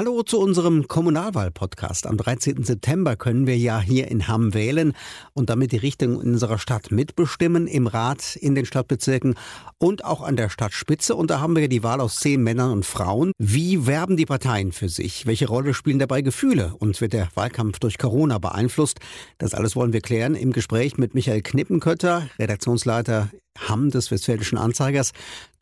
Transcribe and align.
Hallo 0.00 0.22
zu 0.22 0.40
unserem 0.40 0.88
Kommunalwahl-Podcast. 0.88 2.06
Am 2.06 2.16
13. 2.16 2.62
September 2.62 3.16
können 3.16 3.46
wir 3.46 3.58
ja 3.58 3.82
hier 3.82 4.08
in 4.08 4.28
Hamm 4.28 4.54
wählen 4.54 4.94
und 5.34 5.50
damit 5.50 5.72
die 5.72 5.76
Richtung 5.76 6.16
unserer 6.16 6.58
Stadt 6.58 6.90
mitbestimmen, 6.90 7.66
im 7.66 7.86
Rat, 7.86 8.34
in 8.36 8.54
den 8.54 8.64
Stadtbezirken 8.64 9.34
und 9.76 10.06
auch 10.06 10.22
an 10.22 10.36
der 10.36 10.48
Stadtspitze. 10.48 11.14
Und 11.14 11.30
da 11.30 11.40
haben 11.40 11.54
wir 11.54 11.68
die 11.68 11.82
Wahl 11.82 12.00
aus 12.00 12.16
zehn 12.16 12.42
Männern 12.42 12.72
und 12.72 12.86
Frauen. 12.86 13.32
Wie 13.36 13.86
werben 13.86 14.16
die 14.16 14.24
Parteien 14.24 14.72
für 14.72 14.88
sich? 14.88 15.26
Welche 15.26 15.48
Rolle 15.48 15.74
spielen 15.74 15.98
dabei 15.98 16.22
Gefühle? 16.22 16.72
Und 16.78 16.98
wird 17.02 17.12
der 17.12 17.28
Wahlkampf 17.34 17.78
durch 17.78 17.98
Corona 17.98 18.38
beeinflusst? 18.38 19.00
Das 19.36 19.52
alles 19.52 19.76
wollen 19.76 19.92
wir 19.92 20.00
klären 20.00 20.34
im 20.34 20.54
Gespräch 20.54 20.96
mit 20.96 21.14
Michael 21.14 21.42
Knippenkötter, 21.42 22.26
Redaktionsleiter 22.38 23.28
Hamm 23.58 23.90
des 23.90 24.10
Westfälischen 24.10 24.58
Anzeigers, 24.58 25.12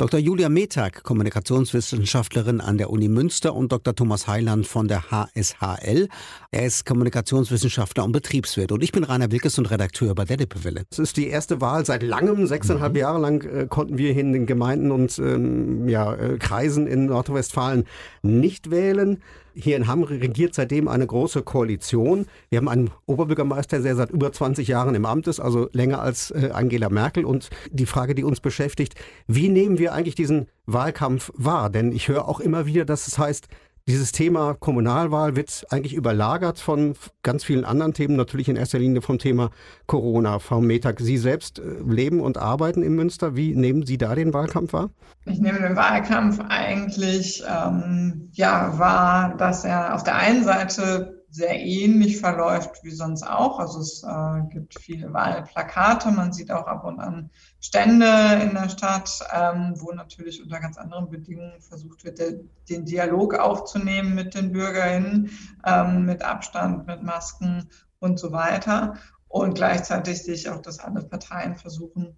Dr. 0.01 0.21
Julia 0.21 0.49
Metag, 0.49 1.03
Kommunikationswissenschaftlerin 1.03 2.61
an 2.61 2.79
der 2.79 2.91
Uni 2.91 3.09
Münster 3.09 3.53
und 3.57 3.73
Dr. 3.73 3.96
Thomas 3.96 4.29
Heiland 4.29 4.64
von 4.64 4.87
der 4.87 5.11
HSHL. 5.11 6.07
Er 6.53 6.67
ist 6.67 6.86
Kommunikationswissenschaftler 6.86 8.05
und 8.05 8.13
Betriebswirt 8.13 8.71
und 8.71 8.85
ich 8.85 8.93
bin 8.93 9.03
Rainer 9.03 9.32
Wilkes 9.32 9.58
und 9.58 9.69
Redakteur 9.72 10.14
bei 10.14 10.25
der 10.25 10.36
Lippewelle. 10.36 10.85
Es 10.93 11.00
ist 11.00 11.17
die 11.17 11.27
erste 11.27 11.61
Wahl 11.61 11.85
seit 11.85 12.05
langem, 12.05 12.46
sechseinhalb 12.46 12.93
mhm. 12.93 12.99
Jahre 13.00 13.19
lang 13.19 13.43
äh, 13.43 13.67
konnten 13.69 13.99
wir 13.99 14.13
hier 14.13 14.22
in 14.22 14.32
den 14.32 14.46
Gemeinden 14.46 14.93
und 14.93 15.19
ähm, 15.19 15.89
ja, 15.89 16.14
äh, 16.14 16.39
Kreisen 16.39 16.86
in 16.86 17.07
Nordrhein-Westfalen 17.07 17.85
nicht 18.22 18.71
wählen. 18.71 19.21
Hier 19.61 19.77
in 19.77 19.89
Hamm 19.89 20.05
regiert 20.05 20.55
seitdem 20.55 20.86
eine 20.86 21.05
große 21.05 21.43
Koalition. 21.43 22.27
Wir 22.49 22.58
haben 22.58 22.69
einen 22.69 22.91
Oberbürgermeister, 23.07 23.80
der 23.80 23.96
seit 23.96 24.11
über 24.11 24.30
20 24.30 24.69
Jahren 24.69 24.94
im 24.94 25.05
Amt 25.05 25.27
ist, 25.27 25.41
also 25.41 25.69
länger 25.72 26.00
als 26.00 26.30
äh, 26.30 26.50
Angela 26.53 26.91
Merkel. 26.91 27.25
Und 27.25 27.50
die 27.72 27.86
Frage, 27.86 28.14
die 28.14 28.22
uns 28.22 28.39
beschäftigt, 28.39 28.94
wie 29.27 29.49
nehmen 29.49 29.79
wir 29.79 29.88
eigentlich 29.93 30.15
diesen 30.15 30.49
Wahlkampf 30.67 31.33
wahr? 31.35 31.71
Denn 31.71 31.93
ich 31.93 32.09
höre 32.09 32.28
auch 32.28 32.41
immer 32.41 32.67
wieder, 32.67 32.84
dass 32.84 33.06
es 33.06 33.19
heißt, 33.19 33.48
dieses 33.89 34.12
Thema 34.12 34.53
Kommunalwahl 34.53 35.34
wird 35.34 35.64
eigentlich 35.70 35.95
überlagert 35.95 36.59
von 36.59 36.95
ganz 37.23 37.42
vielen 37.42 37.64
anderen 37.64 37.95
Themen, 37.95 38.17
natürlich 38.17 38.50
in 38.50 38.56
erster 38.56 38.78
Linie 38.78 39.00
vom 39.00 39.19
Thema 39.19 39.50
Corona. 39.86 40.41
Frau 40.41 40.61
Metag, 40.61 41.00
Sie 41.00 41.17
selbst 41.17 41.58
äh, 41.58 41.62
leben 41.86 42.20
und 42.20 42.36
arbeiten 42.36 42.83
in 42.83 42.95
Münster. 42.95 43.34
Wie 43.34 43.55
nehmen 43.55 43.86
Sie 43.86 43.97
da 43.97 44.14
den 44.14 44.34
Wahlkampf 44.34 44.75
wahr? 44.75 44.91
Ich 45.25 45.41
nehme 45.41 45.58
den 45.61 45.75
Wahlkampf 45.75 46.39
eigentlich 46.50 47.42
ähm, 47.48 48.28
ja 48.33 48.78
wahr, 48.78 49.34
dass 49.39 49.64
er 49.64 49.95
auf 49.95 50.05
der 50.05 50.17
einen 50.17 50.45
Seite 50.45 51.17
sehr 51.39 51.58
ähnlich 51.58 52.19
verläuft 52.19 52.83
wie 52.83 52.91
sonst 52.91 53.22
auch. 53.22 53.61
Also 53.61 53.78
es 53.78 54.03
äh, 54.03 54.42
gibt 54.53 54.78
viele 54.78 55.12
Wahlplakate, 55.12 56.11
man 56.11 56.33
sieht 56.33 56.50
auch 56.50 56.67
ab 56.67 56.84
und 56.84 56.98
an 56.98 57.30
Stände 57.61 58.41
in 58.42 58.55
der 58.55 58.69
Stadt, 58.69 59.20
ähm, 59.33 59.75
wo 59.77 59.92
natürlich 59.92 60.42
unter 60.42 60.58
ganz 60.58 60.77
anderen 60.77 61.08
Bedingungen 61.08 61.61
versucht 61.61 62.05
wird, 62.05 62.19
de, 62.19 62.41
den 62.69 62.84
Dialog 62.84 63.34
aufzunehmen 63.34 64.17
mit 64.17 64.34
den 64.34 64.53
BürgerInnen, 64.53 65.30
ähm, 65.64 66.05
mit 66.05 66.22
Abstand, 66.25 66.86
mit 66.89 67.05
Masken 67.05 67.69
und 68.00 68.19
so 68.19 68.33
weiter. 68.33 68.95
Und 69.28 69.55
gleichzeitig 69.55 70.23
sehe 70.23 70.34
ich 70.34 70.50
auch, 70.50 70.61
dass 70.61 70.80
alle 70.80 71.02
Parteien 71.02 71.55
versuchen, 71.55 72.17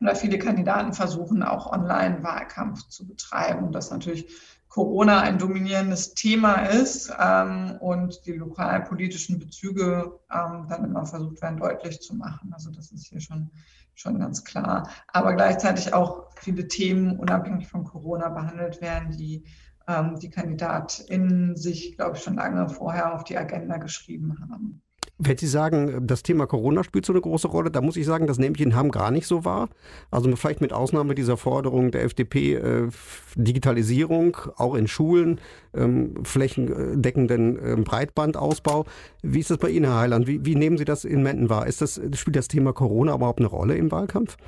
oder 0.00 0.16
viele 0.16 0.38
Kandidaten 0.38 0.92
versuchen, 0.92 1.42
auch 1.42 1.70
Online-Wahlkampf 1.70 2.88
zu 2.88 3.06
betreiben. 3.06 3.66
Und 3.66 3.72
das 3.72 3.90
natürlich 3.90 4.26
Corona 4.70 5.20
ein 5.20 5.36
dominierendes 5.38 6.14
Thema 6.14 6.62
ist 6.62 7.12
ähm, 7.20 7.76
und 7.80 8.24
die 8.24 8.32
lokalpolitischen 8.32 9.38
Bezüge 9.40 10.20
ähm, 10.32 10.66
dann 10.68 10.84
immer 10.84 11.04
versucht 11.04 11.42
werden, 11.42 11.58
deutlich 11.58 12.00
zu 12.00 12.14
machen. 12.14 12.52
Also 12.54 12.70
das 12.70 12.92
ist 12.92 13.08
hier 13.08 13.20
schon, 13.20 13.50
schon 13.94 14.20
ganz 14.20 14.44
klar. 14.44 14.88
Aber 15.08 15.34
gleichzeitig 15.34 15.92
auch 15.92 16.28
viele 16.36 16.68
Themen 16.68 17.18
unabhängig 17.18 17.66
von 17.66 17.82
Corona 17.84 18.28
behandelt 18.28 18.80
werden, 18.80 19.16
die 19.16 19.44
ähm, 19.88 20.18
die 20.20 20.30
KandidatInnen 20.30 21.56
sich, 21.56 21.96
glaube 21.96 22.16
ich, 22.16 22.22
schon 22.22 22.36
lange 22.36 22.68
vorher 22.68 23.12
auf 23.12 23.24
die 23.24 23.36
Agenda 23.36 23.76
geschrieben 23.76 24.38
haben. 24.40 24.82
Wenn 25.22 25.36
Sie 25.36 25.46
sagen, 25.46 26.06
das 26.06 26.22
Thema 26.22 26.46
Corona 26.46 26.82
spielt 26.82 27.04
so 27.04 27.12
eine 27.12 27.20
große 27.20 27.46
Rolle, 27.48 27.70
da 27.70 27.82
muss 27.82 27.96
ich 27.96 28.06
sagen, 28.06 28.26
das 28.26 28.38
nehme 28.38 28.56
ich 28.56 28.62
in 28.62 28.74
Hamm 28.74 28.90
gar 28.90 29.10
nicht 29.10 29.26
so 29.26 29.44
wahr. 29.44 29.68
Also 30.10 30.34
vielleicht 30.34 30.62
mit 30.62 30.72
Ausnahme 30.72 31.14
dieser 31.14 31.36
Forderung 31.36 31.90
der 31.90 32.04
FDP, 32.04 32.54
äh, 32.54 32.88
Digitalisierung, 33.34 34.38
auch 34.56 34.74
in 34.74 34.88
Schulen, 34.88 35.38
ähm, 35.74 36.24
flächendeckenden 36.24 37.58
äh, 37.58 37.76
Breitbandausbau. 37.82 38.86
Wie 39.22 39.40
ist 39.40 39.50
das 39.50 39.58
bei 39.58 39.68
Ihnen, 39.68 39.84
Herr 39.84 39.98
Heiland? 39.98 40.26
Wie, 40.26 40.44
wie 40.46 40.54
nehmen 40.54 40.78
Sie 40.78 40.86
das 40.86 41.04
in 41.04 41.22
Menden 41.22 41.50
wahr? 41.50 41.66
Ist 41.66 41.82
das, 41.82 42.00
spielt 42.14 42.36
das 42.36 42.48
Thema 42.48 42.72
Corona 42.72 43.14
überhaupt 43.14 43.40
eine 43.40 43.48
Rolle 43.48 43.76
im 43.76 43.92
Wahlkampf? 43.92 44.38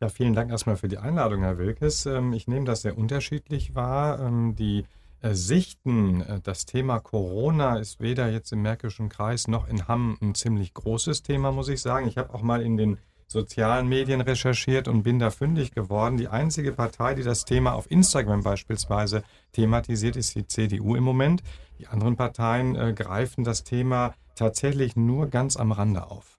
Ja, 0.00 0.08
vielen 0.08 0.34
Dank 0.34 0.50
erstmal 0.50 0.76
für 0.76 0.88
die 0.88 0.98
Einladung, 0.98 1.40
Herr 1.40 1.58
Wilkes. 1.58 2.06
Ähm, 2.06 2.32
ich 2.32 2.46
nehme 2.46 2.66
das 2.66 2.82
sehr 2.82 2.96
unterschiedlich 2.96 3.74
wahr. 3.74 4.20
Ähm, 4.20 4.54
die 4.56 4.84
sichten. 5.22 6.22
Äh, 6.22 6.40
das 6.40 6.66
Thema 6.66 7.00
Corona 7.00 7.78
ist 7.78 8.00
weder 8.00 8.30
jetzt 8.30 8.52
im 8.52 8.62
Märkischen 8.62 9.08
Kreis 9.08 9.48
noch 9.48 9.68
in 9.68 9.88
Hamm 9.88 10.16
ein 10.20 10.34
ziemlich 10.34 10.74
großes 10.74 11.22
Thema, 11.22 11.52
muss 11.52 11.68
ich 11.68 11.80
sagen. 11.80 12.08
Ich 12.08 12.18
habe 12.18 12.32
auch 12.34 12.42
mal 12.42 12.62
in 12.62 12.76
den 12.76 12.98
sozialen 13.26 13.88
Medien 13.88 14.22
recherchiert 14.22 14.88
und 14.88 15.02
bin 15.02 15.18
da 15.18 15.30
fündig 15.30 15.72
geworden. 15.72 16.16
Die 16.16 16.28
einzige 16.28 16.72
Partei, 16.72 17.14
die 17.14 17.22
das 17.22 17.44
Thema 17.44 17.74
auf 17.74 17.90
Instagram 17.90 18.42
beispielsweise 18.42 19.22
thematisiert, 19.52 20.16
ist 20.16 20.34
die 20.34 20.46
CDU 20.46 20.96
im 20.96 21.04
Moment. 21.04 21.42
Die 21.78 21.86
anderen 21.86 22.16
Parteien 22.16 22.74
äh, 22.74 22.92
greifen 22.94 23.44
das 23.44 23.64
Thema 23.64 24.14
tatsächlich 24.34 24.96
nur 24.96 25.26
ganz 25.28 25.56
am 25.56 25.72
Rande 25.72 26.10
auf. 26.10 26.37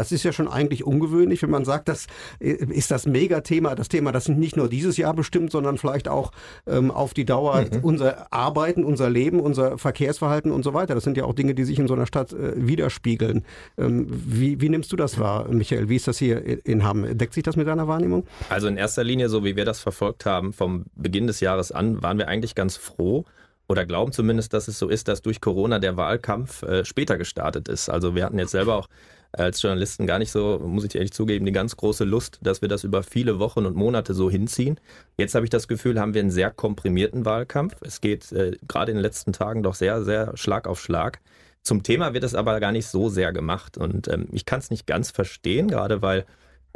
Das 0.00 0.12
ist 0.12 0.22
ja 0.22 0.32
schon 0.32 0.48
eigentlich 0.48 0.82
ungewöhnlich, 0.82 1.42
wenn 1.42 1.50
man 1.50 1.66
sagt, 1.66 1.86
das 1.88 2.06
äh, 2.38 2.52
ist 2.52 2.90
das 2.90 3.04
Megathema, 3.04 3.74
das 3.74 3.88
Thema, 3.88 4.12
das 4.12 4.28
nicht 4.28 4.56
nur 4.56 4.70
dieses 4.70 4.96
Jahr 4.96 5.12
bestimmt, 5.12 5.52
sondern 5.52 5.76
vielleicht 5.76 6.08
auch 6.08 6.32
ähm, 6.66 6.90
auf 6.90 7.12
die 7.12 7.26
Dauer 7.26 7.66
mhm. 7.70 7.80
unser 7.82 8.32
Arbeiten, 8.32 8.82
unser 8.82 9.10
Leben, 9.10 9.40
unser 9.40 9.76
Verkehrsverhalten 9.76 10.52
und 10.52 10.62
so 10.62 10.72
weiter. 10.72 10.94
Das 10.94 11.04
sind 11.04 11.18
ja 11.18 11.24
auch 11.24 11.34
Dinge, 11.34 11.54
die 11.54 11.64
sich 11.64 11.78
in 11.78 11.86
so 11.86 11.92
einer 11.92 12.06
Stadt 12.06 12.32
äh, 12.32 12.52
widerspiegeln. 12.56 13.44
Ähm, 13.76 14.06
wie, 14.08 14.62
wie 14.62 14.70
nimmst 14.70 14.90
du 14.90 14.96
das 14.96 15.18
wahr, 15.18 15.48
Michael? 15.50 15.90
Wie 15.90 15.96
ist 15.96 16.08
das 16.08 16.16
hier 16.16 16.66
in 16.66 16.82
Hamm? 16.82 17.18
Deckt 17.18 17.34
sich 17.34 17.42
das 17.42 17.56
mit 17.56 17.66
deiner 17.66 17.86
Wahrnehmung? 17.86 18.24
Also 18.48 18.68
in 18.68 18.78
erster 18.78 19.04
Linie, 19.04 19.28
so 19.28 19.44
wie 19.44 19.54
wir 19.54 19.66
das 19.66 19.80
verfolgt 19.80 20.24
haben, 20.24 20.54
vom 20.54 20.86
Beginn 20.94 21.26
des 21.26 21.40
Jahres 21.40 21.72
an, 21.72 22.02
waren 22.02 22.16
wir 22.16 22.28
eigentlich 22.28 22.54
ganz 22.54 22.78
froh, 22.78 23.26
oder 23.70 23.86
glauben 23.86 24.10
zumindest, 24.10 24.52
dass 24.52 24.66
es 24.66 24.80
so 24.80 24.88
ist, 24.88 25.06
dass 25.06 25.22
durch 25.22 25.40
Corona 25.40 25.78
der 25.78 25.96
Wahlkampf 25.96 26.64
äh, 26.64 26.84
später 26.84 27.16
gestartet 27.16 27.68
ist. 27.68 27.88
Also 27.88 28.16
wir 28.16 28.24
hatten 28.24 28.38
jetzt 28.38 28.50
selber 28.50 28.74
auch 28.74 28.88
als 29.32 29.62
Journalisten 29.62 30.06
gar 30.06 30.18
nicht 30.18 30.32
so, 30.32 30.58
muss 30.58 30.84
ich 30.84 30.94
ehrlich 30.94 31.12
zugeben, 31.12 31.46
die 31.46 31.52
ganz 31.52 31.76
große 31.76 32.04
Lust, 32.04 32.38
dass 32.42 32.62
wir 32.62 32.68
das 32.68 32.84
über 32.84 33.02
viele 33.02 33.38
Wochen 33.38 33.64
und 33.66 33.76
Monate 33.76 34.14
so 34.14 34.30
hinziehen. 34.30 34.80
Jetzt 35.16 35.34
habe 35.34 35.46
ich 35.46 35.50
das 35.50 35.68
Gefühl, 35.68 36.00
haben 36.00 36.14
wir 36.14 36.20
einen 36.20 36.30
sehr 36.30 36.50
komprimierten 36.50 37.24
Wahlkampf. 37.24 37.76
Es 37.82 38.00
geht 38.00 38.32
äh, 38.32 38.56
gerade 38.66 38.90
in 38.90 38.98
den 38.98 39.02
letzten 39.02 39.32
Tagen 39.32 39.62
doch 39.62 39.74
sehr, 39.74 40.02
sehr 40.02 40.36
Schlag 40.36 40.66
auf 40.66 40.80
Schlag. 40.80 41.20
Zum 41.62 41.82
Thema 41.82 42.14
wird 42.14 42.24
es 42.24 42.34
aber 42.34 42.58
gar 42.58 42.72
nicht 42.72 42.86
so 42.86 43.08
sehr 43.08 43.32
gemacht. 43.32 43.78
Und 43.78 44.08
ähm, 44.08 44.28
ich 44.32 44.46
kann 44.46 44.60
es 44.60 44.70
nicht 44.70 44.86
ganz 44.86 45.10
verstehen, 45.10 45.68
gerade 45.68 46.02
weil 46.02 46.24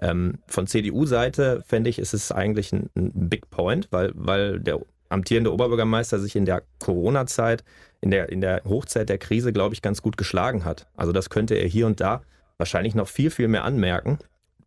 ähm, 0.00 0.38
von 0.47 0.66
CDU-Seite 0.66 1.65
fände 1.66 1.91
ich, 1.91 1.98
ist 1.98 2.15
es 2.15 2.31
eigentlich 2.31 2.72
ein, 2.72 2.91
ein 2.97 3.28
Big 3.28 3.50
Point, 3.50 3.88
weil, 3.91 4.12
weil 4.15 4.60
der 4.60 4.81
amtierende 5.09 5.53
Oberbürgermeister 5.53 6.19
sich 6.19 6.36
in 6.36 6.44
der 6.44 6.62
Corona-Zeit, 6.78 7.65
in 8.00 8.10
der, 8.10 8.28
in 8.28 8.41
der 8.41 8.62
Hochzeit 8.65 9.09
der 9.09 9.19
Krise, 9.19 9.53
glaube 9.53 9.75
ich, 9.75 9.82
ganz 9.82 10.03
gut 10.03 10.16
geschlagen 10.16 10.65
hat. 10.65 10.86
Also 10.97 11.12
das 11.12 11.31
könnte 11.31 11.54
er 11.54 11.69
hier 11.69 11.86
und 11.86 12.00
da 12.00 12.22
wahrscheinlich 12.64 12.94
noch 12.94 13.08
viel, 13.08 13.30
viel 13.30 13.47
mehr 13.47 13.64
anmerken, 13.64 14.19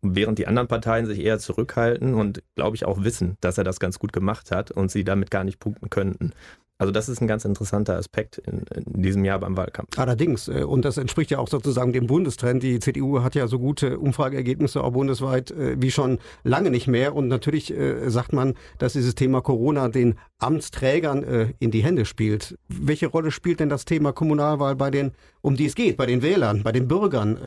während 0.02 0.38
die 0.38 0.46
anderen 0.46 0.68
Parteien 0.68 1.06
sich 1.06 1.18
eher 1.18 1.40
zurückhalten 1.40 2.14
und, 2.14 2.44
glaube 2.54 2.76
ich, 2.76 2.84
auch 2.84 3.02
wissen, 3.02 3.36
dass 3.40 3.58
er 3.58 3.64
das 3.64 3.80
ganz 3.80 3.98
gut 3.98 4.12
gemacht 4.12 4.52
hat 4.52 4.70
und 4.70 4.88
sie 4.92 5.02
damit 5.02 5.32
gar 5.32 5.42
nicht 5.42 5.58
punkten 5.58 5.90
könnten. 5.90 6.32
Also 6.80 6.92
das 6.92 7.08
ist 7.08 7.20
ein 7.20 7.26
ganz 7.26 7.44
interessanter 7.44 7.96
Aspekt 7.96 8.38
in, 8.38 8.62
in, 8.72 9.02
diesem 9.02 9.24
Jahr 9.24 9.40
beim 9.40 9.56
Wahlkampf. 9.56 9.98
Allerdings, 9.98 10.46
äh, 10.46 10.62
und 10.62 10.84
das 10.84 10.96
entspricht 10.96 11.32
ja 11.32 11.38
auch 11.38 11.48
sozusagen 11.48 11.92
dem 11.92 12.06
Bundestrend. 12.06 12.62
Die 12.62 12.78
CDU 12.78 13.20
hat 13.22 13.34
ja 13.34 13.48
so 13.48 13.58
gute 13.58 13.98
Umfrageergebnisse 13.98 14.82
auch 14.84 14.92
bundesweit 14.92 15.50
äh, 15.50 15.74
wie 15.82 15.90
schon 15.90 16.18
lange 16.44 16.70
nicht 16.70 16.86
mehr. 16.86 17.16
Und 17.16 17.26
natürlich 17.26 17.76
äh, 17.76 18.08
sagt 18.08 18.32
man, 18.32 18.54
dass 18.78 18.92
dieses 18.92 19.16
Thema 19.16 19.40
Corona 19.40 19.88
den 19.88 20.14
Amtsträgern 20.38 21.24
in 21.58 21.72
die 21.72 21.82
Hände 21.82 22.04
spielt. 22.04 22.56
Welche 22.68 23.08
Rolle 23.08 23.32
spielt 23.32 23.58
denn 23.58 23.68
das 23.68 23.84
Thema 23.84 24.12
Kommunalwahl 24.12 24.76
bei 24.76 24.92
den, 24.92 25.10
um 25.40 25.56
die 25.56 25.66
es 25.66 25.74
geht, 25.74 25.96
bei 25.96 26.06
den 26.06 26.22
Wählern, 26.22 26.62
bei 26.62 26.72
den 26.72 26.88
Bürgern? 26.88 27.38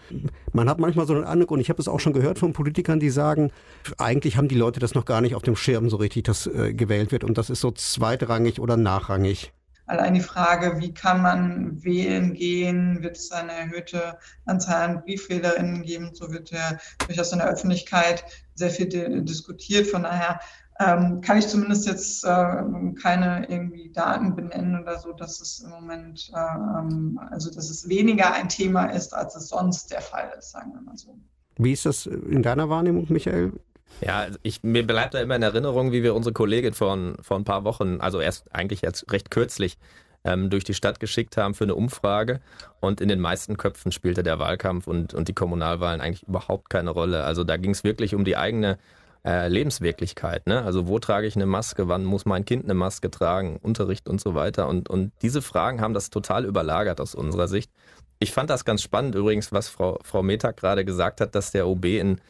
Man 0.53 0.69
hat 0.69 0.79
manchmal 0.79 1.07
so 1.07 1.13
einen 1.13 1.23
Eindruck, 1.23 1.51
und 1.51 1.59
ich 1.59 1.69
habe 1.69 1.81
es 1.81 1.87
auch 1.87 1.99
schon 1.99 2.13
gehört 2.13 2.39
von 2.39 2.53
Politikern, 2.53 2.99
die 2.99 3.09
sagen, 3.09 3.51
eigentlich 3.97 4.37
haben 4.37 4.47
die 4.47 4.55
Leute 4.55 4.79
das 4.79 4.95
noch 4.95 5.05
gar 5.05 5.21
nicht 5.21 5.35
auf 5.35 5.43
dem 5.43 5.55
Schirm 5.55 5.89
so 5.89 5.97
richtig, 5.97 6.23
dass 6.23 6.49
gewählt 6.53 7.11
wird. 7.11 7.23
Und 7.23 7.37
das 7.37 7.49
ist 7.49 7.61
so 7.61 7.71
zweitrangig 7.71 8.59
oder 8.59 8.77
nachrangig? 8.77 9.51
Allein 9.87 10.13
die 10.13 10.21
Frage, 10.21 10.79
wie 10.79 10.93
kann 10.93 11.21
man 11.21 11.83
wählen 11.83 12.33
gehen, 12.33 13.03
wird 13.03 13.17
es 13.17 13.31
eine 13.31 13.51
erhöhte 13.51 14.17
Anzahl 14.45 14.89
an 14.89 15.01
Briefwählerinnen 15.01 15.81
geben, 15.81 16.11
so 16.13 16.31
wird 16.31 16.51
ja 16.51 16.77
durchaus 17.07 17.33
in 17.33 17.39
der 17.39 17.49
Öffentlichkeit 17.49 18.23
sehr 18.55 18.69
viel 18.69 18.87
diskutiert. 19.23 19.87
Von 19.87 20.03
daher 20.03 20.39
ähm, 20.81 21.21
kann 21.21 21.37
ich 21.37 21.47
zumindest 21.47 21.87
jetzt 21.87 22.23
äh, 22.23 22.63
keine 23.01 23.45
irgendwie 23.49 23.91
Daten 23.91 24.35
benennen 24.35 24.81
oder 24.81 24.99
so, 24.99 25.13
dass 25.13 25.39
es 25.39 25.59
im 25.59 25.69
Moment, 25.69 26.31
äh, 26.33 26.39
ähm, 26.39 27.19
also 27.29 27.53
dass 27.53 27.69
es 27.69 27.87
weniger 27.87 28.33
ein 28.33 28.49
Thema 28.49 28.85
ist, 28.85 29.13
als 29.13 29.35
es 29.35 29.49
sonst 29.49 29.91
der 29.91 30.01
Fall 30.01 30.31
ist, 30.37 30.51
sagen 30.51 30.71
wir 30.73 30.81
mal 30.81 30.97
so. 30.97 31.15
Wie 31.57 31.73
ist 31.73 31.85
das 31.85 32.05
in 32.07 32.41
deiner 32.41 32.69
Wahrnehmung, 32.69 33.05
Michael? 33.09 33.53
Ja, 33.99 34.19
also 34.19 34.39
ich, 34.41 34.63
mir 34.63 34.87
bleibt 34.87 35.13
da 35.13 35.19
immer 35.19 35.35
in 35.35 35.43
Erinnerung, 35.43 35.91
wie 35.91 36.01
wir 36.01 36.15
unsere 36.15 36.33
Kollegin 36.33 36.73
vor, 36.73 36.97
vor 37.21 37.37
ein 37.37 37.43
paar 37.43 37.63
Wochen, 37.65 37.99
also 37.99 38.19
erst 38.19 38.53
eigentlich 38.55 38.81
jetzt 38.81 39.11
recht 39.11 39.29
kürzlich, 39.29 39.77
ähm, 40.23 40.49
durch 40.49 40.63
die 40.63 40.73
Stadt 40.73 40.99
geschickt 40.99 41.37
haben 41.37 41.53
für 41.53 41.65
eine 41.65 41.75
Umfrage. 41.75 42.39
Und 42.79 43.01
in 43.01 43.09
den 43.09 43.19
meisten 43.19 43.57
Köpfen 43.57 43.91
spielte 43.91 44.23
der 44.23 44.39
Wahlkampf 44.39 44.87
und, 44.87 45.13
und 45.13 45.27
die 45.27 45.33
Kommunalwahlen 45.33 46.01
eigentlich 46.01 46.27
überhaupt 46.27 46.69
keine 46.69 46.91
Rolle. 46.91 47.23
Also 47.23 47.43
da 47.43 47.57
ging 47.57 47.71
es 47.71 47.83
wirklich 47.83 48.15
um 48.15 48.23
die 48.23 48.37
eigene 48.37 48.79
äh, 49.25 49.47
Lebenswirklichkeit. 49.47 50.47
Ne? 50.47 50.63
Also 50.63 50.87
wo 50.87 50.99
trage 50.99 51.27
ich 51.27 51.35
eine 51.35 51.45
Maske, 51.45 51.87
wann 51.87 52.03
muss 52.03 52.25
mein 52.25 52.45
Kind 52.45 52.63
eine 52.63 52.73
Maske 52.73 53.11
tragen, 53.11 53.57
Unterricht 53.61 54.09
und 54.09 54.19
so 54.19 54.35
weiter. 54.35 54.67
Und, 54.67 54.89
und 54.89 55.11
diese 55.21 55.41
Fragen 55.41 55.81
haben 55.81 55.93
das 55.93 56.09
total 56.09 56.45
überlagert 56.45 56.99
aus 56.99 57.15
unserer 57.15 57.47
Sicht. 57.47 57.71
Ich 58.19 58.31
fand 58.31 58.49
das 58.49 58.65
ganz 58.65 58.81
spannend 58.81 59.15
übrigens, 59.15 59.51
was 59.51 59.67
Frau, 59.67 59.99
Frau 60.03 60.21
Metag 60.21 60.57
gerade 60.57 60.85
gesagt 60.85 61.21
hat, 61.21 61.35
dass 61.35 61.51
der 61.51 61.67
OB 61.67 61.85
in, 61.85 62.21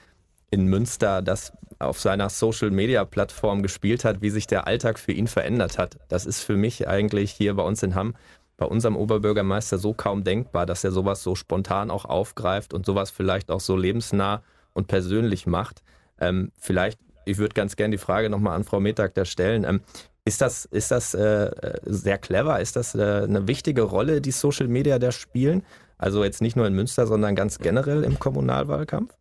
in 0.49 0.65
Münster 0.65 1.21
das 1.21 1.53
auf 1.79 1.99
seiner 1.99 2.29
Social-Media-Plattform 2.29 3.63
gespielt 3.63 4.05
hat, 4.05 4.21
wie 4.21 4.29
sich 4.29 4.47
der 4.47 4.67
Alltag 4.67 4.99
für 4.99 5.11
ihn 5.11 5.27
verändert 5.27 5.77
hat. 5.77 5.97
Das 6.09 6.25
ist 6.25 6.41
für 6.41 6.55
mich 6.55 6.87
eigentlich 6.87 7.31
hier 7.31 7.55
bei 7.55 7.63
uns 7.63 7.83
in 7.83 7.95
Hamm, 7.95 8.15
bei 8.57 8.65
unserem 8.65 8.95
Oberbürgermeister 8.95 9.77
so 9.79 9.93
kaum 9.93 10.23
denkbar, 10.23 10.65
dass 10.65 10.83
er 10.83 10.91
sowas 10.91 11.23
so 11.23 11.35
spontan 11.35 11.89
auch 11.89 12.05
aufgreift 12.05 12.73
und 12.73 12.85
sowas 12.85 13.09
vielleicht 13.09 13.49
auch 13.49 13.59
so 13.59 13.75
lebensnah 13.75 14.43
und 14.73 14.87
persönlich 14.87 15.47
macht. 15.47 15.81
Ähm, 16.21 16.51
vielleicht, 16.57 16.99
ich 17.25 17.37
würde 17.37 17.53
ganz 17.53 17.75
gerne 17.75 17.91
die 17.91 18.01
Frage 18.01 18.29
nochmal 18.29 18.55
an 18.55 18.63
Frau 18.63 18.79
Metag 18.79 19.13
da 19.15 19.25
stellen. 19.25 19.65
Ähm, 19.65 19.81
ist 20.23 20.41
das, 20.41 20.65
ist 20.65 20.91
das 20.91 21.13
äh, 21.13 21.51
sehr 21.83 22.17
clever? 22.19 22.59
Ist 22.59 22.75
das 22.75 22.95
äh, 22.95 23.23
eine 23.23 23.47
wichtige 23.47 23.81
Rolle, 23.81 24.21
die 24.21 24.31
Social 24.31 24.67
Media 24.67 24.99
da 24.99 25.11
spielen? 25.11 25.63
Also 25.97 26.23
jetzt 26.23 26.41
nicht 26.41 26.55
nur 26.55 26.67
in 26.67 26.73
Münster, 26.73 27.07
sondern 27.07 27.35
ganz 27.35 27.59
generell 27.59 28.03
im 28.03 28.19
Kommunalwahlkampf? 28.19 29.13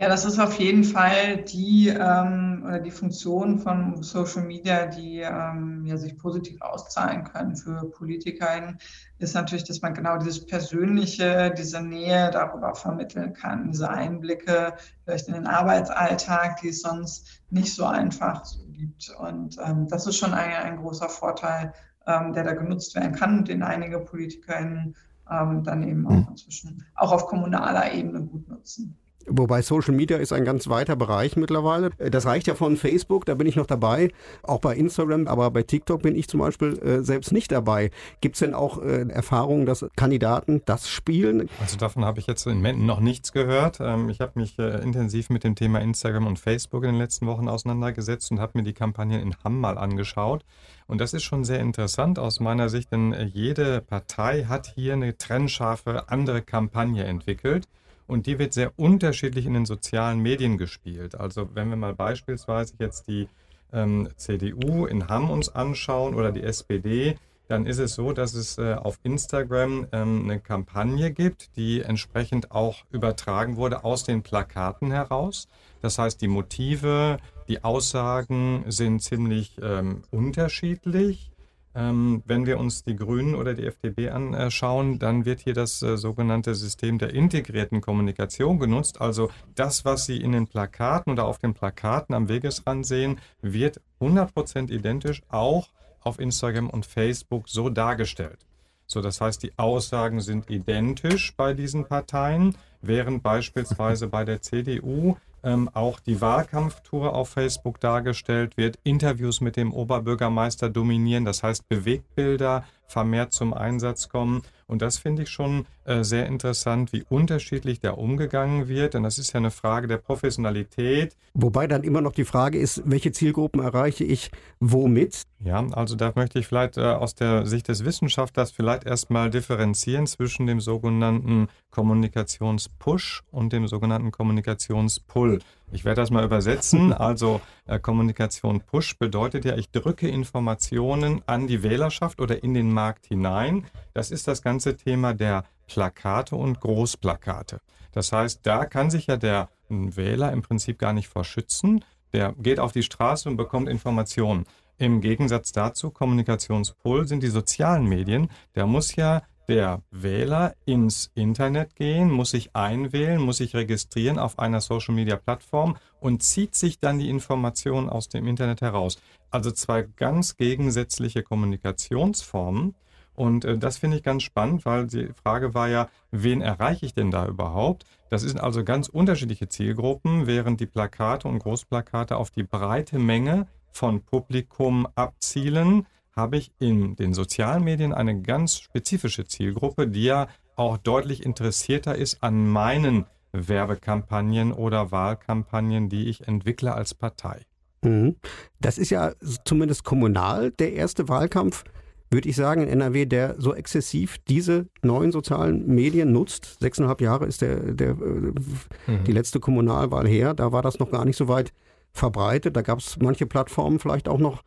Ja, 0.00 0.08
das 0.08 0.24
ist 0.24 0.38
auf 0.38 0.58
jeden 0.58 0.82
Fall 0.82 1.44
die 1.44 1.88
ähm, 1.88 2.64
oder 2.66 2.78
die 2.80 2.90
Funktion 2.90 3.58
von 3.58 4.02
Social 4.02 4.44
Media, 4.44 4.86
die 4.86 5.18
ähm, 5.18 5.84
ja, 5.84 5.98
sich 5.98 6.16
positiv 6.16 6.62
auszahlen 6.62 7.24
können 7.24 7.54
für 7.54 7.84
Politiker, 7.90 8.78
ist 9.18 9.34
natürlich, 9.34 9.64
dass 9.64 9.82
man 9.82 9.92
genau 9.92 10.16
dieses 10.16 10.46
Persönliche, 10.46 11.52
diese 11.54 11.82
Nähe 11.82 12.30
darüber 12.30 12.74
vermitteln 12.74 13.34
kann, 13.34 13.72
diese 13.72 13.90
Einblicke 13.90 14.72
vielleicht 15.04 15.28
in 15.28 15.34
den 15.34 15.46
Arbeitsalltag, 15.46 16.62
die 16.62 16.70
es 16.70 16.80
sonst 16.80 17.42
nicht 17.50 17.74
so 17.74 17.84
einfach 17.84 18.46
so 18.46 18.60
gibt. 18.68 19.14
Und 19.18 19.58
ähm, 19.62 19.86
das 19.86 20.06
ist 20.06 20.16
schon 20.16 20.32
ein, 20.32 20.50
ein 20.50 20.76
großer 20.78 21.10
Vorteil, 21.10 21.74
ähm, 22.06 22.32
der 22.32 22.44
da 22.44 22.54
genutzt 22.54 22.94
werden 22.94 23.12
kann 23.12 23.40
und 23.40 23.48
den 23.48 23.62
einige 23.62 24.00
PolitikerInnen 24.00 24.96
ähm, 25.30 25.62
dann 25.62 25.82
eben 25.82 26.06
auch 26.06 26.12
hm. 26.12 26.26
inzwischen 26.30 26.86
auch 26.94 27.12
auf 27.12 27.26
kommunaler 27.26 27.92
Ebene 27.92 28.22
gut 28.22 28.48
nutzen. 28.48 28.96
Wobei 29.26 29.62
Social 29.62 29.94
Media 29.94 30.16
ist 30.16 30.32
ein 30.32 30.44
ganz 30.44 30.68
weiter 30.68 30.96
Bereich 30.96 31.36
mittlerweile. 31.36 31.90
Das 31.98 32.26
reicht 32.26 32.46
ja 32.46 32.54
von 32.54 32.76
Facebook, 32.76 33.26
da 33.26 33.34
bin 33.34 33.46
ich 33.46 33.56
noch 33.56 33.66
dabei, 33.66 34.10
auch 34.42 34.60
bei 34.60 34.74
Instagram, 34.74 35.28
aber 35.28 35.50
bei 35.50 35.62
TikTok 35.62 36.02
bin 36.02 36.16
ich 36.16 36.28
zum 36.28 36.40
Beispiel 36.40 36.78
äh, 36.78 37.02
selbst 37.02 37.32
nicht 37.32 37.52
dabei. 37.52 37.90
Gibt 38.20 38.36
es 38.36 38.40
denn 38.40 38.54
auch 38.54 38.82
äh, 38.82 39.08
Erfahrungen, 39.08 39.66
dass 39.66 39.86
Kandidaten 39.94 40.62
das 40.64 40.88
spielen? 40.88 41.48
Also 41.60 41.76
davon 41.76 42.04
habe 42.04 42.18
ich 42.18 42.26
jetzt 42.26 42.46
in 42.46 42.60
Menden 42.60 42.86
noch 42.86 43.00
nichts 43.00 43.32
gehört. 43.32 43.78
Ähm, 43.80 44.08
ich 44.08 44.20
habe 44.20 44.32
mich 44.38 44.58
äh, 44.58 44.82
intensiv 44.82 45.30
mit 45.30 45.44
dem 45.44 45.54
Thema 45.54 45.80
Instagram 45.80 46.26
und 46.26 46.38
Facebook 46.38 46.84
in 46.84 46.92
den 46.92 46.98
letzten 46.98 47.26
Wochen 47.26 47.48
auseinandergesetzt 47.48 48.30
und 48.30 48.40
habe 48.40 48.58
mir 48.58 48.64
die 48.64 48.72
Kampagnen 48.72 49.20
in 49.20 49.34
Hamm 49.44 49.60
mal 49.60 49.76
angeschaut. 49.76 50.44
Und 50.86 51.00
das 51.00 51.14
ist 51.14 51.22
schon 51.22 51.44
sehr 51.44 51.60
interessant 51.60 52.18
aus 52.18 52.40
meiner 52.40 52.68
Sicht, 52.68 52.90
denn 52.90 53.12
äh, 53.12 53.24
jede 53.24 53.80
Partei 53.80 54.44
hat 54.44 54.72
hier 54.74 54.94
eine 54.94 55.16
trennscharfe 55.16 56.08
andere 56.08 56.42
Kampagne 56.42 57.04
entwickelt. 57.04 57.68
Und 58.10 58.26
die 58.26 58.40
wird 58.40 58.52
sehr 58.52 58.72
unterschiedlich 58.76 59.46
in 59.46 59.54
den 59.54 59.66
sozialen 59.66 60.18
Medien 60.18 60.58
gespielt. 60.58 61.14
Also 61.14 61.48
wenn 61.54 61.68
wir 61.68 61.76
mal 61.76 61.94
beispielsweise 61.94 62.74
jetzt 62.80 63.06
die 63.06 63.28
ähm, 63.72 64.08
CDU 64.16 64.86
in 64.86 65.06
Hamm 65.06 65.30
uns 65.30 65.48
anschauen 65.48 66.16
oder 66.16 66.32
die 66.32 66.42
SPD, 66.42 67.16
dann 67.46 67.66
ist 67.66 67.78
es 67.78 67.94
so, 67.94 68.12
dass 68.12 68.34
es 68.34 68.58
äh, 68.58 68.74
auf 68.74 68.98
Instagram 69.04 69.86
ähm, 69.92 70.22
eine 70.24 70.40
Kampagne 70.40 71.12
gibt, 71.12 71.56
die 71.56 71.82
entsprechend 71.82 72.50
auch 72.50 72.84
übertragen 72.90 73.56
wurde 73.56 73.84
aus 73.84 74.02
den 74.02 74.22
Plakaten 74.22 74.90
heraus. 74.90 75.46
Das 75.80 75.96
heißt, 75.96 76.20
die 76.20 76.28
Motive, 76.28 77.18
die 77.46 77.62
Aussagen 77.62 78.64
sind 78.66 79.02
ziemlich 79.02 79.56
ähm, 79.62 80.02
unterschiedlich. 80.10 81.30
Ähm, 81.72 82.22
wenn 82.26 82.46
wir 82.46 82.58
uns 82.58 82.82
die 82.82 82.96
Grünen 82.96 83.36
oder 83.36 83.54
die 83.54 83.64
FDP 83.64 84.10
anschauen, 84.10 84.98
dann 84.98 85.24
wird 85.24 85.40
hier 85.40 85.54
das 85.54 85.82
äh, 85.82 85.96
sogenannte 85.96 86.56
System 86.56 86.98
der 86.98 87.14
integrierten 87.14 87.80
Kommunikation 87.80 88.58
genutzt. 88.58 89.00
Also 89.00 89.30
das, 89.54 89.84
was 89.84 90.04
Sie 90.04 90.16
in 90.16 90.32
den 90.32 90.48
Plakaten 90.48 91.12
oder 91.12 91.26
auf 91.26 91.38
den 91.38 91.54
Plakaten 91.54 92.14
am 92.14 92.28
Wegesrand 92.28 92.84
sehen, 92.84 93.20
wird 93.40 93.80
100% 94.00 94.70
identisch 94.70 95.22
auch 95.28 95.68
auf 96.00 96.18
Instagram 96.18 96.70
und 96.70 96.86
Facebook 96.86 97.48
so 97.48 97.68
dargestellt. 97.68 98.46
So, 98.86 99.00
das 99.00 99.20
heißt, 99.20 99.40
die 99.44 99.56
Aussagen 99.56 100.20
sind 100.20 100.50
identisch 100.50 101.36
bei 101.36 101.54
diesen 101.54 101.84
Parteien, 101.84 102.56
während 102.82 103.22
beispielsweise 103.22 104.08
bei 104.08 104.24
der 104.24 104.42
CDU 104.42 105.16
ähm, 105.42 105.70
auch 105.72 106.00
die 106.00 106.20
Wahlkampftour 106.20 107.14
auf 107.14 107.30
Facebook 107.30 107.80
dargestellt 107.80 108.56
wird, 108.56 108.78
Interviews 108.82 109.40
mit 109.40 109.56
dem 109.56 109.72
Oberbürgermeister 109.72 110.68
dominieren, 110.68 111.24
das 111.24 111.42
heißt 111.42 111.68
Bewegtbilder 111.68 112.64
vermehrt 112.90 113.32
zum 113.32 113.54
Einsatz 113.54 114.08
kommen. 114.08 114.42
Und 114.66 114.82
das 114.82 114.98
finde 114.98 115.22
ich 115.22 115.30
schon 115.30 115.66
äh, 115.84 116.04
sehr 116.04 116.26
interessant, 116.26 116.92
wie 116.92 117.04
unterschiedlich 117.08 117.80
da 117.80 117.90
umgegangen 117.90 118.68
wird. 118.68 118.94
Denn 118.94 119.02
das 119.02 119.18
ist 119.18 119.32
ja 119.32 119.38
eine 119.38 119.50
Frage 119.50 119.88
der 119.88 119.96
Professionalität. 119.96 121.16
Wobei 121.34 121.66
dann 121.66 121.82
immer 121.82 122.00
noch 122.00 122.12
die 122.12 122.24
Frage 122.24 122.58
ist, 122.58 122.82
welche 122.84 123.10
Zielgruppen 123.10 123.60
erreiche 123.60 124.04
ich 124.04 124.30
womit? 124.60 125.22
Ja, 125.42 125.66
also 125.72 125.96
da 125.96 126.12
möchte 126.14 126.38
ich 126.38 126.46
vielleicht 126.46 126.76
äh, 126.76 126.82
aus 126.82 127.14
der 127.14 127.46
Sicht 127.46 127.66
des 127.68 127.84
Wissenschaftlers 127.84 128.52
vielleicht 128.52 128.84
erstmal 128.84 129.30
differenzieren 129.30 130.06
zwischen 130.06 130.46
dem 130.46 130.60
sogenannten 130.60 131.48
Kommunikationspush 131.70 133.22
und 133.32 133.52
dem 133.52 133.66
sogenannten 133.66 134.12
Kommunikationspull. 134.12 135.40
Ich 135.72 135.84
werde 135.84 136.00
das 136.00 136.10
mal 136.10 136.24
übersetzen. 136.24 136.92
Also 137.00 137.40
äh, 137.66 137.78
Kommunikation 137.78 138.60
Push 138.60 138.98
bedeutet 138.98 139.44
ja, 139.44 139.56
ich 139.56 139.70
drücke 139.70 140.08
Informationen 140.08 141.22
an 141.26 141.46
die 141.46 141.62
Wählerschaft 141.62 142.20
oder 142.20 142.42
in 142.42 142.54
den 142.54 142.72
Markt 142.72 143.06
hinein. 143.06 143.66
Das 143.94 144.10
ist 144.10 144.28
das 144.28 144.42
ganze 144.42 144.76
Thema 144.76 145.14
der 145.14 145.44
Plakate 145.66 146.36
und 146.36 146.60
Großplakate. 146.60 147.60
Das 147.92 148.12
heißt, 148.12 148.40
da 148.42 148.66
kann 148.66 148.90
sich 148.90 149.06
ja 149.06 149.16
der 149.16 149.48
Wähler 149.68 150.32
im 150.32 150.42
Prinzip 150.42 150.78
gar 150.78 150.92
nicht 150.92 151.08
vor 151.08 151.24
schützen. 151.24 151.84
Der 152.12 152.34
geht 152.38 152.60
auf 152.60 152.72
die 152.72 152.82
Straße 152.82 153.28
und 153.28 153.36
bekommt 153.36 153.68
Informationen. 153.68 154.44
Im 154.78 155.00
Gegensatz 155.00 155.52
dazu, 155.52 155.90
Kommunikationspull 155.90 157.06
sind 157.06 157.22
die 157.22 157.28
sozialen 157.28 157.84
Medien. 157.84 158.30
Der 158.54 158.66
muss 158.66 158.96
ja 158.96 159.22
der 159.50 159.82
Wähler 159.90 160.54
ins 160.64 161.10
Internet 161.16 161.74
gehen, 161.74 162.08
muss 162.08 162.30
sich 162.30 162.54
einwählen, 162.54 163.20
muss 163.20 163.38
sich 163.38 163.56
registrieren 163.56 164.16
auf 164.16 164.38
einer 164.38 164.60
Social-Media-Plattform 164.60 165.76
und 165.98 166.22
zieht 166.22 166.54
sich 166.54 166.78
dann 166.78 167.00
die 167.00 167.10
Informationen 167.10 167.88
aus 167.88 168.08
dem 168.08 168.28
Internet 168.28 168.60
heraus. 168.60 168.98
Also 169.28 169.50
zwei 169.50 169.82
ganz 169.96 170.36
gegensätzliche 170.36 171.24
Kommunikationsformen. 171.24 172.76
Und 173.16 173.44
äh, 173.44 173.58
das 173.58 173.78
finde 173.78 173.96
ich 173.96 174.04
ganz 174.04 174.22
spannend, 174.22 174.64
weil 174.64 174.86
die 174.86 175.08
Frage 175.20 175.52
war 175.52 175.68
ja, 175.68 175.88
wen 176.12 176.42
erreiche 176.42 176.86
ich 176.86 176.94
denn 176.94 177.10
da 177.10 177.26
überhaupt? 177.26 177.84
Das 178.08 178.22
sind 178.22 178.40
also 178.40 178.62
ganz 178.62 178.88
unterschiedliche 178.88 179.48
Zielgruppen, 179.48 180.28
während 180.28 180.60
die 180.60 180.66
Plakate 180.66 181.26
und 181.26 181.40
Großplakate 181.40 182.16
auf 182.16 182.30
die 182.30 182.44
breite 182.44 183.00
Menge 183.00 183.48
von 183.72 184.00
Publikum 184.00 184.86
abzielen 184.94 185.86
habe 186.12 186.36
ich 186.36 186.52
in 186.58 186.96
den 186.96 187.14
sozialen 187.14 187.64
Medien 187.64 187.92
eine 187.92 188.20
ganz 188.20 188.58
spezifische 188.58 189.26
Zielgruppe, 189.26 189.88
die 189.88 190.04
ja 190.04 190.28
auch 190.56 190.76
deutlich 190.76 191.24
interessierter 191.24 191.94
ist 191.94 192.22
an 192.22 192.48
meinen 192.48 193.06
Werbekampagnen 193.32 194.52
oder 194.52 194.90
Wahlkampagnen, 194.90 195.88
die 195.88 196.08
ich 196.08 196.26
entwickle 196.26 196.74
als 196.74 196.94
Partei. 196.94 197.42
Mhm. 197.82 198.16
Das 198.60 198.78
ist 198.78 198.90
ja 198.90 199.12
zumindest 199.44 199.84
kommunal 199.84 200.50
der 200.50 200.72
erste 200.72 201.08
Wahlkampf, 201.08 201.64
würde 202.10 202.28
ich 202.28 202.36
sagen, 202.36 202.62
in 202.62 202.68
NRW, 202.68 203.06
der 203.06 203.36
so 203.38 203.54
exzessiv 203.54 204.18
diese 204.28 204.66
neuen 204.82 205.12
sozialen 205.12 205.66
Medien 205.66 206.12
nutzt. 206.12 206.58
Sechseinhalb 206.60 207.00
Jahre 207.00 207.26
ist 207.26 207.40
der, 207.40 207.72
der, 207.72 207.90
äh, 207.90 207.94
mhm. 207.94 209.04
die 209.06 209.12
letzte 209.12 209.38
Kommunalwahl 209.38 210.08
her. 210.08 210.34
Da 210.34 210.50
war 210.52 210.62
das 210.62 210.78
noch 210.78 210.90
gar 210.90 211.04
nicht 211.04 211.16
so 211.16 211.28
weit 211.28 211.52
verbreitet. 211.92 212.56
Da 212.56 212.62
gab 212.62 212.80
es 212.80 212.98
manche 213.00 213.26
Plattformen 213.26 213.78
vielleicht 213.78 214.08
auch 214.08 214.18
noch 214.18 214.42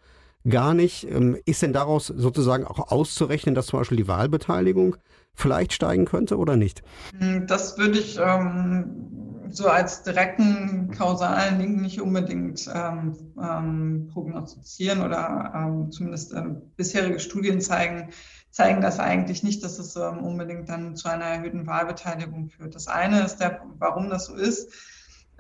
gar 0.48 0.74
nicht. 0.74 1.10
Ähm, 1.10 1.38
ist 1.46 1.62
denn 1.62 1.74
daraus 1.74 2.08
sozusagen 2.08 2.66
auch 2.66 2.92
auszurechnen, 2.92 3.56
dass 3.56 3.68
zum 3.68 3.80
Beispiel 3.80 3.98
die 3.98 4.08
Wahlbeteiligung 4.08 4.98
vielleicht 5.34 5.74
steigen 5.74 6.06
könnte 6.06 6.38
oder 6.38 6.56
nicht? 6.56 6.84
Hm, 7.18 7.48
das 7.48 7.78
würde 7.78 8.00
ich 8.00 8.20
ähm, 8.20 9.14
so 9.50 9.68
als 9.68 10.04
direkten 10.04 10.92
kausalen 10.92 11.60
Link 11.60 11.82
nicht 11.82 12.02
unbedingt 12.02 12.70
ähm, 12.74 13.16
ähm, 13.42 14.10
prognostizieren 14.12 15.02
oder 15.02 15.54
ähm, 15.56 15.92
zumindest 15.92 16.34
äh, 16.34 16.44
bisherige 16.76 17.20
Studien 17.20 17.62
zeigen, 17.62 18.10
zeigen 18.52 18.82
das 18.82 19.00
eigentlich 19.00 19.44
nicht, 19.44 19.64
dass 19.64 19.80
es 19.80 19.96
ähm, 19.96 20.20
unbedingt 20.20 20.70
dann 20.70 20.96
zu 20.96 21.08
einer 21.08 21.26
erhöhten 21.26 21.66
Wahlbeteiligung 21.66 22.50
führt. 22.50 22.76
Das 22.76 22.88
eine 22.88 23.24
ist 23.24 23.38
der, 23.38 23.62
warum 23.80 24.10
das 24.10 24.26
so 24.26 24.36
ist 24.36 24.72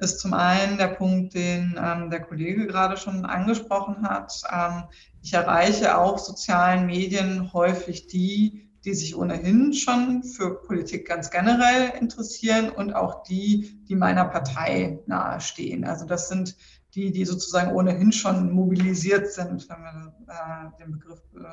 ist 0.03 0.19
zum 0.19 0.33
einen 0.33 0.77
der 0.77 0.87
Punkt, 0.87 1.33
den 1.33 1.79
ähm, 1.81 2.09
der 2.09 2.21
Kollege 2.21 2.67
gerade 2.67 2.97
schon 2.97 3.25
angesprochen 3.25 4.07
hat. 4.07 4.41
Ähm, 4.51 4.83
ich 5.21 5.33
erreiche 5.33 5.97
auf 5.97 6.19
sozialen 6.19 6.85
Medien 6.85 7.51
häufig 7.53 8.07
die, 8.07 8.69
die 8.85 8.93
sich 8.93 9.15
ohnehin 9.15 9.73
schon 9.73 10.23
für 10.23 10.61
Politik 10.61 11.07
ganz 11.07 11.31
generell 11.31 11.93
interessieren 11.99 12.69
und 12.69 12.93
auch 12.93 13.23
die, 13.23 13.79
die 13.87 13.95
meiner 13.95 14.25
Partei 14.25 14.99
nahestehen. 15.07 15.85
Also 15.85 16.05
das 16.05 16.27
sind 16.27 16.55
die, 16.93 17.11
die 17.11 17.25
sozusagen 17.25 17.71
ohnehin 17.71 18.11
schon 18.11 18.51
mobilisiert 18.51 19.31
sind, 19.31 19.67
wenn 19.69 19.81
wir 19.81 20.13
äh, 20.27 20.83
den 20.83 20.91
Begriff 20.91 21.21
äh, 21.35 21.43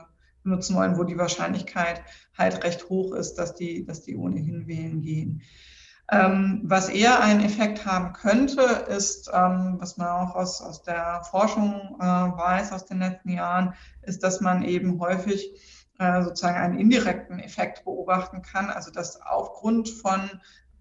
benutzen 0.42 0.76
wollen, 0.76 0.98
wo 0.98 1.04
die 1.04 1.18
Wahrscheinlichkeit 1.18 2.02
halt 2.36 2.64
recht 2.64 2.88
hoch 2.88 3.14
ist, 3.14 3.34
dass 3.34 3.54
die, 3.54 3.84
dass 3.84 4.02
die 4.02 4.16
ohnehin 4.16 4.66
wählen 4.66 5.00
gehen. 5.02 5.42
Ähm, 6.12 6.62
was 6.64 6.88
eher 6.88 7.20
einen 7.20 7.40
Effekt 7.40 7.86
haben 7.86 8.12
könnte, 8.12 8.62
ist, 8.62 9.30
ähm, 9.32 9.76
was 9.78 9.96
man 9.96 10.08
auch 10.08 10.34
aus, 10.34 10.60
aus 10.60 10.82
der 10.82 11.22
Forschung 11.30 11.96
äh, 12.00 12.04
weiß 12.04 12.72
aus 12.72 12.84
den 12.84 12.98
letzten 12.98 13.30
Jahren, 13.30 13.74
ist, 14.02 14.24
dass 14.24 14.40
man 14.40 14.62
eben 14.62 14.98
häufig 14.98 15.52
äh, 16.00 16.22
sozusagen 16.22 16.56
einen 16.56 16.78
indirekten 16.78 17.38
Effekt 17.38 17.84
beobachten 17.84 18.42
kann. 18.42 18.70
Also 18.70 18.90
dass 18.90 19.22
aufgrund 19.22 19.88
von 19.88 20.30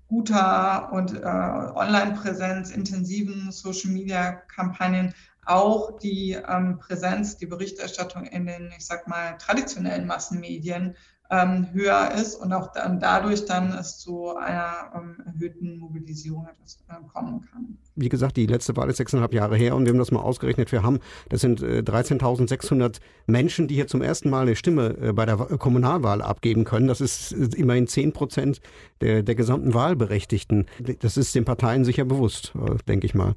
guter 0.08 0.92
und 0.92 1.14
äh, 1.14 1.24
Online-Präsenz, 1.24 2.72
intensiven 2.72 3.52
Social-Media-Kampagnen 3.52 5.14
auch 5.46 6.00
die 6.00 6.34
ähm, 6.48 6.80
Präsenz, 6.80 7.38
die 7.38 7.46
Berichterstattung 7.46 8.26
in 8.26 8.46
den, 8.46 8.72
ich 8.78 8.86
sag 8.86 9.08
mal, 9.08 9.38
traditionellen 9.38 10.08
Massenmedien 10.08 10.96
ähm, 11.30 11.68
höher 11.74 12.12
ist 12.12 12.36
und 12.36 12.52
auch 12.54 12.72
dann 12.74 13.00
dadurch 13.00 13.46
dann 13.46 13.72
es 13.74 14.00
zu 14.00 14.36
einer 14.36 14.92
ähm, 14.96 15.18
erhöhten 15.26 15.78
Mobilisierung 15.78 16.48
etwas, 16.48 16.80
äh, 16.90 16.94
kommen 17.14 17.42
kann. 17.52 17.78
Wie 17.96 18.10
gesagt, 18.10 18.38
die 18.38 18.48
letzte 18.48 18.76
Wahl 18.78 18.90
ist 18.90 18.98
sechseinhalb 18.98 19.34
Jahre 19.34 19.56
her 19.56 19.76
und 19.76 19.86
wir 19.86 19.92
haben 19.92 20.00
das 20.00 20.12
mal 20.12 20.22
ausgerechnet. 20.22 20.72
Wir 20.72 20.82
haben, 20.82 21.00
das 21.30 21.42
sind 21.42 21.62
äh, 21.62 21.80
13.600 21.80 23.00
Menschen, 23.28 23.68
die 23.68 23.76
hier 23.76 23.88
zum 23.88 24.02
ersten 24.02 24.30
Mal 24.30 24.44
eine 24.44 24.56
Stimme 24.56 24.96
äh, 25.02 25.14
bei 25.14 25.26
der 25.26 25.38
Kommunalwahl 25.38 26.22
abgeben 26.22 26.64
können. 26.64 26.88
Das 26.88 27.00
ist 27.00 27.32
äh, 27.34 27.50
immerhin 27.56 27.88
10 27.88 28.14
Prozent 28.14 28.62
der, 29.02 29.22
der 29.22 29.36
gesamten 29.36 29.74
Wahlberechtigten. 29.74 30.66
Das 31.02 31.16
ist 31.16 31.36
den 31.36 31.46
Parteien 31.46 31.86
sicher 31.86 32.06
bewusst, 32.06 32.54
äh, 32.56 32.76
denke 32.88 33.06
ich 33.06 33.14
mal. 33.14 33.36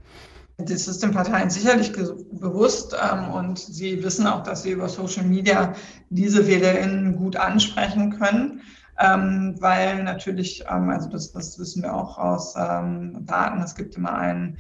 Das 0.59 0.87
ist 0.87 1.03
den 1.03 1.13
Parteien 1.13 1.51
sicherlich 1.51 1.93
bewusst 1.93 2.95
ähm, 3.01 3.31
und 3.31 3.59
sie 3.59 4.03
wissen 4.05 4.27
auch, 4.27 4.43
dass 4.43 4.63
sie 4.63 4.73
über 4.73 4.89
Social 4.89 5.25
Media 5.25 5.75
diese 6.11 6.47
WählerInnen 6.47 7.17
gut 7.17 7.37
ansprechen 7.37 8.19
können, 8.19 8.61
ähm, 8.99 9.57
weil 9.61 10.03
natürlich, 10.05 10.65
ähm, 10.71 10.91
also 10.91 11.09
das, 11.09 11.33
das 11.33 11.59
wissen 11.59 11.83
wir 11.83 11.95
auch 11.95 12.19
aus 12.19 12.55
ähm, 12.57 13.25
Daten, 13.27 13.63
es 13.63 13.75
gibt 13.75 13.97
immer 13.97 14.15
einen 14.15 14.59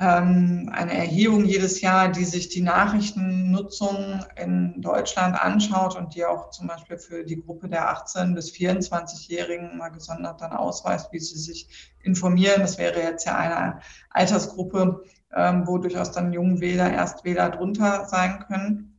ähm, 0.00 0.70
eine 0.72 0.92
Erhebung 0.92 1.44
jedes 1.44 1.80
Jahr, 1.80 2.08
die 2.08 2.24
sich 2.24 2.48
die 2.48 2.62
Nachrichtennutzung 2.62 4.24
in 4.34 4.80
Deutschland 4.80 5.40
anschaut 5.40 5.94
und 5.96 6.16
die 6.16 6.24
auch 6.24 6.50
zum 6.50 6.66
Beispiel 6.66 6.98
für 6.98 7.24
die 7.24 7.40
Gruppe 7.40 7.68
der 7.68 7.88
18- 7.96 8.34
bis 8.34 8.50
24-Jährigen 8.50 9.76
mal 9.76 9.90
gesondert 9.90 10.40
dann 10.40 10.52
ausweist, 10.52 11.12
wie 11.12 11.20
sie 11.20 11.38
sich 11.38 11.92
informieren. 12.02 12.60
Das 12.60 12.76
wäre 12.76 13.00
jetzt 13.00 13.24
ja 13.24 13.36
eine 13.36 13.80
Altersgruppe, 14.10 15.04
ähm, 15.34 15.66
wo 15.66 15.78
durchaus 15.78 16.12
dann 16.12 16.32
Jungwähler, 16.32 16.90
Erstwähler 16.90 17.50
drunter 17.50 18.06
sein 18.06 18.44
können. 18.46 18.90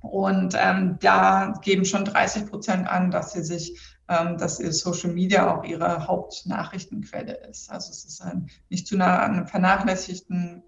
Und 0.00 0.54
ähm, 0.58 0.98
da 1.00 1.54
geben 1.62 1.84
schon 1.84 2.04
30 2.04 2.46
Prozent 2.46 2.86
an, 2.86 3.10
dass 3.10 3.32
sie 3.32 3.42
sich, 3.42 3.80
ähm, 4.08 4.36
dass 4.36 4.60
ihr 4.60 4.72
Social 4.72 5.10
Media 5.10 5.54
auch 5.54 5.64
ihre 5.64 6.06
Hauptnachrichtenquelle 6.06 7.34
ist. 7.48 7.70
Also 7.70 7.90
es 7.90 8.04
ist 8.04 8.20
ein 8.20 8.50
nicht 8.68 8.86
zu 8.86 8.96
nah 8.96 9.20
an 9.20 9.46
vernachlässigten, 9.46 10.62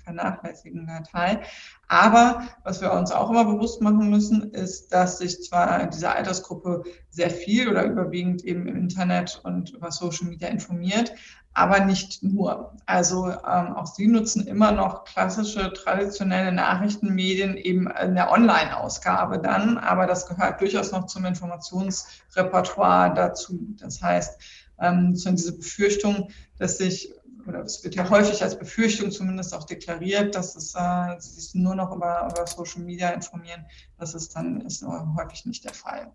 vernachlässigender 0.00 1.02
Teil. 1.02 1.40
Aber 1.88 2.42
was 2.64 2.80
wir 2.80 2.92
uns 2.92 3.10
auch 3.10 3.30
immer 3.30 3.44
bewusst 3.44 3.80
machen 3.80 4.10
müssen, 4.10 4.50
ist, 4.52 4.92
dass 4.92 5.18
sich 5.18 5.42
zwar 5.42 5.86
diese 5.86 6.10
Altersgruppe 6.10 6.84
sehr 7.10 7.30
viel 7.30 7.68
oder 7.68 7.84
überwiegend 7.84 8.44
eben 8.44 8.66
im 8.66 8.76
Internet 8.76 9.40
und 9.44 9.70
über 9.70 9.90
Social 9.90 10.28
Media 10.28 10.48
informiert, 10.48 11.12
aber 11.52 11.80
nicht 11.80 12.22
nur. 12.22 12.76
Also 12.86 13.28
ähm, 13.28 13.74
auch 13.74 13.86
sie 13.86 14.06
nutzen 14.06 14.46
immer 14.46 14.72
noch 14.72 15.04
klassische, 15.04 15.72
traditionelle 15.72 16.52
Nachrichtenmedien 16.52 17.56
eben 17.56 17.90
in 17.90 18.14
der 18.14 18.30
Online-Ausgabe 18.30 19.40
dann, 19.40 19.76
aber 19.78 20.06
das 20.06 20.26
gehört 20.26 20.60
durchaus 20.60 20.92
noch 20.92 21.06
zum 21.06 21.24
Informationsrepertoire 21.24 23.14
dazu. 23.14 23.58
Das 23.80 24.00
heißt, 24.00 24.40
ähm, 24.80 25.16
so 25.16 25.30
diese 25.30 25.56
Befürchtung, 25.56 26.30
dass 26.58 26.78
sich 26.78 27.12
oder 27.46 27.62
es 27.62 27.82
wird 27.84 27.94
ja 27.94 28.08
häufig 28.08 28.42
als 28.42 28.58
Befürchtung 28.58 29.10
zumindest 29.10 29.54
auch 29.54 29.64
deklariert, 29.64 30.34
dass 30.34 30.56
es, 30.56 30.74
äh, 30.74 31.18
sie 31.18 31.40
sich 31.40 31.54
nur 31.54 31.74
noch 31.74 31.94
über, 31.94 32.28
über 32.30 32.46
Social 32.46 32.82
Media 32.82 33.10
informieren. 33.10 33.64
Das 33.98 34.14
ist 34.14 34.34
dann 34.36 34.60
ist 34.62 34.84
häufig 34.84 35.46
nicht 35.46 35.64
der 35.64 35.74
Fall. 35.74 36.12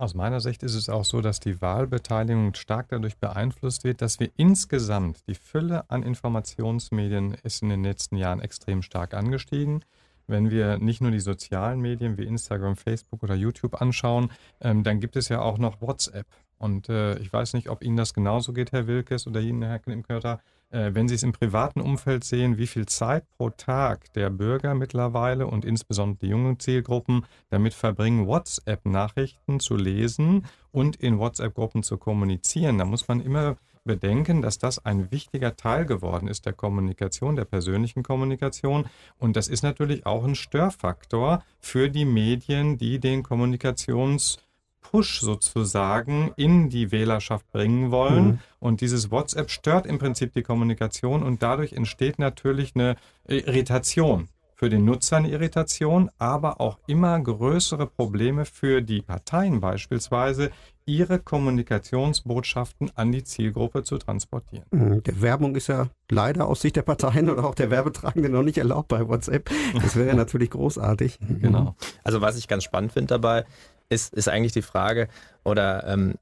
Aus 0.00 0.14
meiner 0.14 0.40
Sicht 0.40 0.62
ist 0.62 0.74
es 0.74 0.88
auch 0.88 1.04
so, 1.04 1.20
dass 1.20 1.40
die 1.40 1.60
Wahlbeteiligung 1.60 2.54
stark 2.54 2.88
dadurch 2.88 3.18
beeinflusst 3.18 3.84
wird, 3.84 4.00
dass 4.00 4.18
wir 4.18 4.30
insgesamt 4.38 5.26
die 5.28 5.34
Fülle 5.34 5.84
an 5.90 6.02
Informationsmedien 6.02 7.34
ist 7.42 7.60
in 7.60 7.68
den 7.68 7.84
letzten 7.84 8.16
Jahren 8.16 8.40
extrem 8.40 8.80
stark 8.80 9.12
angestiegen. 9.12 9.84
Wenn 10.26 10.50
wir 10.50 10.78
nicht 10.78 11.02
nur 11.02 11.10
die 11.10 11.20
sozialen 11.20 11.80
Medien 11.80 12.16
wie 12.16 12.24
Instagram, 12.24 12.76
Facebook 12.76 13.22
oder 13.22 13.34
YouTube 13.34 13.82
anschauen, 13.82 14.30
ähm, 14.62 14.84
dann 14.84 15.00
gibt 15.00 15.16
es 15.16 15.28
ja 15.28 15.42
auch 15.42 15.58
noch 15.58 15.82
WhatsApp. 15.82 16.26
Und 16.56 16.88
äh, 16.88 17.18
ich 17.18 17.30
weiß 17.30 17.52
nicht, 17.52 17.68
ob 17.68 17.82
Ihnen 17.82 17.98
das 17.98 18.14
genauso 18.14 18.54
geht, 18.54 18.72
Herr 18.72 18.86
Wilkes 18.86 19.26
oder 19.26 19.40
Ihnen, 19.40 19.62
Herr 19.62 19.80
Klimkötter 19.80 20.34
äh, 20.34 20.59
wenn 20.70 21.08
Sie 21.08 21.14
es 21.14 21.22
im 21.22 21.32
privaten 21.32 21.80
Umfeld 21.80 22.24
sehen, 22.24 22.56
wie 22.56 22.66
viel 22.66 22.86
Zeit 22.86 23.24
pro 23.36 23.50
Tag 23.50 24.12
der 24.14 24.30
Bürger 24.30 24.74
mittlerweile 24.74 25.46
und 25.46 25.64
insbesondere 25.64 26.26
die 26.26 26.30
jungen 26.30 26.58
Zielgruppen 26.58 27.26
damit 27.48 27.74
verbringen, 27.74 28.26
WhatsApp-Nachrichten 28.26 29.60
zu 29.60 29.76
lesen 29.76 30.46
und 30.70 30.96
in 30.96 31.18
WhatsApp-Gruppen 31.18 31.82
zu 31.82 31.98
kommunizieren, 31.98 32.78
da 32.78 32.84
muss 32.84 33.08
man 33.08 33.20
immer 33.20 33.56
bedenken, 33.84 34.42
dass 34.42 34.58
das 34.58 34.84
ein 34.84 35.10
wichtiger 35.10 35.56
Teil 35.56 35.86
geworden 35.86 36.28
ist 36.28 36.46
der 36.46 36.52
Kommunikation, 36.52 37.36
der 37.36 37.44
persönlichen 37.44 38.02
Kommunikation. 38.02 38.86
Und 39.18 39.36
das 39.36 39.48
ist 39.48 39.62
natürlich 39.62 40.06
auch 40.06 40.24
ein 40.24 40.34
Störfaktor 40.34 41.42
für 41.58 41.88
die 41.88 42.04
Medien, 42.04 42.78
die 42.78 43.00
den 43.00 43.22
Kommunikations- 43.22 44.38
Push 44.80 45.20
sozusagen 45.20 46.32
in 46.36 46.68
die 46.68 46.90
Wählerschaft 46.92 47.50
bringen 47.52 47.90
wollen. 47.90 48.24
Mhm. 48.24 48.38
Und 48.58 48.80
dieses 48.80 49.10
WhatsApp 49.10 49.50
stört 49.50 49.86
im 49.86 49.98
Prinzip 49.98 50.32
die 50.32 50.42
Kommunikation 50.42 51.22
und 51.22 51.42
dadurch 51.42 51.72
entsteht 51.72 52.18
natürlich 52.18 52.74
eine 52.74 52.96
Irritation. 53.26 54.28
Für 54.54 54.68
den 54.68 54.84
Nutzer 54.84 55.16
eine 55.16 55.30
Irritation, 55.30 56.10
aber 56.18 56.60
auch 56.60 56.78
immer 56.86 57.18
größere 57.18 57.86
Probleme 57.86 58.44
für 58.44 58.82
die 58.82 59.00
Parteien 59.00 59.60
beispielsweise, 59.60 60.50
ihre 60.84 61.18
Kommunikationsbotschaften 61.18 62.90
an 62.94 63.10
die 63.10 63.24
Zielgruppe 63.24 63.84
zu 63.84 63.96
transportieren. 63.96 64.66
Mhm. 64.70 65.02
Der 65.04 65.22
Werbung 65.22 65.56
ist 65.56 65.68
ja 65.68 65.86
leider 66.10 66.46
aus 66.46 66.60
Sicht 66.60 66.76
der 66.76 66.82
Parteien 66.82 67.30
oder 67.30 67.44
auch 67.44 67.54
der 67.54 67.70
Werbetragende 67.70 68.28
noch 68.28 68.42
nicht 68.42 68.58
erlaubt 68.58 68.88
bei 68.88 69.08
WhatsApp. 69.08 69.48
Das 69.80 69.96
wäre 69.96 70.14
natürlich 70.16 70.50
großartig. 70.50 71.18
Genau. 71.40 71.74
Also 72.04 72.20
was 72.20 72.36
ich 72.36 72.46
ganz 72.46 72.64
spannend 72.64 72.92
finde 72.92 73.14
dabei, 73.14 73.46
ist, 73.90 74.14
ist 74.14 74.28
eigentlich 74.28 74.52
die 74.52 74.62
Frage 74.62 75.08
oder 75.44 75.86
ähm, 75.86 76.14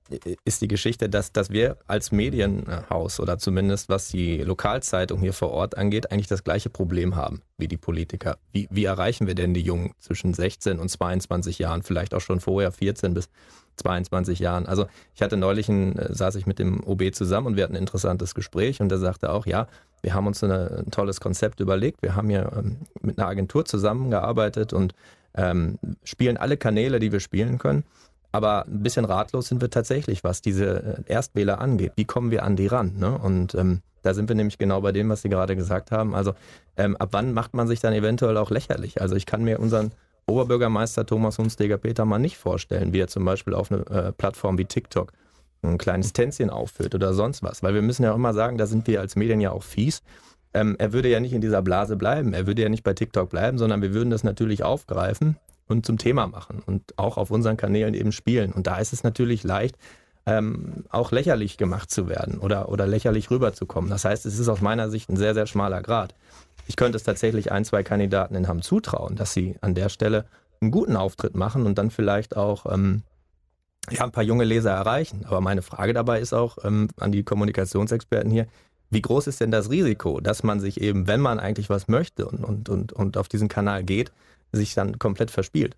ist 0.44 0.62
die 0.62 0.68
Geschichte, 0.68 1.08
dass, 1.08 1.32
dass 1.32 1.50
wir 1.50 1.76
als 1.86 2.12
Medienhaus 2.12 3.20
oder 3.20 3.38
zumindest 3.38 3.88
was 3.88 4.08
die 4.08 4.38
Lokalzeitung 4.38 5.20
hier 5.20 5.32
vor 5.34 5.50
Ort 5.50 5.76
angeht, 5.76 6.10
eigentlich 6.10 6.28
das 6.28 6.44
gleiche 6.44 6.70
Problem 6.70 7.14
haben 7.14 7.42
wie 7.58 7.68
die 7.68 7.76
Politiker. 7.76 8.38
Wie, 8.52 8.68
wie 8.70 8.84
erreichen 8.84 9.26
wir 9.26 9.34
denn 9.34 9.54
die 9.54 9.60
Jungen 9.60 9.92
zwischen 9.98 10.32
16 10.32 10.78
und 10.78 10.88
22 10.88 11.58
Jahren, 11.58 11.82
vielleicht 11.82 12.14
auch 12.14 12.20
schon 12.20 12.40
vorher 12.40 12.72
14 12.72 13.12
bis 13.12 13.28
22 13.76 14.38
Jahren? 14.38 14.66
Also 14.66 14.86
ich 15.14 15.20
hatte 15.20 15.36
neulich, 15.36 15.68
ein, 15.68 15.98
äh, 15.98 16.14
saß 16.14 16.36
ich 16.36 16.46
mit 16.46 16.58
dem 16.58 16.82
OB 16.82 17.12
zusammen 17.12 17.48
und 17.48 17.56
wir 17.56 17.64
hatten 17.64 17.74
ein 17.74 17.82
interessantes 17.82 18.34
Gespräch 18.34 18.80
und 18.80 18.88
der 18.88 18.98
sagte 18.98 19.30
auch, 19.30 19.44
ja, 19.44 19.66
wir 20.00 20.14
haben 20.14 20.26
uns 20.26 20.42
eine, 20.42 20.84
ein 20.86 20.90
tolles 20.90 21.20
Konzept 21.20 21.60
überlegt. 21.60 22.02
Wir 22.02 22.14
haben 22.14 22.30
hier 22.30 22.50
ähm, 22.56 22.78
mit 23.02 23.18
einer 23.18 23.28
Agentur 23.28 23.64
zusammengearbeitet 23.64 24.72
und 24.72 24.94
ähm, 25.34 25.78
spielen 26.04 26.36
alle 26.36 26.56
Kanäle, 26.56 26.98
die 26.98 27.12
wir 27.12 27.20
spielen 27.20 27.58
können. 27.58 27.84
Aber 28.30 28.66
ein 28.66 28.82
bisschen 28.82 29.04
ratlos 29.04 29.48
sind 29.48 29.60
wir 29.60 29.70
tatsächlich, 29.70 30.22
was 30.22 30.42
diese 30.42 30.98
äh, 31.06 31.12
Erstwähler 31.12 31.60
angeht. 31.60 31.92
Wie 31.96 32.04
kommen 32.04 32.30
wir 32.30 32.42
an 32.42 32.56
die 32.56 32.66
ran? 32.66 32.94
Ne? 32.98 33.16
Und 33.16 33.54
ähm, 33.54 33.80
da 34.02 34.14
sind 34.14 34.28
wir 34.28 34.36
nämlich 34.36 34.58
genau 34.58 34.80
bei 34.80 34.92
dem, 34.92 35.08
was 35.08 35.22
Sie 35.22 35.28
gerade 35.28 35.56
gesagt 35.56 35.90
haben. 35.90 36.14
Also 36.14 36.34
ähm, 36.76 36.96
ab 36.96 37.08
wann 37.12 37.32
macht 37.32 37.54
man 37.54 37.66
sich 37.66 37.80
dann 37.80 37.94
eventuell 37.94 38.36
auch 38.36 38.50
lächerlich? 38.50 39.00
Also 39.00 39.16
ich 39.16 39.26
kann 39.26 39.44
mir 39.44 39.60
unseren 39.60 39.92
Oberbürgermeister 40.26 41.06
Thomas 41.06 41.38
Hunsteger-Peter 41.38 42.04
mal 42.04 42.18
nicht 42.18 42.36
vorstellen, 42.36 42.92
wie 42.92 43.00
er 43.00 43.08
zum 43.08 43.24
Beispiel 43.24 43.54
auf 43.54 43.72
eine 43.72 43.86
äh, 43.86 44.12
Plattform 44.12 44.58
wie 44.58 44.66
TikTok 44.66 45.12
ein 45.62 45.78
kleines 45.78 46.12
Tänzchen 46.12 46.50
aufführt 46.50 46.94
oder 46.94 47.14
sonst 47.14 47.42
was. 47.42 47.62
Weil 47.62 47.74
wir 47.74 47.82
müssen 47.82 48.04
ja 48.04 48.12
auch 48.12 48.16
immer 48.16 48.34
sagen, 48.34 48.58
da 48.58 48.66
sind 48.66 48.86
wir 48.86 49.00
als 49.00 49.16
Medien 49.16 49.40
ja 49.40 49.50
auch 49.50 49.62
fies 49.62 50.02
ähm, 50.54 50.76
er 50.78 50.92
würde 50.92 51.08
ja 51.08 51.20
nicht 51.20 51.32
in 51.32 51.40
dieser 51.40 51.62
Blase 51.62 51.96
bleiben, 51.96 52.32
er 52.32 52.46
würde 52.46 52.62
ja 52.62 52.68
nicht 52.68 52.84
bei 52.84 52.94
TikTok 52.94 53.30
bleiben, 53.30 53.58
sondern 53.58 53.82
wir 53.82 53.94
würden 53.94 54.10
das 54.10 54.24
natürlich 54.24 54.62
aufgreifen 54.62 55.36
und 55.68 55.84
zum 55.84 55.98
Thema 55.98 56.26
machen 56.26 56.62
und 56.64 56.82
auch 56.96 57.16
auf 57.16 57.30
unseren 57.30 57.56
Kanälen 57.56 57.94
eben 57.94 58.12
spielen. 58.12 58.52
Und 58.52 58.66
da 58.66 58.78
ist 58.78 58.92
es 58.92 59.04
natürlich 59.04 59.44
leicht, 59.44 59.76
ähm, 60.26 60.84
auch 60.90 61.12
lächerlich 61.12 61.56
gemacht 61.56 61.90
zu 61.90 62.08
werden 62.08 62.38
oder, 62.38 62.68
oder 62.68 62.86
lächerlich 62.86 63.30
rüberzukommen. 63.30 63.90
Das 63.90 64.04
heißt, 64.04 64.26
es 64.26 64.38
ist 64.38 64.48
aus 64.48 64.60
meiner 64.60 64.90
Sicht 64.90 65.08
ein 65.08 65.16
sehr, 65.16 65.34
sehr 65.34 65.46
schmaler 65.46 65.82
Grad. 65.82 66.14
ich 66.66 66.76
könnte 66.76 66.96
es 66.96 67.02
tatsächlich 67.02 67.50
ein, 67.50 67.64
zwei 67.64 67.82
Kandidaten 67.82 68.34
in 68.34 68.46
Hamm 68.46 68.60
zutrauen, 68.60 69.16
dass 69.16 69.32
sie 69.32 69.56
an 69.62 69.74
der 69.74 69.88
Stelle 69.88 70.26
einen 70.60 70.70
guten 70.70 70.96
Auftritt 70.96 71.34
machen 71.34 71.66
und 71.66 71.78
dann 71.78 71.90
vielleicht 71.90 72.36
auch 72.36 72.66
ähm, 72.70 73.02
ja, 73.90 74.04
ein 74.04 74.12
paar 74.12 74.24
junge 74.24 74.44
Leser 74.44 74.72
erreichen. 74.72 75.24
Aber 75.26 75.40
meine 75.40 75.62
Frage 75.62 75.94
dabei 75.94 76.20
ist 76.20 76.32
auch 76.32 76.58
ähm, 76.64 76.88
an 76.98 77.12
die 77.12 77.22
Kommunikationsexperten 77.22 78.30
hier, 78.30 78.46
wie 78.90 79.02
groß 79.02 79.26
ist 79.26 79.40
denn 79.40 79.50
das 79.50 79.70
Risiko, 79.70 80.20
dass 80.20 80.42
man 80.42 80.60
sich 80.60 80.80
eben, 80.80 81.06
wenn 81.06 81.20
man 81.20 81.38
eigentlich 81.38 81.68
was 81.68 81.88
möchte 81.88 82.26
und, 82.26 82.44
und, 82.44 82.68
und, 82.68 82.92
und 82.92 83.16
auf 83.16 83.28
diesen 83.28 83.48
Kanal 83.48 83.84
geht, 83.84 84.12
sich 84.52 84.74
dann 84.74 84.98
komplett 84.98 85.30
verspielt? 85.30 85.76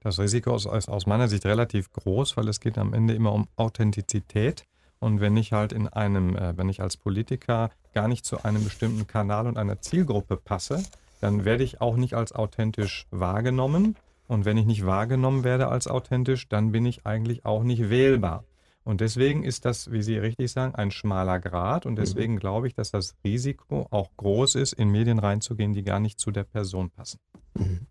Das 0.00 0.18
Risiko 0.18 0.56
ist 0.56 0.66
aus 0.66 1.06
meiner 1.06 1.28
Sicht 1.28 1.46
relativ 1.46 1.92
groß, 1.92 2.36
weil 2.36 2.48
es 2.48 2.60
geht 2.60 2.76
am 2.76 2.92
Ende 2.92 3.14
immer 3.14 3.32
um 3.32 3.46
Authentizität. 3.56 4.64
Und 4.98 5.20
wenn 5.20 5.36
ich 5.36 5.52
halt 5.52 5.72
in 5.72 5.88
einem, 5.88 6.36
äh, 6.36 6.56
wenn 6.56 6.68
ich 6.68 6.80
als 6.80 6.96
Politiker 6.96 7.70
gar 7.94 8.08
nicht 8.08 8.24
zu 8.24 8.44
einem 8.44 8.64
bestimmten 8.64 9.06
Kanal 9.06 9.46
und 9.46 9.58
einer 9.58 9.80
Zielgruppe 9.80 10.36
passe, 10.36 10.82
dann 11.20 11.44
werde 11.44 11.62
ich 11.64 11.80
auch 11.80 11.96
nicht 11.96 12.14
als 12.14 12.32
authentisch 12.32 13.06
wahrgenommen. 13.10 13.96
Und 14.28 14.44
wenn 14.44 14.56
ich 14.56 14.66
nicht 14.66 14.84
wahrgenommen 14.84 15.44
werde 15.44 15.68
als 15.68 15.86
authentisch, 15.86 16.48
dann 16.48 16.72
bin 16.72 16.84
ich 16.84 17.06
eigentlich 17.06 17.44
auch 17.44 17.62
nicht 17.62 17.90
wählbar. 17.90 18.44
Und 18.84 19.00
deswegen 19.00 19.44
ist 19.44 19.64
das, 19.64 19.92
wie 19.92 20.02
Sie 20.02 20.18
richtig 20.18 20.50
sagen, 20.50 20.74
ein 20.74 20.90
schmaler 20.90 21.38
Grad. 21.38 21.86
Und 21.86 21.96
deswegen 21.96 22.34
mhm. 22.34 22.38
glaube 22.40 22.66
ich, 22.66 22.74
dass 22.74 22.90
das 22.90 23.14
Risiko 23.24 23.86
auch 23.90 24.10
groß 24.16 24.56
ist, 24.56 24.72
in 24.72 24.88
Medien 24.88 25.18
reinzugehen, 25.18 25.72
die 25.72 25.84
gar 25.84 26.00
nicht 26.00 26.18
zu 26.18 26.30
der 26.30 26.44
Person 26.44 26.90
passen. 26.90 27.20
Mhm. 27.54 27.86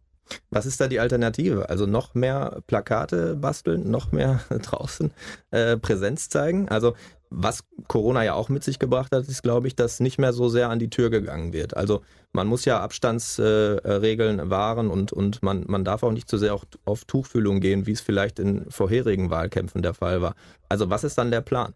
Was 0.50 0.66
ist 0.66 0.80
da 0.82 0.88
die 0.88 1.00
Alternative? 1.00 1.70
Also 1.70 1.86
noch 1.86 2.14
mehr 2.14 2.62
Plakate 2.68 3.36
basteln, 3.36 3.90
noch 3.90 4.12
mehr 4.12 4.42
draußen 4.50 5.12
äh, 5.52 5.78
Präsenz 5.78 6.30
zeigen? 6.30 6.70
Also 6.70 6.94
was 7.32 7.64
Corona 7.88 8.24
ja 8.24 8.34
auch 8.34 8.50
mit 8.50 8.64
sich 8.64 8.78
gebracht 8.78 9.14
hat, 9.14 9.28
ist, 9.28 9.42
glaube 9.42 9.68
ich, 9.68 9.76
dass 9.76 10.02
nicht 10.02 10.20
mehr 10.20 10.34
so 10.34 10.50
sehr 10.50 10.70
an 10.70 10.80
die 10.80 10.90
Tür 10.90 11.10
gegangen 11.10 11.54
wird. 11.54 11.78
Also 11.78 12.02
man 12.34 12.46
muss 12.46 12.66
ja 12.66 12.82
Abstandsregeln 12.82 14.40
äh, 14.40 14.50
wahren 14.50 14.90
und, 14.90 15.14
und 15.14 15.42
man, 15.42 15.64
man 15.68 15.86
darf 15.86 16.04
auch 16.04 16.12
nicht 16.12 16.30
zu 16.30 16.38
sehr 16.38 16.54
auf, 16.54 16.64
auf 16.84 17.06
Tuchfühlung 17.06 17.62
gehen, 17.62 17.88
wie 17.88 17.94
es 17.94 18.02
vielleicht 18.02 18.38
in 18.38 18.70
vorherigen 18.70 19.30
Wahlkämpfen 19.30 19.82
der 19.82 19.94
Fall 19.94 20.22
war. 20.22 20.36
Also 20.68 20.90
was 20.90 21.06
ist 21.06 21.18
dann 21.18 21.32
der 21.32 21.42
Plan? 21.42 21.74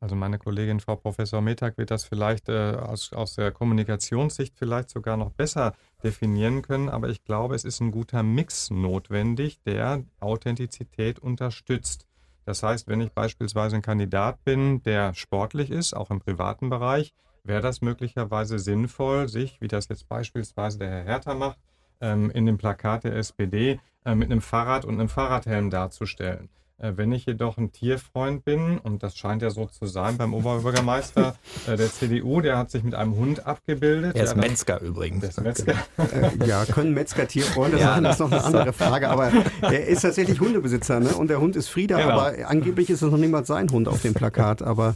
Also 0.00 0.14
meine 0.14 0.38
Kollegin 0.38 0.80
Frau 0.80 0.94
Professor 0.96 1.40
Metag 1.40 1.76
wird 1.76 1.90
das 1.90 2.04
vielleicht 2.04 2.48
äh, 2.48 2.76
aus, 2.76 3.12
aus 3.12 3.34
der 3.34 3.50
Kommunikationssicht 3.50 4.56
vielleicht 4.56 4.90
sogar 4.90 5.16
noch 5.16 5.30
besser 5.30 5.74
definieren 6.04 6.62
können, 6.62 6.88
aber 6.88 7.08
ich 7.08 7.24
glaube, 7.24 7.56
es 7.56 7.64
ist 7.64 7.80
ein 7.80 7.90
guter 7.90 8.22
Mix 8.22 8.70
notwendig, 8.70 9.60
der 9.64 10.04
Authentizität 10.20 11.18
unterstützt. 11.18 12.06
Das 12.44 12.62
heißt, 12.62 12.86
wenn 12.86 13.00
ich 13.00 13.12
beispielsweise 13.12 13.76
ein 13.76 13.82
Kandidat 13.82 14.42
bin, 14.44 14.82
der 14.84 15.14
sportlich 15.14 15.70
ist, 15.70 15.94
auch 15.94 16.10
im 16.10 16.20
privaten 16.20 16.70
Bereich, 16.70 17.12
wäre 17.42 17.60
das 17.60 17.80
möglicherweise 17.80 18.58
sinnvoll, 18.58 19.28
sich, 19.28 19.60
wie 19.60 19.68
das 19.68 19.88
jetzt 19.88 20.08
beispielsweise 20.08 20.78
der 20.78 20.90
Herr 20.90 21.04
Hertha 21.04 21.34
macht, 21.34 21.58
ähm, 22.00 22.30
in 22.30 22.46
dem 22.46 22.56
Plakat 22.56 23.04
der 23.04 23.16
SPD 23.16 23.80
äh, 24.04 24.14
mit 24.14 24.30
einem 24.30 24.40
Fahrrad 24.40 24.84
und 24.84 24.94
einem 24.94 25.08
Fahrradhelm 25.08 25.70
darzustellen. 25.70 26.48
Äh, 26.80 26.92
wenn 26.94 27.10
ich 27.10 27.26
jedoch 27.26 27.58
ein 27.58 27.72
Tierfreund 27.72 28.44
bin, 28.44 28.78
und 28.78 29.02
das 29.02 29.16
scheint 29.16 29.42
ja 29.42 29.50
so 29.50 29.66
zu 29.66 29.86
sein 29.86 30.16
beim 30.16 30.32
Oberbürgermeister 30.32 31.34
äh, 31.66 31.76
der 31.76 31.90
CDU, 31.90 32.40
der 32.40 32.56
hat 32.56 32.70
sich 32.70 32.84
mit 32.84 32.94
einem 32.94 33.16
Hund 33.16 33.46
abgebildet. 33.46 34.14
Er 34.14 34.22
ist 34.22 34.36
ja, 34.36 34.40
Metzger 34.40 34.80
übrigens. 34.80 35.40
Metzger. 35.40 35.72
Äh, 35.72 36.46
ja, 36.46 36.64
können 36.66 36.94
Metzger 36.94 37.26
Tierfreunde 37.26 37.80
ja, 37.80 37.94
sein? 37.94 38.04
Das 38.04 38.14
ist 38.14 38.20
noch 38.20 38.30
eine 38.30 38.44
andere 38.44 38.72
Frage. 38.72 39.10
Aber 39.10 39.32
er 39.62 39.88
ist 39.88 40.02
tatsächlich 40.02 40.38
Hundebesitzer, 40.38 41.00
ne? 41.00 41.08
Und 41.08 41.30
der 41.30 41.40
Hund 41.40 41.56
ist 41.56 41.66
Frieda, 41.68 41.98
genau. 41.98 42.10
aber 42.10 42.48
angeblich 42.48 42.90
ist 42.90 43.02
es 43.02 43.10
noch 43.10 43.18
niemals 43.18 43.48
sein 43.48 43.68
Hund 43.70 43.88
auf 43.88 44.02
dem 44.02 44.14
Plakat. 44.14 44.62
Aber 44.62 44.94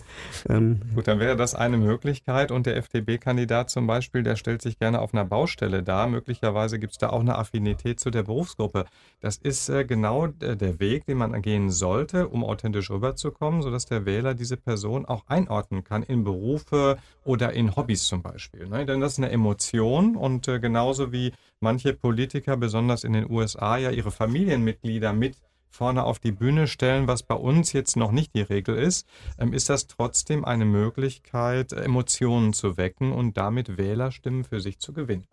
ähm, 0.48 0.80
gut, 0.94 1.08
dann 1.08 1.18
wäre 1.18 1.36
das 1.36 1.56
eine 1.56 1.78
Möglichkeit. 1.78 2.52
Und 2.52 2.66
der 2.66 2.76
FDP-Kandidat 2.76 3.70
zum 3.70 3.88
Beispiel, 3.88 4.22
der 4.22 4.36
stellt 4.36 4.62
sich 4.62 4.78
gerne 4.78 5.00
auf 5.00 5.14
einer 5.14 5.24
Baustelle 5.24 5.82
dar. 5.82 6.06
Möglicherweise 6.06 6.78
gibt 6.78 6.92
es 6.92 6.98
da 6.98 7.10
auch 7.10 7.20
eine 7.20 7.36
Affinität 7.36 7.98
zu 7.98 8.10
der 8.10 8.22
Berufsgruppe. 8.22 8.84
Das 9.20 9.36
ist 9.36 9.68
äh, 9.68 9.84
genau 9.84 10.28
der 10.28 10.78
Weg, 10.78 11.06
den 11.06 11.18
man 11.18 11.42
gehen 11.42 11.71
sollte, 11.72 12.28
um 12.28 12.44
authentisch 12.44 12.90
rüberzukommen, 12.90 13.62
sodass 13.62 13.86
der 13.86 14.06
Wähler 14.06 14.34
diese 14.34 14.56
Person 14.56 15.06
auch 15.06 15.26
einordnen 15.26 15.84
kann 15.84 16.02
in 16.02 16.24
Berufe 16.24 16.98
oder 17.24 17.52
in 17.52 17.74
Hobbys 17.74 18.04
zum 18.04 18.22
Beispiel. 18.22 18.68
Ne? 18.68 18.86
Denn 18.86 19.00
das 19.00 19.12
ist 19.12 19.18
eine 19.18 19.30
Emotion 19.30 20.16
und 20.16 20.46
äh, 20.48 20.60
genauso 20.60 21.12
wie 21.12 21.32
manche 21.60 21.92
Politiker, 21.92 22.56
besonders 22.56 23.04
in 23.04 23.12
den 23.12 23.30
USA, 23.30 23.76
ja 23.76 23.90
ihre 23.90 24.10
Familienmitglieder 24.10 25.12
mit 25.12 25.36
vorne 25.72 26.04
auf 26.04 26.18
die 26.18 26.32
Bühne 26.32 26.68
stellen, 26.68 27.08
was 27.08 27.22
bei 27.22 27.34
uns 27.34 27.72
jetzt 27.72 27.96
noch 27.96 28.12
nicht 28.12 28.34
die 28.34 28.42
Regel 28.42 28.76
ist, 28.76 29.08
ähm, 29.38 29.52
ist 29.52 29.70
das 29.70 29.86
trotzdem 29.86 30.44
eine 30.44 30.64
Möglichkeit, 30.64 31.72
Emotionen 31.72 32.52
zu 32.52 32.76
wecken 32.76 33.12
und 33.12 33.36
damit 33.36 33.78
Wählerstimmen 33.78 34.44
für 34.44 34.60
sich 34.60 34.78
zu 34.78 34.92
gewinnen. 34.92 35.26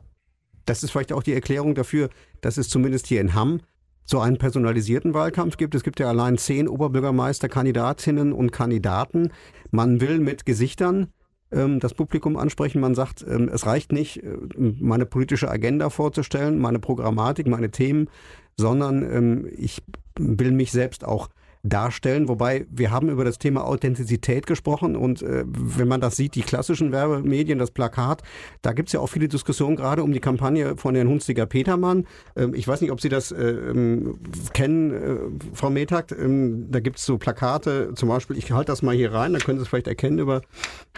Das 0.66 0.84
ist 0.84 0.92
vielleicht 0.92 1.14
auch 1.14 1.24
die 1.24 1.34
Erklärung 1.34 1.76
dafür, 1.76 2.10
dass 2.42 2.58
es 2.58 2.70
zumindest 2.70 3.08
hier 3.08 3.22
in 3.22 3.34
Hamm 3.34 3.62
so 4.10 4.20
einen 4.20 4.38
personalisierten 4.38 5.14
Wahlkampf 5.14 5.58
gibt. 5.58 5.76
Es 5.76 5.84
gibt 5.84 6.00
ja 6.00 6.08
allein 6.10 6.40
zehn 6.40 6.68
Oberbürgermeisterkandidatinnen 6.68 8.34
und 8.34 8.52
Kandidaten. 8.52 9.32
Man 9.70 10.02
will 10.02 10.20
mit 10.20 10.48
Gesichtern 10.48 11.10
ähm, 11.52 11.80
das 11.80 11.94
Publikum 11.94 12.36
ansprechen. 12.36 12.82
Man 12.82 12.96
sagt, 12.96 13.24
ähm, 13.30 13.52
es 13.54 13.68
reicht 13.68 13.92
nicht, 13.92 14.24
äh, 14.24 14.36
meine 14.58 15.06
politische 15.06 15.50
Agenda 15.52 15.92
vorzustellen, 15.92 16.58
meine 16.58 16.80
Programmatik, 16.80 17.48
meine 17.48 17.70
Themen, 17.70 18.10
sondern 18.58 19.04
ähm, 19.04 19.48
ich 19.56 19.84
will 20.18 20.52
mich 20.52 20.72
selbst 20.72 21.06
auch 21.06 21.30
darstellen. 21.64 22.28
Wobei 22.28 22.66
wir 22.70 22.92
haben 22.92 23.10
über 23.10 23.26
das 23.26 23.38
Thema 23.38 23.66
Authentizität 23.66 24.48
gesprochen 24.48 24.96
und 24.96 25.22
äh, 25.22 25.44
wenn 25.46 25.88
man 25.88 26.00
das 26.00 26.16
sieht, 26.16 26.36
die 26.36 26.42
klassischen 26.42 26.92
Werbemedien, 26.92 27.60
das 27.60 27.72
Plakat, 27.72 28.24
da 28.62 28.72
gibt 28.72 28.90
es 28.90 28.94
ja 28.94 29.00
auch 29.00 29.08
viele 29.08 29.28
Diskussionen 29.28 29.76
gerade 29.76 30.04
um 30.04 30.14
die 30.14 30.22
Kampagne 30.22 30.78
von 30.78 30.96
Herrn 30.96 31.10
Hunstiger 31.10 31.46
Petermann. 31.46 32.08
Ähm, 32.36 32.54
ich 32.54 32.68
weiß 32.68 32.82
nicht, 32.82 32.92
ob 32.92 33.02
Sie 33.02 33.10
das 33.10 33.32
äh, 33.32 33.44
ähm, 33.44 34.20
kennen, 34.54 34.92
äh, 34.92 35.56
Frau 35.56 35.70
Metakt. 35.70 36.12
Ähm, 36.12 36.72
da 36.72 36.80
gibt 36.80 36.98
es 36.98 37.06
so 37.06 37.18
Plakate, 37.18 37.94
zum 37.96 38.10
Beispiel, 38.10 38.38
ich 38.38 38.52
halte 38.52 38.72
das 38.72 38.82
mal 38.82 38.96
hier 38.96 39.14
rein, 39.14 39.34
da 39.34 39.40
können 39.40 39.58
Sie 39.58 39.64
es 39.64 39.70
vielleicht 39.70 39.88
erkennen 39.88 40.20
über, 40.20 40.42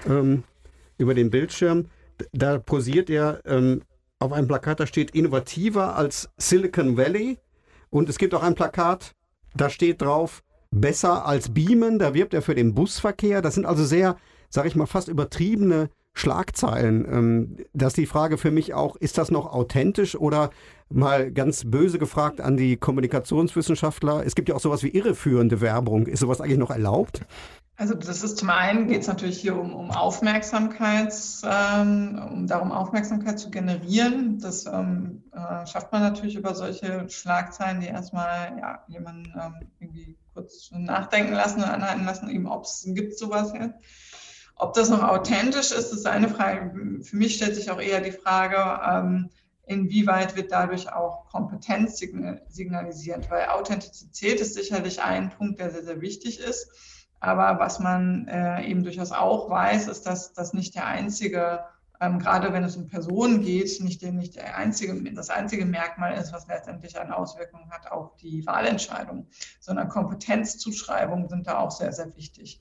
ähm, 0.08 0.43
über 0.97 1.15
den 1.15 1.32
Bildschirm. 1.32 1.88
Da 2.34 2.60
posiert 2.60 3.10
er 3.10 3.41
ähm, 3.45 3.82
auf 4.19 4.32
einem 4.32 4.47
Plakat, 4.47 4.80
da 4.80 4.86
steht 4.86 5.12
innovativer 5.12 5.95
als 5.95 6.30
Silicon 6.38 6.97
Valley. 6.97 7.39
Und 7.89 8.08
es 8.10 8.17
gibt 8.17 8.34
auch 8.36 8.43
ein 8.43 8.56
Plakat, 8.56 9.13
da 9.56 9.69
steht 9.69 10.02
drauf, 10.02 10.43
besser 10.72 11.26
als 11.26 11.54
Beamen. 11.54 12.00
Da 12.00 12.14
wirbt 12.14 12.34
er 12.34 12.42
für 12.42 12.56
den 12.56 12.74
Busverkehr. 12.74 13.42
Das 13.42 13.56
sind 13.56 13.66
also 13.66 13.86
sehr, 13.86 14.18
sage 14.50 14.68
ich 14.68 14.76
mal, 14.76 14.88
fast 14.88 15.08
übertriebene 15.08 15.90
Schlagzeilen. 16.14 17.06
Ähm, 17.06 17.58
das 17.74 17.90
ist 17.90 17.98
die 17.98 18.06
Frage 18.06 18.38
für 18.38 18.52
mich 18.52 18.74
auch, 18.74 18.96
ist 18.98 19.18
das 19.18 19.32
noch 19.32 19.52
authentisch 19.54 20.16
oder 20.16 20.50
mal 20.90 21.32
ganz 21.32 21.64
böse 21.66 22.00
gefragt 22.00 22.42
an 22.42 22.58
die 22.58 22.76
Kommunikationswissenschaftler, 22.76 24.26
es 24.26 24.36
gibt 24.36 24.50
ja 24.50 24.56
auch 24.56 24.60
sowas 24.60 24.84
wie 24.84 24.90
irreführende 24.90 25.62
Werbung. 25.62 26.08
Ist 26.08 26.20
sowas 26.20 26.42
eigentlich 26.42 26.58
noch 26.58 26.72
erlaubt? 26.72 27.22
Also 27.78 27.96
das 27.96 28.24
ist 28.24 28.38
zum 28.38 28.52
einen 28.52 28.88
geht 28.88 29.02
es 29.02 29.08
natürlich 29.08 29.40
hier 29.40 29.58
um, 29.58 29.74
um 29.74 29.90
Aufmerksamkeit, 29.90 31.16
ähm, 31.44 32.22
um 32.32 32.46
darum 32.46 32.72
Aufmerksamkeit 32.72 33.40
zu 33.40 33.50
generieren. 33.50 34.38
Das 34.40 34.68
ähm, 34.68 35.24
äh, 35.32 35.66
schafft 35.66 35.92
man 35.92 36.02
natürlich 36.02 36.36
über 36.36 36.54
solche 36.54 37.10
Schlagzeilen, 37.10 37.80
die 37.80 37.88
erstmal 37.88 38.56
ja, 38.60 38.84
jemanden 38.88 39.34
ähm, 39.36 39.68
irgendwie 39.80 40.16
kurz 40.34 40.70
nachdenken 40.72 41.34
lassen 41.34 41.62
und 41.62 41.70
anhalten 41.70 42.06
lassen, 42.06 42.30
eben 42.30 42.48
ob 42.48 42.65
es 42.65 42.84
gibt 42.86 43.17
sowas 43.17 43.54
jetzt. 43.54 43.76
Ob 44.56 44.74
das 44.74 44.89
noch 44.89 45.02
authentisch 45.02 45.72
ist, 45.72 45.91
ist 45.91 46.06
eine 46.06 46.30
Frage. 46.30 47.02
Für 47.02 47.15
mich 47.15 47.36
stellt 47.36 47.56
sich 47.56 47.72
auch 47.72 47.82
eher 47.82 48.00
die 48.00 48.12
Frage, 48.12 48.80
ähm, 48.88 49.30
inwieweit 49.65 50.36
wird 50.36 50.52
dadurch 50.52 50.91
auch 50.91 51.28
Kompetenz 51.30 51.98
signalisiert, 51.98 53.32
weil 53.32 53.48
Authentizität 53.48 54.39
ist 54.39 54.54
sicherlich 54.54 55.02
ein 55.02 55.30
Punkt, 55.32 55.60
der 55.60 55.72
sehr, 55.72 55.84
sehr 55.84 56.02
wichtig 56.02 56.39
ist. 56.39 56.70
Aber 57.20 57.60
was 57.60 57.80
man 57.80 58.28
äh, 58.28 58.65
eben 58.65 58.84
durchaus 58.84 59.12
auch 59.12 59.50
weiß, 59.50 59.88
ist, 59.88 60.04
dass 60.06 60.34
das 60.34 60.54
nicht 60.54 60.76
der 60.76 60.88
einzige 60.88 61.63
ähm, 62.02 62.18
gerade 62.18 62.52
wenn 62.52 62.64
es 62.64 62.76
um 62.76 62.88
Personen 62.88 63.42
geht, 63.42 63.80
nicht, 63.82 64.02
nicht 64.02 64.36
der 64.36 64.58
einzige, 64.58 65.00
das 65.14 65.30
einzige 65.30 65.66
Merkmal 65.66 66.18
ist, 66.18 66.34
was 66.34 66.48
letztendlich 66.48 67.00
eine 67.00 67.16
Auswirkung 67.16 67.70
hat 67.70 67.92
auf 67.92 68.16
die 68.16 68.46
Wahlentscheidung, 68.48 69.28
sondern 69.60 69.88
Kompetenzzuschreibungen 69.88 71.30
sind 71.30 71.46
da 71.46 71.60
auch 71.60 71.70
sehr, 71.70 71.94
sehr 71.94 72.14
wichtig. 72.18 72.60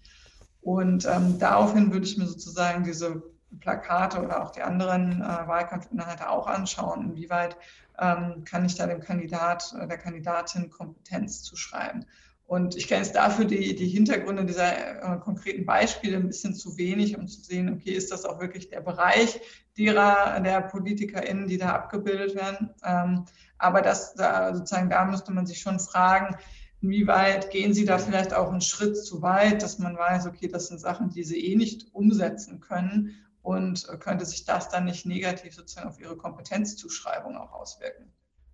Und 0.60 1.06
ähm, 1.06 1.38
daraufhin 1.38 1.90
würde 1.90 2.06
ich 2.06 2.18
mir 2.18 2.26
sozusagen 2.26 2.84
diese 2.84 3.22
Plakate 3.60 4.22
oder 4.22 4.44
auch 4.44 4.50
die 4.50 4.62
anderen 4.62 5.22
äh, 5.22 5.24
Wahlkampfinhalte 5.24 6.28
auch 6.28 6.46
anschauen, 6.46 7.10
inwieweit 7.10 7.56
ähm, 7.98 8.44
kann 8.44 8.66
ich 8.66 8.74
da 8.74 8.86
dem 8.86 9.00
Kandidat, 9.00 9.74
äh, 9.80 9.88
der 9.88 9.98
Kandidatin 9.98 10.70
Kompetenz 10.70 11.42
zuschreiben. 11.42 12.04
Und 12.50 12.74
ich 12.74 12.88
kenne 12.88 13.04
jetzt 13.04 13.14
dafür 13.14 13.44
die, 13.44 13.76
die 13.76 13.86
Hintergründe 13.86 14.44
dieser 14.44 15.14
äh, 15.14 15.20
konkreten 15.20 15.64
Beispiele 15.64 16.16
ein 16.16 16.26
bisschen 16.26 16.52
zu 16.52 16.76
wenig, 16.76 17.16
um 17.16 17.28
zu 17.28 17.40
sehen, 17.42 17.72
okay, 17.72 17.92
ist 17.92 18.10
das 18.10 18.24
auch 18.24 18.40
wirklich 18.40 18.68
der 18.70 18.80
Bereich 18.80 19.40
derer, 19.78 20.40
der 20.40 20.62
PolitikerInnen, 20.62 21.46
die 21.46 21.58
da 21.58 21.76
abgebildet 21.76 22.34
werden. 22.34 22.70
Ähm, 22.82 23.24
aber 23.56 23.82
das, 23.82 24.14
da, 24.14 24.52
sozusagen, 24.52 24.90
da 24.90 25.04
müsste 25.04 25.30
man 25.30 25.46
sich 25.46 25.60
schon 25.60 25.78
fragen, 25.78 26.34
inwieweit 26.80 27.50
gehen 27.50 27.72
Sie 27.72 27.84
da 27.84 27.98
vielleicht 27.98 28.34
auch 28.34 28.50
einen 28.50 28.62
Schritt 28.62 28.96
zu 28.96 29.22
weit, 29.22 29.62
dass 29.62 29.78
man 29.78 29.96
weiß, 29.96 30.26
okay, 30.26 30.48
das 30.48 30.66
sind 30.66 30.80
Sachen, 30.80 31.10
die 31.10 31.22
Sie 31.22 31.52
eh 31.52 31.54
nicht 31.54 31.94
umsetzen 31.94 32.58
können 32.58 33.14
und 33.42 33.86
könnte 34.00 34.26
sich 34.26 34.44
das 34.44 34.68
dann 34.68 34.86
nicht 34.86 35.06
negativ 35.06 35.54
sozusagen 35.54 35.88
auf 35.88 36.00
ihre 36.00 36.16
Kompetenzzuschreibung 36.16 37.36
auch 37.36 37.52
auswirken. 37.52 38.10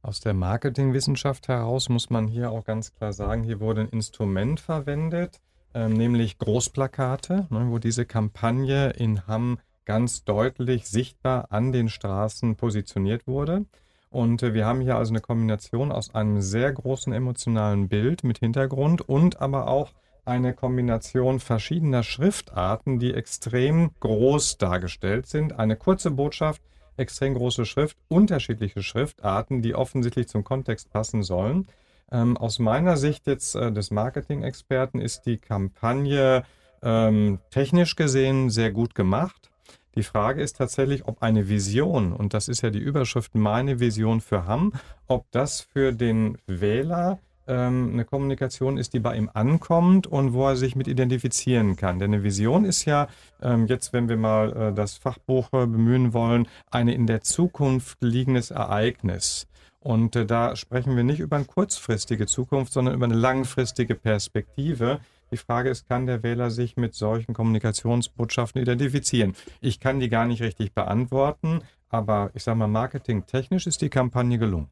Aus 0.07 0.21
der 0.21 0.35
Marketingwissenschaft 0.35 1.49
heraus 1.49 1.89
muss 1.89 2.11
man 2.11 2.29
hier 2.29 2.53
auch 2.53 2.63
ganz 2.63 2.95
klar 2.95 3.13
sagen, 3.13 3.43
hier 3.43 3.59
wurde 3.59 3.81
ein 3.81 3.89
Instrument 3.89 4.61
verwendet, 4.61 5.41
ähm, 5.75 5.95
nämlich 5.95 6.39
Großplakate, 6.39 7.49
ne, 7.51 7.67
wo 7.71 7.81
diese 7.81 8.07
Kampagne 8.07 8.91
in 8.91 9.27
Hamm 9.27 9.59
ganz 9.85 10.23
deutlich 10.23 10.87
sichtbar 10.87 11.49
an 11.51 11.73
den 11.73 11.89
Straßen 11.89 12.55
positioniert 12.55 13.27
wurde. 13.27 13.65
Und 14.09 14.45
äh, 14.45 14.55
wir 14.55 14.65
haben 14.65 14.81
hier 14.81 14.95
also 14.95 15.11
eine 15.11 15.21
Kombination 15.21 15.91
aus 15.91 16.15
einem 16.15 16.41
sehr 16.41 16.73
großen 16.73 17.13
emotionalen 17.13 17.89
Bild 17.89 18.23
mit 18.23 18.39
Hintergrund 18.39 19.03
und 19.09 19.41
aber 19.41 19.67
auch 19.67 19.93
eine 20.25 20.55
Kombination 20.55 21.41
verschiedener 21.41 22.05
Schriftarten, 22.05 23.01
die 23.01 23.13
extrem 23.13 23.91
groß 23.99 24.59
dargestellt 24.59 25.27
sind. 25.27 25.59
Eine 25.59 25.75
kurze 25.75 26.13
Botschaft, 26.13 26.63
extrem 26.97 27.35
große 27.35 27.67
Schrift, 27.67 27.97
unterschiedliche 28.09 28.83
Schriftarten, 28.83 29.63
die 29.63 29.75
offensichtlich 29.75 30.29
zum 30.29 30.45
Kontext 30.45 30.91
passen 30.91 31.23
sollen. 31.23 31.67
Ähm, 32.11 32.37
aus 32.37 32.59
meiner 32.59 32.97
Sicht 32.97 33.27
jetzt 33.27 33.55
äh, 33.57 33.73
des 33.73 33.91
Marketing-Experten 33.91 35.01
ist 35.01 35.23
die 35.27 35.39
Kampagne 35.39 36.45
ähm, 36.83 37.39
technisch 37.51 37.97
gesehen 37.97 38.51
sehr 38.51 38.71
gut 38.71 38.95
gemacht. 38.95 39.51
Die 39.97 40.03
Frage 40.03 40.43
ist 40.43 40.59
tatsächlich, 40.59 41.07
ob 41.07 41.23
eine 41.23 41.49
Vision, 41.49 42.13
und 42.13 42.35
das 42.35 42.49
ist 42.49 42.63
ja 42.63 42.71
die 42.71 42.79
Überschrift 42.79 43.35
meine 43.35 43.81
Vision 43.81 44.21
für 44.21 44.47
Hamm, 44.47 44.75
ob 45.07 45.25
das 45.31 45.63
für 45.63 45.93
den 45.93 46.37
Wähler 46.47 47.19
ähm, 47.47 47.91
eine 47.93 48.05
Kommunikation 48.05 48.79
ist, 48.79 48.95
die 48.95 49.01
bei 49.01 49.17
ihm 49.17 49.31
ankommt 49.33 50.07
und 50.07 50.33
wo 50.33 50.49
er 50.49 50.57
sich 50.57 50.77
mit 50.77 50.89
identifizieren 50.89 51.77
kann. 51.77 51.99
Denn 51.99 52.13
eine 52.13 52.23
Vision 52.23 52.65
ist 52.65 52.85
ja, 52.85 53.09
ähm, 53.43 53.67
jetzt 53.67 53.93
wenn 53.93 54.09
wir 54.09 54.17
mal 54.17 54.53
äh, 54.57 54.73
das 54.73 54.97
Fachbuch 54.97 55.53
äh, 55.53 55.67
bemühen 55.67 56.13
wollen, 56.13 56.49
eine 56.71 56.95
in 56.95 57.07
der 57.07 57.23
Zukunft 57.23 57.99
liegendes 58.01 58.51
Ereignis. 58.51 59.47
Und 59.81 60.17
äh, 60.17 60.27
da 60.27 60.57
sprechen 60.57 60.97
wir 60.97 61.05
nicht 61.05 61.21
über 61.21 61.37
eine 61.37 61.45
kurzfristige 61.45 62.27
Zukunft, 62.27 62.73
sondern 62.73 62.95
über 62.95 63.07
eine 63.07 63.15
langfristige 63.15 63.95
Perspektive. 63.95 65.01
Die 65.31 65.37
Frage 65.37 65.71
ist, 65.71 65.89
kann 65.89 66.07
der 66.07 66.23
Wähler 66.23 66.51
sich 66.51 66.77
mit 66.77 66.95
solchen 66.95 67.35
Kommunikationsbotschaften 67.35 68.63
identifizieren? 68.63 69.35
Ich 69.61 69.81
kann 69.81 70.01
die 70.01 70.09
gar 70.09 70.25
nicht 70.27 70.43
richtig 70.43 70.73
beantworten, 70.73 71.61
aber 71.89 72.31
ich 72.35 72.43
sage 72.43 72.59
mal, 72.59 72.69
marketingtechnisch 72.69 73.67
ist 73.67 73.83
die 73.83 73.89
Kampagne 73.89 74.39
gelungen. 74.39 74.69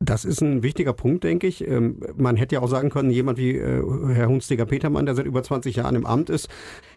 Das 0.00 0.24
ist 0.24 0.42
ein 0.42 0.62
wichtiger 0.62 0.92
Punkt, 0.92 1.24
denke 1.24 1.46
ich. 1.46 1.66
Ähm, 1.66 2.00
man 2.16 2.36
hätte 2.36 2.56
ja 2.56 2.60
auch 2.60 2.68
sagen 2.68 2.90
können, 2.90 3.10
jemand 3.10 3.38
wie 3.38 3.56
äh, 3.56 3.82
Herr 4.12 4.28
Hunstiger-Petermann, 4.28 5.06
der 5.06 5.14
seit 5.14 5.26
über 5.26 5.42
20 5.42 5.76
Jahren 5.76 5.94
im 5.94 6.04
Amt 6.04 6.30
ist, 6.30 6.48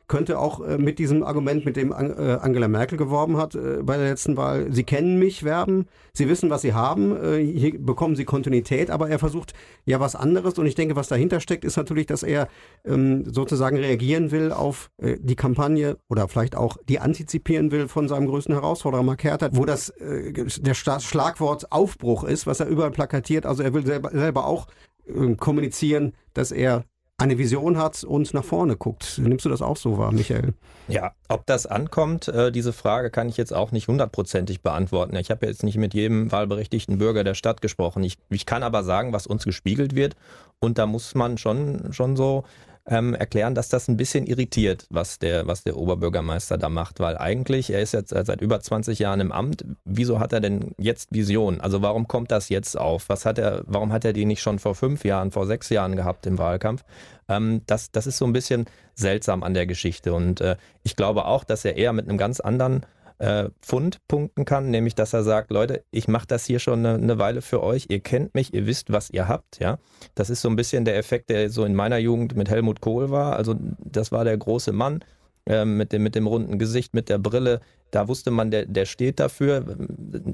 könnte 0.08 0.40
auch 0.40 0.66
äh, 0.66 0.78
mit 0.78 1.00
diesem 1.00 1.24
Argument, 1.24 1.66
mit 1.66 1.76
dem 1.76 1.92
äh, 1.92 1.96
Angela 1.96 2.68
Merkel 2.68 2.98
geworben 2.98 3.38
hat 3.38 3.58
bei 3.84 3.98
der 3.98 4.10
letzten 4.10 4.38
Wahl, 4.38 4.72
Sie 4.72 4.84
kennen 4.84 5.20
mich, 5.20 5.44
werben, 5.44 5.88
Sie 6.14 6.30
wissen, 6.30 6.50
was 6.50 6.62
Sie 6.62 6.74
haben, 6.74 7.18
hier 7.38 7.80
bekommen 7.80 8.16
Sie 8.16 8.26
Kontinuität, 8.26 8.90
aber 8.90 9.10
er 9.10 9.20
versucht 9.20 9.54
ja 9.86 10.00
was 10.00 10.16
anderes 10.16 10.58
und 10.58 10.66
ich 10.66 10.76
denke, 10.76 10.96
was 10.96 11.08
dahinter 11.08 11.40
steckt, 11.40 11.64
ist 11.64 11.78
natürlich, 11.78 12.06
dass 12.06 12.24
er 12.24 12.48
ähm, 12.86 13.26
sozusagen 13.32 13.78
reagieren 13.78 14.32
will 14.32 14.52
auf 14.52 14.90
die 15.00 15.36
Kampagne 15.36 15.98
oder 16.10 16.28
vielleicht 16.28 16.56
auch 16.56 16.78
die 16.88 17.00
antizipieren 17.00 17.72
will 17.72 17.88
von 17.88 18.08
seinem 18.08 18.28
größten 18.28 18.54
Herausforderer 18.54 19.04
Mark 19.04 19.24
Herter, 19.24 19.50
wo 19.54 19.66
das 19.66 19.94
der 19.98 20.74
Schlagwort 20.74 21.72
Aufbruch 21.72 22.24
ist, 22.24 22.48
was 22.48 22.60
er 22.60 22.68
überall 22.68 22.92
plakatiert. 22.92 23.46
Also 23.46 23.64
er 23.64 23.74
will 23.74 23.86
selber, 23.86 24.12
selber 24.12 24.46
auch 24.46 24.68
äh, 25.08 25.36
kommunizieren, 25.36 26.14
dass 26.34 26.52
er 26.52 26.86
eine 27.18 27.40
Vision 27.40 27.78
hat 27.78 28.04
und 28.04 28.34
nach 28.34 28.44
vorne 28.44 28.78
guckt. 28.78 29.18
Nimmst 29.18 29.44
du 29.44 29.50
das 29.50 29.64
auch 29.64 29.78
so 29.78 29.98
wahr, 29.98 30.12
Michael? 30.12 30.54
Ja, 30.88 31.14
ob 31.28 31.46
das 31.48 31.66
ankommt, 31.66 32.28
äh, 32.28 32.52
diese 32.52 32.72
Frage 32.74 33.10
kann 33.10 33.28
ich 33.28 33.38
jetzt 33.38 33.54
auch 33.54 33.72
nicht 33.72 33.88
hundertprozentig 33.88 34.62
beantworten. 34.62 35.16
Ich 35.16 35.32
habe 35.32 35.48
jetzt 35.48 35.64
nicht 35.64 35.78
mit 35.78 35.96
jedem 35.96 36.32
wahlberechtigten 36.32 37.00
Bürger 37.00 37.24
der 37.24 37.34
Stadt 37.34 37.62
gesprochen. 37.62 38.04
Ich, 38.04 38.18
ich 38.30 38.46
kann 38.46 38.62
aber 38.62 38.84
sagen, 38.84 39.14
was 39.14 39.26
uns 39.26 39.44
gespiegelt 39.44 39.96
wird. 39.96 40.16
Und 40.60 40.78
da 40.78 40.86
muss 40.86 41.16
man 41.16 41.38
schon, 41.38 41.92
schon 41.92 42.16
so 42.16 42.44
ähm, 42.88 43.14
erklären, 43.14 43.54
dass 43.54 43.70
das 43.70 43.88
ein 43.88 43.98
bisschen 43.98 44.26
irritiert, 44.26 44.88
was 44.90 45.20
der, 45.20 45.46
was 45.48 45.64
der 45.64 45.78
Oberbürgermeister 45.78 46.58
da 46.58 46.70
macht, 46.70 47.00
weil 47.00 47.18
eigentlich, 47.18 47.70
er 47.70 47.82
ist 47.82 47.94
jetzt 47.94 48.10
seit 48.10 48.42
über 48.42 48.60
20 48.60 49.00
Jahren 49.00 49.20
im 49.20 49.32
Amt, 49.32 49.66
wieso 49.84 50.20
hat 50.20 50.34
er 50.34 50.40
denn 50.40 50.74
jetzt 50.78 51.12
Visionen? 51.12 51.60
Also 51.60 51.82
warum 51.82 52.08
kommt 52.08 52.32
das 52.32 52.50
jetzt 52.50 52.78
auf? 52.78 53.10
Was 53.10 53.26
hat 53.26 53.38
er, 53.38 53.64
warum 53.66 53.92
hat 53.92 54.06
er 54.06 54.14
die 54.14 54.26
nicht 54.26 54.42
schon 54.42 54.60
vor 54.60 54.76
fünf 54.76 55.04
Jahren, 55.04 55.32
vor 55.32 55.46
sechs 55.46 55.70
Jahren 55.70 55.96
gehabt 55.96 56.26
im 56.26 56.38
Wahlkampf? 56.38 56.84
Ähm, 57.28 57.62
das, 57.66 57.92
das 57.92 58.08
ist 58.08 58.18
so 58.18 58.26
ein 58.26 58.34
bisschen 58.34 58.66
seltsam 58.96 59.44
an 59.44 59.54
der 59.54 59.68
Geschichte 59.68 60.14
und 60.14 60.42
äh, 60.42 60.56
ich 60.84 60.96
glaube 60.96 61.26
auch, 61.26 61.44
dass 61.44 61.66
er 61.66 61.76
eher 61.76 61.94
mit 61.94 62.08
einem 62.08 62.18
ganz 62.18 62.40
anderen 62.40 62.86
äh, 63.20 63.50
Pfund 63.62 64.00
punkten 64.08 64.46
kann, 64.46 64.70
nämlich 64.70 64.96
dass 64.96 65.14
er 65.14 65.24
sagt, 65.24 65.52
Leute, 65.52 65.84
ich 65.92 66.08
mache 66.08 66.28
das 66.28 66.46
hier 66.46 66.60
schon 66.60 66.86
eine, 66.86 66.96
eine, 67.02 67.18
Weile 67.18 67.42
für 67.42 67.64
euch, 67.64 67.88
ihr 67.90 68.00
kennt 68.00 68.36
mich, 68.36 68.54
ihr 68.54 68.68
wisst, 68.68 68.92
was 68.92 69.10
ihr 69.10 69.28
habt, 69.28 69.60
ja. 69.60 69.80
Das 70.16 70.30
ist 70.30 70.42
so 70.42 70.50
ein 70.50 70.56
bisschen 70.56 70.86
der 70.86 70.98
Effekt, 70.98 71.30
der 71.30 71.50
so 71.50 71.66
in 71.66 71.76
meiner 71.76 71.98
Jugend 71.98 72.36
mit 72.36 72.50
Helmut 72.50 72.82
Kohl 72.82 73.10
war. 73.10 73.36
Also 73.36 73.56
das 73.80 74.12
war 74.12 74.24
der 74.24 74.38
große 74.38 74.72
Mann 74.72 75.04
äh, 75.46 75.66
mit, 75.66 75.94
dem, 75.94 76.04
mit 76.04 76.16
dem 76.16 76.28
runden 76.28 76.60
Gesicht, 76.60 76.94
mit 76.94 77.10
der 77.10 77.18
Brille. 77.18 77.62
Da 77.92 78.08
wusste 78.08 78.32
man, 78.32 78.52
der, 78.52 78.66
der 78.66 78.86
steht 78.86 79.20
dafür. 79.20 79.78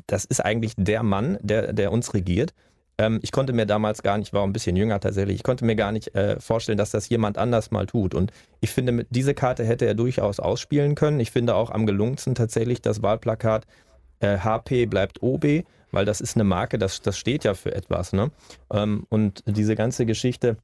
Das 0.08 0.26
ist 0.26 0.44
eigentlich 0.44 0.74
der 0.78 1.04
Mann, 1.04 1.38
der, 1.42 1.74
der 1.74 1.92
uns 1.92 2.14
regiert. 2.14 2.54
Ähm, 2.98 3.20
ich 3.22 3.32
konnte 3.32 3.54
mir 3.54 3.66
damals 3.66 4.04
gar 4.04 4.18
nicht, 4.18 4.34
war 4.34 4.44
ein 4.44 4.54
bisschen 4.54 4.76
jünger 4.76 5.00
tatsächlich, 5.00 5.38
ich 5.38 5.44
konnte 5.44 5.66
mir 5.66 5.76
gar 5.76 5.92
nicht 5.92 6.16
äh, 6.16 6.40
vorstellen, 6.40 6.78
dass 6.78 6.92
das 6.92 7.10
jemand 7.10 7.38
anders 7.38 7.72
mal 7.72 7.86
tut. 7.86 8.14
Und 8.14 8.32
ich 8.62 8.72
finde, 8.72 9.06
diese 9.10 9.34
Karte 9.34 9.66
hätte 9.66 9.86
er 9.86 9.96
durchaus 9.96 10.40
ausspielen 10.40 10.96
können. 10.96 11.20
Ich 11.20 11.32
finde 11.32 11.56
auch 11.56 11.72
am 11.72 11.86
gelungensten 11.86 12.36
tatsächlich 12.36 12.82
das 12.82 13.02
Wahlplakat 13.02 13.66
äh, 14.20 14.38
HP 14.38 14.86
bleibt 14.86 15.22
OB, 15.22 15.64
weil 15.92 16.06
das 16.06 16.22
ist 16.22 16.36
eine 16.36 16.44
Marke, 16.44 16.78
das, 16.78 17.02
das 17.02 17.18
steht 17.18 17.44
ja 17.44 17.54
für 17.54 17.74
etwas. 17.74 18.14
Ne? 18.14 18.32
Ähm, 18.72 19.06
und 19.10 19.44
diese 19.46 19.76
ganze 19.76 20.06
Geschichte, 20.06 20.58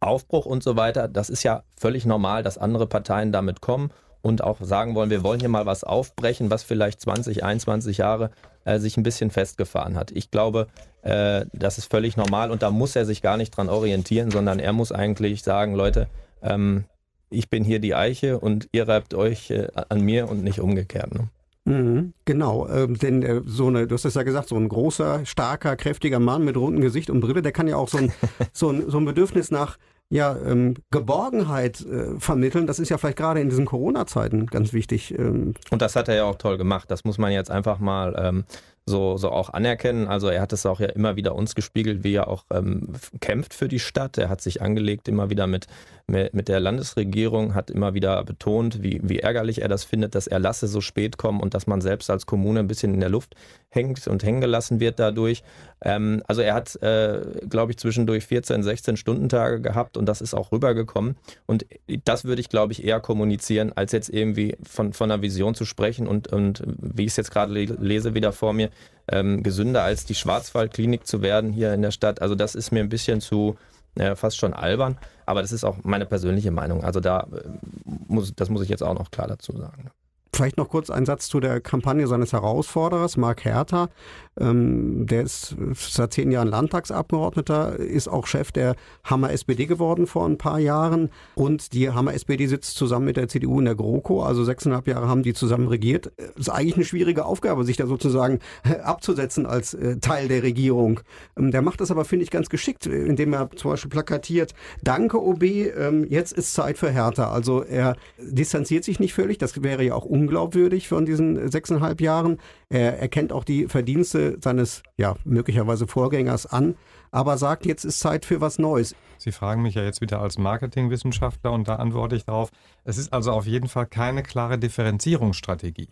Aufbruch 0.00 0.46
und 0.46 0.64
so 0.64 0.76
weiter, 0.76 1.06
das 1.06 1.30
ist 1.30 1.44
ja 1.44 1.62
völlig 1.76 2.06
normal, 2.06 2.42
dass 2.42 2.58
andere 2.58 2.88
Parteien 2.88 3.30
damit 3.30 3.60
kommen 3.60 3.90
und 4.26 4.42
auch 4.42 4.60
sagen 4.60 4.96
wollen, 4.96 5.08
wir 5.08 5.22
wollen 5.22 5.38
hier 5.38 5.48
mal 5.48 5.66
was 5.66 5.84
aufbrechen, 5.84 6.50
was 6.50 6.64
vielleicht 6.64 7.00
20, 7.00 7.44
21 7.44 7.98
Jahre 7.98 8.32
äh, 8.64 8.80
sich 8.80 8.96
ein 8.96 9.04
bisschen 9.04 9.30
festgefahren 9.30 9.94
hat. 9.94 10.10
Ich 10.10 10.32
glaube, 10.32 10.66
äh, 11.02 11.46
das 11.52 11.78
ist 11.78 11.88
völlig 11.88 12.16
normal 12.16 12.50
und 12.50 12.60
da 12.62 12.72
muss 12.72 12.96
er 12.96 13.04
sich 13.04 13.22
gar 13.22 13.36
nicht 13.36 13.52
dran 13.52 13.68
orientieren, 13.68 14.32
sondern 14.32 14.58
er 14.58 14.72
muss 14.72 14.90
eigentlich 14.90 15.44
sagen, 15.44 15.76
Leute, 15.76 16.08
ähm, 16.42 16.86
ich 17.30 17.50
bin 17.50 17.62
hier 17.62 17.78
die 17.78 17.94
Eiche 17.94 18.40
und 18.40 18.68
ihr 18.72 18.88
reibt 18.88 19.14
euch 19.14 19.52
äh, 19.52 19.68
an 19.88 20.00
mir 20.00 20.28
und 20.28 20.42
nicht 20.42 20.58
umgekehrt. 20.58 21.14
Ne? 21.14 21.28
Mhm, 21.64 22.12
genau, 22.24 22.68
ähm, 22.68 22.98
denn 22.98 23.22
äh, 23.22 23.42
so 23.46 23.68
eine, 23.68 23.86
du 23.86 23.94
hast 23.94 24.06
es 24.06 24.14
ja 24.14 24.24
gesagt, 24.24 24.48
so 24.48 24.56
ein 24.56 24.68
großer, 24.68 25.24
starker, 25.24 25.76
kräftiger 25.76 26.18
Mann 26.18 26.44
mit 26.44 26.56
rundem 26.56 26.80
Gesicht 26.80 27.10
und 27.10 27.20
Brille, 27.20 27.42
der 27.42 27.52
kann 27.52 27.68
ja 27.68 27.76
auch 27.76 27.88
so 27.88 27.98
ein, 27.98 28.12
so 28.52 28.70
ein, 28.70 28.90
so 28.90 28.98
ein 28.98 29.04
Bedürfnis 29.04 29.52
nach 29.52 29.78
ja, 30.08 30.36
ähm, 30.44 30.74
Geborgenheit 30.90 31.80
äh, 31.80 32.18
vermitteln. 32.18 32.66
Das 32.66 32.78
ist 32.78 32.88
ja 32.88 32.98
vielleicht 32.98 33.18
gerade 33.18 33.40
in 33.40 33.48
diesen 33.48 33.66
Corona-Zeiten 33.66 34.46
ganz 34.46 34.72
wichtig. 34.72 35.16
Ähm. 35.18 35.54
Und 35.70 35.82
das 35.82 35.96
hat 35.96 36.08
er 36.08 36.14
ja 36.14 36.24
auch 36.24 36.36
toll 36.36 36.58
gemacht. 36.58 36.90
Das 36.90 37.04
muss 37.04 37.18
man 37.18 37.32
jetzt 37.32 37.50
einfach 37.50 37.78
mal 37.78 38.14
ähm, 38.18 38.44
so, 38.88 39.16
so 39.16 39.30
auch 39.30 39.50
anerkennen. 39.50 40.06
Also 40.06 40.28
er 40.28 40.40
hat 40.40 40.52
es 40.52 40.64
auch 40.64 40.78
ja 40.78 40.86
immer 40.86 41.16
wieder 41.16 41.34
uns 41.34 41.56
gespiegelt, 41.56 42.04
wie 42.04 42.14
er 42.14 42.28
auch 42.28 42.44
ähm, 42.52 42.94
kämpft 43.20 43.52
für 43.52 43.66
die 43.66 43.80
Stadt. 43.80 44.16
Er 44.16 44.28
hat 44.28 44.40
sich 44.40 44.62
angelegt 44.62 45.08
immer 45.08 45.28
wieder 45.28 45.48
mit, 45.48 45.66
mit 46.06 46.46
der 46.46 46.60
Landesregierung, 46.60 47.54
hat 47.54 47.68
immer 47.68 47.94
wieder 47.94 48.22
betont, 48.22 48.82
wie, 48.84 49.00
wie 49.02 49.18
ärgerlich 49.18 49.62
er 49.62 49.68
das 49.68 49.82
findet, 49.82 50.14
dass 50.14 50.28
Erlasse 50.28 50.68
so 50.68 50.80
spät 50.80 51.18
kommen 51.18 51.40
und 51.40 51.52
dass 51.54 51.66
man 51.66 51.80
selbst 51.80 52.10
als 52.10 52.26
Kommune 52.26 52.60
ein 52.60 52.68
bisschen 52.68 52.94
in 52.94 53.00
der 53.00 53.08
Luft 53.08 53.34
hängt 53.70 54.06
und 54.06 54.22
hängen 54.22 54.40
gelassen 54.40 54.78
wird 54.78 55.00
dadurch. 55.00 55.42
Ähm, 55.82 56.22
also 56.28 56.42
er 56.42 56.54
hat, 56.54 56.80
äh, 56.82 57.22
glaube 57.48 57.72
ich, 57.72 57.78
zwischendurch 57.78 58.24
14, 58.26 58.62
16 58.62 58.96
Stundentage 58.96 59.60
gehabt 59.60 59.96
und 59.96 60.06
das 60.06 60.20
ist 60.20 60.34
auch 60.34 60.52
rübergekommen. 60.52 61.16
Und 61.46 61.66
das 62.04 62.24
würde 62.24 62.40
ich, 62.40 62.48
glaube 62.48 62.72
ich, 62.72 62.84
eher 62.84 63.00
kommunizieren, 63.00 63.72
als 63.74 63.92
jetzt 63.92 64.08
irgendwie 64.08 64.56
von, 64.62 64.92
von 64.92 65.10
einer 65.10 65.22
Vision 65.22 65.54
zu 65.54 65.64
sprechen 65.64 66.06
und, 66.06 66.32
und 66.32 66.62
wie 66.78 67.04
ich 67.04 67.10
es 67.10 67.16
jetzt 67.16 67.30
gerade 67.30 67.52
lese, 67.52 68.14
wieder 68.14 68.32
vor 68.32 68.52
mir, 68.52 68.70
ähm, 69.08 69.42
gesünder 69.42 69.82
als 69.82 70.04
die 70.04 70.14
Schwarzwaldklinik 70.14 71.06
zu 71.06 71.22
werden 71.22 71.52
hier 71.52 71.72
in 71.72 71.82
der 71.82 71.90
Stadt. 71.90 72.22
Also 72.22 72.34
das 72.34 72.54
ist 72.54 72.72
mir 72.72 72.80
ein 72.80 72.88
bisschen 72.88 73.20
zu 73.20 73.56
äh, 73.96 74.14
fast 74.14 74.36
schon 74.36 74.52
albern, 74.52 74.98
aber 75.24 75.42
das 75.42 75.52
ist 75.52 75.64
auch 75.64 75.78
meine 75.82 76.06
persönliche 76.06 76.50
Meinung. 76.50 76.84
Also 76.84 77.00
da 77.00 77.20
äh, 77.20 77.48
muss, 77.84 78.34
das 78.34 78.50
muss 78.50 78.62
ich 78.62 78.68
jetzt 78.68 78.82
auch 78.82 78.94
noch 78.94 79.10
klar 79.10 79.28
dazu 79.28 79.56
sagen. 79.56 79.90
Vielleicht 80.32 80.58
noch 80.58 80.68
kurz 80.68 80.90
ein 80.90 81.06
Satz 81.06 81.28
zu 81.28 81.40
der 81.40 81.62
Kampagne 81.62 82.06
seines 82.06 82.34
Herausforderers, 82.34 83.16
Mark 83.16 83.44
Herter. 83.44 83.88
Ähm, 84.38 85.06
der 85.06 85.22
ist 85.22 85.56
seit 85.74 86.12
zehn 86.12 86.30
Jahren 86.30 86.48
Landtagsabgeordneter, 86.48 87.78
ist 87.78 88.08
auch 88.08 88.26
Chef 88.26 88.52
der 88.52 88.76
Hammer 89.04 89.32
SPD 89.32 89.66
geworden 89.66 90.06
vor 90.06 90.26
ein 90.26 90.36
paar 90.36 90.58
Jahren. 90.58 91.10
Und 91.34 91.72
die 91.72 91.90
Hammer 91.90 92.14
SPD 92.14 92.46
sitzt 92.46 92.76
zusammen 92.76 93.06
mit 93.06 93.16
der 93.16 93.28
CDU 93.28 93.58
in 93.58 93.64
der 93.64 93.74
GroKo. 93.74 94.22
Also 94.22 94.44
sechseinhalb 94.44 94.86
Jahre 94.86 95.08
haben 95.08 95.22
die 95.22 95.32
zusammen 95.32 95.68
regiert. 95.68 96.12
Ist 96.36 96.50
eigentlich 96.50 96.76
eine 96.76 96.84
schwierige 96.84 97.24
Aufgabe, 97.24 97.64
sich 97.64 97.78
da 97.78 97.86
sozusagen 97.86 98.40
abzusetzen 98.82 99.46
als 99.46 99.72
äh, 99.72 99.96
Teil 99.98 100.28
der 100.28 100.42
Regierung. 100.42 101.00
Ähm, 101.38 101.50
der 101.50 101.62
macht 101.62 101.80
das 101.80 101.90
aber, 101.90 102.04
finde 102.04 102.24
ich, 102.24 102.30
ganz 102.30 102.50
geschickt, 102.50 102.86
indem 102.86 103.32
er 103.32 103.50
zum 103.56 103.70
Beispiel 103.70 103.90
plakatiert, 103.90 104.52
danke 104.82 105.22
OB, 105.22 105.42
ähm, 105.42 106.04
jetzt 106.08 106.32
ist 106.32 106.52
Zeit 106.52 106.76
für 106.76 106.90
Hertha. 106.90 107.30
Also 107.30 107.62
er 107.62 107.96
distanziert 108.18 108.84
sich 108.84 109.00
nicht 109.00 109.14
völlig. 109.14 109.38
Das 109.38 109.62
wäre 109.62 109.82
ja 109.82 109.94
auch 109.94 110.04
un 110.04 110.26
unglaubwürdig 110.26 110.88
von 110.88 111.06
diesen 111.06 111.50
sechseinhalb 111.50 112.00
Jahren. 112.00 112.38
Er 112.68 112.98
erkennt 112.98 113.32
auch 113.32 113.44
die 113.44 113.68
Verdienste 113.68 114.25
seines, 114.40 114.82
ja, 114.96 115.16
möglicherweise 115.24 115.86
Vorgängers 115.86 116.46
an, 116.46 116.76
aber 117.10 117.38
sagt, 117.38 117.66
jetzt 117.66 117.84
ist 117.84 118.00
Zeit 118.00 118.24
für 118.24 118.40
was 118.40 118.58
Neues. 118.58 118.94
Sie 119.18 119.32
fragen 119.32 119.62
mich 119.62 119.74
ja 119.74 119.82
jetzt 119.82 120.00
wieder 120.00 120.20
als 120.20 120.38
Marketingwissenschaftler 120.38 121.52
und 121.52 121.68
da 121.68 121.76
antworte 121.76 122.16
ich 122.16 122.24
darauf, 122.24 122.50
es 122.84 122.98
ist 122.98 123.12
also 123.12 123.32
auf 123.32 123.46
jeden 123.46 123.68
Fall 123.68 123.86
keine 123.86 124.22
klare 124.22 124.58
Differenzierungsstrategie. 124.58 125.88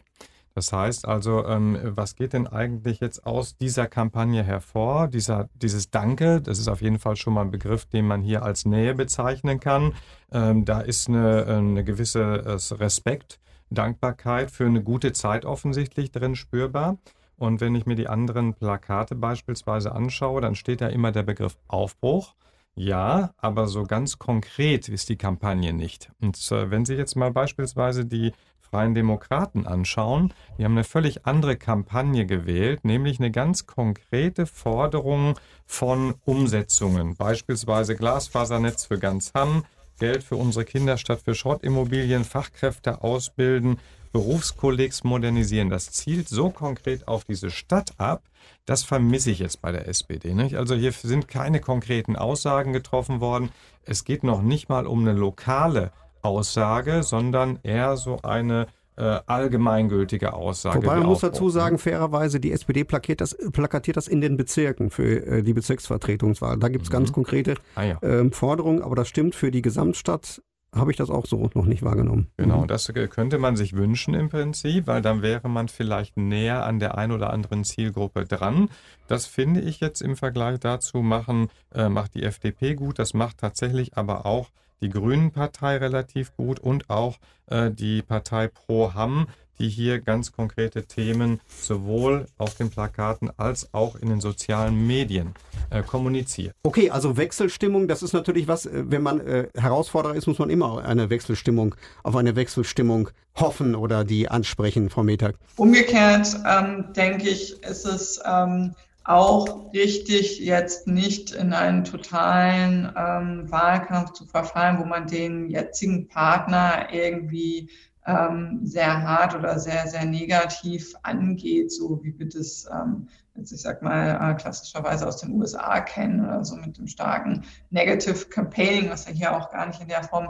Das 0.54 0.72
heißt 0.72 1.08
also, 1.08 1.44
ähm, 1.46 1.78
was 1.82 2.14
geht 2.14 2.32
denn 2.32 2.46
eigentlich 2.46 3.00
jetzt 3.00 3.26
aus 3.26 3.56
dieser 3.56 3.88
Kampagne 3.88 4.44
hervor? 4.44 5.08
Dieser, 5.08 5.48
dieses 5.54 5.90
Danke, 5.90 6.40
das 6.40 6.60
ist 6.60 6.68
auf 6.68 6.80
jeden 6.80 7.00
Fall 7.00 7.16
schon 7.16 7.34
mal 7.34 7.40
ein 7.42 7.50
Begriff, 7.50 7.86
den 7.86 8.06
man 8.06 8.22
hier 8.22 8.44
als 8.44 8.64
Nähe 8.64 8.94
bezeichnen 8.94 9.58
kann. 9.58 9.94
Ähm, 10.30 10.64
da 10.64 10.80
ist 10.80 11.08
eine, 11.08 11.46
eine 11.46 11.82
gewisse 11.82 12.20
äh, 12.22 12.74
Respekt, 12.74 13.40
Dankbarkeit 13.70 14.52
für 14.52 14.66
eine 14.66 14.82
gute 14.82 15.12
Zeit 15.12 15.44
offensichtlich 15.44 16.12
drin 16.12 16.36
spürbar. 16.36 16.98
Und 17.36 17.60
wenn 17.60 17.74
ich 17.74 17.86
mir 17.86 17.96
die 17.96 18.08
anderen 18.08 18.54
Plakate 18.54 19.14
beispielsweise 19.14 19.92
anschaue, 19.92 20.40
dann 20.40 20.54
steht 20.54 20.80
da 20.80 20.88
immer 20.88 21.12
der 21.12 21.22
Begriff 21.22 21.56
Aufbruch. 21.68 22.34
Ja, 22.76 23.34
aber 23.36 23.68
so 23.68 23.84
ganz 23.84 24.18
konkret 24.18 24.88
ist 24.88 25.08
die 25.08 25.16
Kampagne 25.16 25.72
nicht. 25.72 26.10
Und 26.20 26.36
äh, 26.50 26.70
wenn 26.70 26.84
Sie 26.84 26.94
jetzt 26.94 27.14
mal 27.14 27.30
beispielsweise 27.30 28.04
die 28.04 28.32
Freien 28.74 28.94
Demokraten 28.94 29.68
anschauen, 29.68 30.34
die 30.58 30.64
haben 30.64 30.72
eine 30.72 30.82
völlig 30.82 31.26
andere 31.26 31.56
Kampagne 31.56 32.26
gewählt, 32.26 32.84
nämlich 32.84 33.20
eine 33.20 33.30
ganz 33.30 33.66
konkrete 33.66 34.46
Forderung 34.46 35.38
von 35.64 36.14
Umsetzungen. 36.24 37.14
Beispielsweise 37.14 37.94
Glasfasernetz 37.94 38.86
für 38.86 38.98
ganz 38.98 39.32
Hamm, 39.34 39.64
Geld 39.98 40.22
für 40.22 40.36
unsere 40.36 40.64
Kinder 40.64 40.98
statt 40.98 41.22
für 41.24 41.34
Schrottimmobilien, 41.34 42.24
Fachkräfte 42.24 43.02
ausbilden, 43.02 43.78
Berufskollegs 44.12 45.02
modernisieren. 45.02 45.70
Das 45.70 45.90
zielt 45.90 46.28
so 46.28 46.50
konkret 46.50 47.08
auf 47.08 47.24
diese 47.24 47.50
Stadt 47.50 47.90
ab, 47.98 48.22
das 48.66 48.82
vermisse 48.82 49.30
ich 49.30 49.40
jetzt 49.40 49.60
bei 49.60 49.72
der 49.72 49.88
SPD. 49.88 50.34
Nicht? 50.34 50.56
Also 50.56 50.74
hier 50.74 50.92
sind 50.92 51.28
keine 51.28 51.60
konkreten 51.60 52.16
Aussagen 52.16 52.72
getroffen 52.72 53.20
worden. 53.20 53.50
Es 53.84 54.04
geht 54.04 54.24
noch 54.24 54.42
nicht 54.42 54.68
mal 54.68 54.86
um 54.86 55.00
eine 55.00 55.12
lokale 55.12 55.92
Aussage, 56.22 57.02
sondern 57.02 57.58
eher 57.62 57.96
so 57.96 58.22
eine 58.22 58.66
äh, 58.96 59.20
allgemeingültige 59.26 60.32
Aussage. 60.32 60.82
Wobei 60.82 60.96
man 60.96 61.06
muss 61.06 61.20
dazu 61.20 61.50
sagen, 61.50 61.78
fairerweise, 61.78 62.40
die 62.40 62.52
SPD 62.52 62.84
plakatiert 62.84 63.20
das, 63.20 63.36
plakatiert 63.52 63.96
das 63.96 64.08
in 64.08 64.20
den 64.20 64.36
Bezirken 64.36 64.90
für 64.90 65.26
äh, 65.26 65.42
die 65.42 65.54
Bezirksvertretungswahl. 65.54 66.58
Da 66.58 66.68
gibt 66.68 66.84
es 66.84 66.90
mhm. 66.90 66.94
ganz 66.94 67.12
konkrete 67.12 67.54
ah, 67.74 67.82
ja. 67.82 67.98
ähm, 68.02 68.32
Forderungen, 68.32 68.82
aber 68.82 68.96
das 68.96 69.08
stimmt 69.08 69.34
für 69.34 69.50
die 69.50 69.62
Gesamtstadt 69.62 70.42
habe 70.74 70.90
ich 70.90 70.96
das 70.96 71.10
auch 71.10 71.26
so 71.26 71.50
noch 71.54 71.66
nicht 71.66 71.82
wahrgenommen. 71.82 72.28
Genau, 72.36 72.62
mhm. 72.62 72.66
das 72.66 72.92
könnte 73.10 73.38
man 73.38 73.56
sich 73.56 73.74
wünschen 73.74 74.14
im 74.14 74.28
Prinzip, 74.28 74.86
weil 74.86 75.02
dann 75.02 75.22
wäre 75.22 75.48
man 75.48 75.68
vielleicht 75.68 76.16
näher 76.16 76.64
an 76.66 76.78
der 76.78 76.98
ein 76.98 77.12
oder 77.12 77.32
anderen 77.32 77.64
Zielgruppe 77.64 78.24
dran. 78.24 78.68
Das 79.06 79.26
finde 79.26 79.60
ich 79.60 79.80
jetzt 79.80 80.02
im 80.02 80.16
Vergleich 80.16 80.58
dazu 80.58 80.98
machen, 80.98 81.48
äh, 81.72 81.88
macht 81.88 82.14
die 82.14 82.24
FDP 82.24 82.74
gut, 82.74 82.98
das 82.98 83.14
macht 83.14 83.38
tatsächlich 83.38 83.96
aber 83.96 84.26
auch 84.26 84.50
die 84.84 84.90
Grünen-Partei 84.90 85.78
relativ 85.78 86.36
gut 86.36 86.60
und 86.60 86.90
auch 86.90 87.16
äh, 87.46 87.70
die 87.70 88.02
Partei 88.02 88.48
Pro 88.48 88.92
Hamm, 88.92 89.28
die 89.58 89.68
hier 89.68 90.00
ganz 90.00 90.32
konkrete 90.32 90.84
Themen 90.84 91.40
sowohl 91.48 92.26
auf 92.36 92.54
den 92.54 92.68
Plakaten 92.70 93.30
als 93.38 93.72
auch 93.72 93.96
in 93.96 94.10
den 94.10 94.20
sozialen 94.20 94.86
Medien 94.86 95.34
äh, 95.70 95.82
kommuniziert. 95.82 96.54
Okay, 96.64 96.90
also 96.90 97.16
Wechselstimmung, 97.16 97.88
das 97.88 98.02
ist 98.02 98.12
natürlich 98.12 98.46
was, 98.46 98.66
äh, 98.66 98.84
wenn 98.86 99.02
man 99.02 99.20
äh, 99.20 99.48
Herausforderer 99.56 100.16
ist, 100.16 100.26
muss 100.26 100.38
man 100.38 100.50
immer 100.50 100.84
eine 100.84 101.08
Wechselstimmung, 101.08 101.74
auf 102.02 102.16
eine 102.16 102.36
Wechselstimmung 102.36 103.08
hoffen 103.36 103.74
oder 103.74 104.04
die 104.04 104.28
ansprechen, 104.28 104.90
Frau 104.90 105.02
Metag. 105.02 105.36
Umgekehrt 105.56 106.36
ähm, 106.46 106.92
denke 106.94 107.28
ich, 107.30 107.62
ist 107.62 107.86
es 107.86 108.20
ähm, 108.26 108.74
auch 109.04 109.72
richtig, 109.72 110.40
jetzt 110.40 110.86
nicht 110.86 111.32
in 111.32 111.52
einen 111.52 111.84
totalen 111.84 112.90
ähm, 112.96 113.50
Wahlkampf 113.50 114.12
zu 114.12 114.24
verfallen, 114.24 114.78
wo 114.78 114.84
man 114.84 115.06
den 115.06 115.50
jetzigen 115.50 116.08
Partner 116.08 116.88
irgendwie 116.90 117.70
ähm, 118.06 118.60
sehr 118.62 119.02
hart 119.02 119.34
oder 119.34 119.58
sehr, 119.58 119.86
sehr 119.86 120.04
negativ 120.04 120.94
angeht, 121.02 121.70
so 121.70 122.02
wie 122.02 122.18
wir 122.18 122.28
das 122.28 122.66
ähm, 122.72 123.08
jetzt, 123.36 123.52
ich 123.52 123.62
sag 123.62 123.82
mal, 123.82 124.30
äh, 124.30 124.34
klassischerweise 124.34 125.06
aus 125.06 125.18
den 125.18 125.32
USA 125.32 125.80
kennen 125.80 126.24
oder 126.24 126.44
so 126.44 126.56
mit 126.56 126.78
dem 126.78 126.86
starken 126.86 127.44
Negative 127.70 128.26
Campaigning, 128.26 128.90
was 128.90 129.06
ja 129.06 129.12
hier 129.12 129.36
auch 129.36 129.50
gar 129.50 129.66
nicht 129.66 129.80
in 129.80 129.88
der 129.88 130.04
Form 130.04 130.28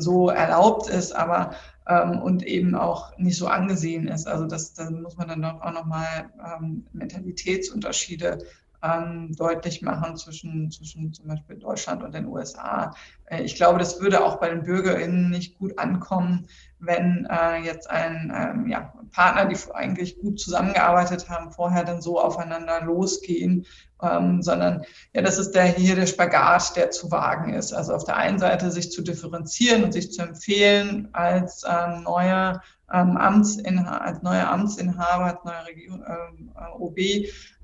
so 0.00 0.30
erlaubt 0.30 0.88
ist, 0.88 1.12
aber 1.12 1.52
ähm, 1.88 2.20
und 2.20 2.44
eben 2.44 2.74
auch 2.74 3.16
nicht 3.18 3.36
so 3.36 3.48
angesehen 3.48 4.08
ist. 4.08 4.26
Also 4.26 4.46
das, 4.46 4.74
da 4.74 4.90
muss 4.90 5.16
man 5.16 5.28
dann 5.28 5.42
doch 5.42 5.60
auch 5.60 5.72
nochmal 5.72 6.30
ähm, 6.38 6.86
Mentalitätsunterschiede 6.92 8.38
ähm, 8.82 9.34
deutlich 9.36 9.82
machen 9.82 10.16
zwischen, 10.16 10.70
zwischen 10.70 11.12
zum 11.12 11.28
Beispiel 11.28 11.56
Deutschland 11.56 12.02
und 12.02 12.14
den 12.14 12.26
USA. 12.26 12.94
Äh, 13.26 13.42
ich 13.42 13.56
glaube, 13.56 13.78
das 13.78 14.00
würde 14.00 14.24
auch 14.24 14.38
bei 14.38 14.48
den 14.48 14.62
BürgerInnen 14.62 15.30
nicht 15.30 15.58
gut 15.58 15.78
ankommen, 15.78 16.46
wenn 16.78 17.26
äh, 17.28 17.56
jetzt 17.64 17.90
ein 17.90 18.32
ähm, 18.34 18.68
ja, 18.68 18.92
Partner, 19.10 19.46
die 19.46 19.56
eigentlich 19.74 20.20
gut 20.20 20.38
zusammengearbeitet 20.38 21.28
haben, 21.28 21.50
vorher 21.50 21.84
dann 21.84 22.00
so 22.00 22.20
aufeinander 22.20 22.82
losgehen, 22.82 23.66
ähm, 24.00 24.42
sondern 24.42 24.84
ja, 25.12 25.22
das 25.22 25.38
ist 25.38 25.52
der 25.52 25.64
hier 25.64 25.96
der 25.96 26.06
Spagat, 26.06 26.76
der 26.76 26.90
zu 26.90 27.10
wagen 27.10 27.52
ist. 27.54 27.72
Also 27.72 27.94
auf 27.94 28.04
der 28.04 28.16
einen 28.16 28.38
Seite 28.38 28.70
sich 28.70 28.92
zu 28.92 29.02
differenzieren 29.02 29.84
und 29.84 29.92
sich 29.92 30.12
zu 30.12 30.22
empfehlen 30.22 31.08
als 31.12 31.64
ähm, 31.68 32.02
neuer 32.04 32.62
ähm, 32.92 33.16
Amtsinhaber, 33.16 34.02
als 34.02 34.22
neuer 34.22 34.48
Amtsinhaber, 34.48 35.24
als 35.24 35.44
neuer 35.44 35.66
Regierung, 35.66 36.04
ähm, 36.06 36.52
äh, 36.56 36.78
OB, 36.78 36.98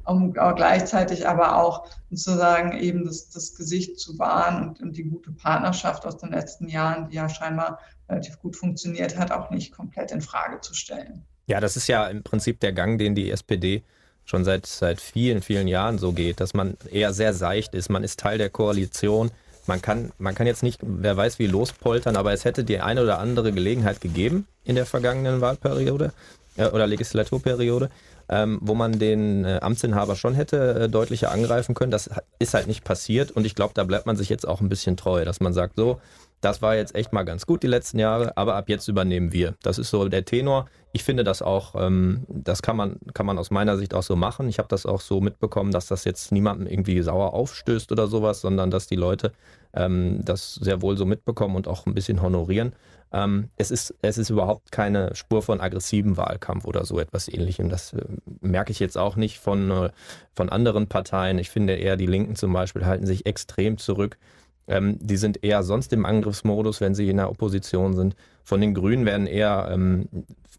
um 0.05 0.33
gleichzeitig 0.33 1.27
aber 1.27 1.57
auch 1.57 1.87
sozusagen 2.11 2.73
eben 2.79 3.05
das, 3.05 3.31
das 3.31 3.55
Gesicht 3.55 3.99
zu 3.99 4.19
wahren 4.19 4.69
und, 4.69 4.81
und 4.81 4.97
die 4.97 5.05
gute 5.05 5.33
Partnerschaft 5.33 6.07
aus 6.07 6.19
den 6.19 6.31
letzten 6.31 6.69
Jahren, 6.69 7.09
die 7.09 7.17
ja 7.17 7.29
scheinbar 7.29 7.81
relativ 8.09 8.39
gut 8.41 8.57
funktioniert 8.57 9.17
hat, 9.17 9.33
auch 9.33 9.51
nicht 9.51 9.73
komplett 9.73 10.13
in 10.13 10.21
Frage 10.21 10.61
zu 10.61 10.75
stellen. 10.75 11.25
Ja, 11.47 11.61
das 11.61 11.77
ist 11.77 11.89
ja 11.89 12.07
im 12.07 12.23
Prinzip 12.23 12.61
der 12.61 12.73
Gang, 12.73 12.99
den 12.99 13.15
die 13.15 13.31
SPD 13.31 13.83
schon 14.25 14.45
seit, 14.45 14.67
seit 14.67 15.01
vielen, 15.01 15.43
vielen 15.43 15.69
Jahren 15.69 15.99
so 15.99 16.13
geht, 16.13 16.41
dass 16.41 16.55
man 16.55 16.77
eher 16.91 17.13
sehr 17.13 17.35
seicht 17.35 17.75
ist. 17.75 17.91
Man 17.91 18.05
ist 18.05 18.21
Teil 18.21 18.39
der 18.39 18.51
Koalition. 18.51 19.31
Man 19.67 19.81
kann, 19.83 20.13
man 20.19 20.35
kann 20.35 20.47
jetzt 20.47 20.63
nicht, 20.63 20.81
wer 20.83 21.17
weiß 21.17 21.39
wie, 21.39 21.47
lospoltern, 21.47 22.17
aber 22.17 22.33
es 22.33 22.45
hätte 22.45 22.65
die 22.65 22.81
eine 22.81 23.03
oder 23.03 23.19
andere 23.19 23.53
Gelegenheit 23.53 24.01
gegeben 24.01 24.47
in 24.65 24.75
der 24.75 24.87
vergangenen 24.87 25.41
Wahlperiode 25.41 26.13
äh, 26.57 26.67
oder 26.67 26.87
Legislaturperiode, 26.87 27.91
ähm, 28.29 28.59
wo 28.63 28.75
man 28.75 28.99
den 28.99 29.45
äh, 29.45 29.59
Amtsinhaber 29.61 30.17
schon 30.17 30.35
hätte 30.35 30.75
äh, 30.75 30.89
deutlicher 30.89 31.31
angreifen 31.31 31.75
können. 31.75 31.91
Das 31.91 32.11
ist 32.39 32.55
halt 32.55 32.67
nicht 32.67 32.85
passiert 32.85 33.31
und 33.31 33.45
ich 33.45 33.55
glaube, 33.55 33.75
da 33.75 33.85
bleibt 33.85 34.07
man 34.07 34.17
sich 34.17 34.29
jetzt 34.29 34.47
auch 34.47 34.61
ein 34.61 34.69
bisschen 34.69 34.97
treu, 34.97 35.25
dass 35.25 35.41
man 35.41 35.53
sagt, 35.53 35.77
so, 35.77 36.01
das 36.45 36.61
war 36.61 36.77
jetzt 36.77 36.95
echt 36.95 37.13
mal 37.13 37.23
ganz 37.23 37.47
gut 37.47 37.63
die 37.63 37.69
letzten 37.69 37.99
Jahre, 37.99 38.37
aber 38.37 38.55
ab 38.57 38.69
jetzt 38.69 38.87
übernehmen 38.89 39.33
wir. 39.33 39.55
Das 39.63 39.79
ist 39.79 39.91
so 39.91 40.09
der 40.09 40.25
Tenor. 40.25 40.67
Ich 40.93 41.03
finde 41.03 41.25
das 41.25 41.43
auch, 41.43 41.75
ähm, 41.77 42.25
das 42.29 42.61
kann 42.63 42.77
man, 42.77 43.01
kann 43.15 43.27
man 43.27 43.39
aus 43.39 43.51
meiner 43.51 43.79
Sicht 43.79 43.95
auch 43.95 44.03
so 44.03 44.15
machen. 44.15 44.49
Ich 44.49 44.59
habe 44.59 44.69
das 44.69 44.85
auch 44.85 45.01
so 45.01 45.21
mitbekommen, 45.21 45.73
dass 45.73 45.87
das 45.87 46.05
jetzt 46.05 46.33
niemandem 46.33 46.67
irgendwie 46.67 47.01
sauer 47.03 47.33
aufstößt 47.33 47.91
oder 47.93 48.07
sowas, 48.07 48.43
sondern 48.43 48.71
dass 48.71 48.87
die 48.87 48.97
Leute 48.97 49.33
ähm, 49.73 50.21
das 50.25 50.55
sehr 50.57 50.83
wohl 50.83 50.97
so 50.97 51.07
mitbekommen 51.07 51.57
und 51.57 51.67
auch 51.67 51.87
ein 51.87 51.95
bisschen 51.95 52.21
honorieren. 52.21 52.75
Ähm, 53.13 53.49
es, 53.57 53.71
ist, 53.71 53.95
es 54.03 54.19
ist 54.19 54.31
überhaupt 54.31 54.71
keine 54.71 55.15
Spur 55.15 55.41
von 55.41 55.61
aggressivem 55.61 56.17
Wahlkampf 56.17 56.65
oder 56.67 56.85
so 56.85 56.99
etwas 56.99 57.29
ähnlichem. 57.29 57.71
Das 57.71 57.93
äh, 57.93 58.03
merke 58.41 58.73
ich 58.73 58.81
jetzt 58.81 58.99
auch 58.99 59.17
nicht 59.17 59.39
von, 59.39 59.71
äh, 59.71 59.91
von 60.35 60.49
anderen 60.49 60.89
Parteien. 60.89 61.39
Ich 61.39 61.49
finde 61.49 61.75
eher, 61.75 61.97
die 61.97 62.07
Linken 62.07 62.37
zum 62.37 62.53
Beispiel 62.53 62.85
halten 62.85 63.07
sich 63.07 63.25
extrem 63.25 63.79
zurück. 63.79 64.19
Ähm, 64.67 64.99
die 65.01 65.17
sind 65.17 65.45
eher 65.45 65.63
sonst 65.63 65.93
im 65.93 66.07
Angriffsmodus, 66.07 66.81
wenn 66.81 66.95
sie 66.95 67.11
in 67.11 67.19
der 67.19 67.31
Opposition 67.31 67.95
sind. 67.95 68.17
Von 68.43 68.61
den 68.61 68.75
Grünen 68.75 69.05
werden 69.05 69.27
eher 69.27 69.69
ähm, 69.71 70.09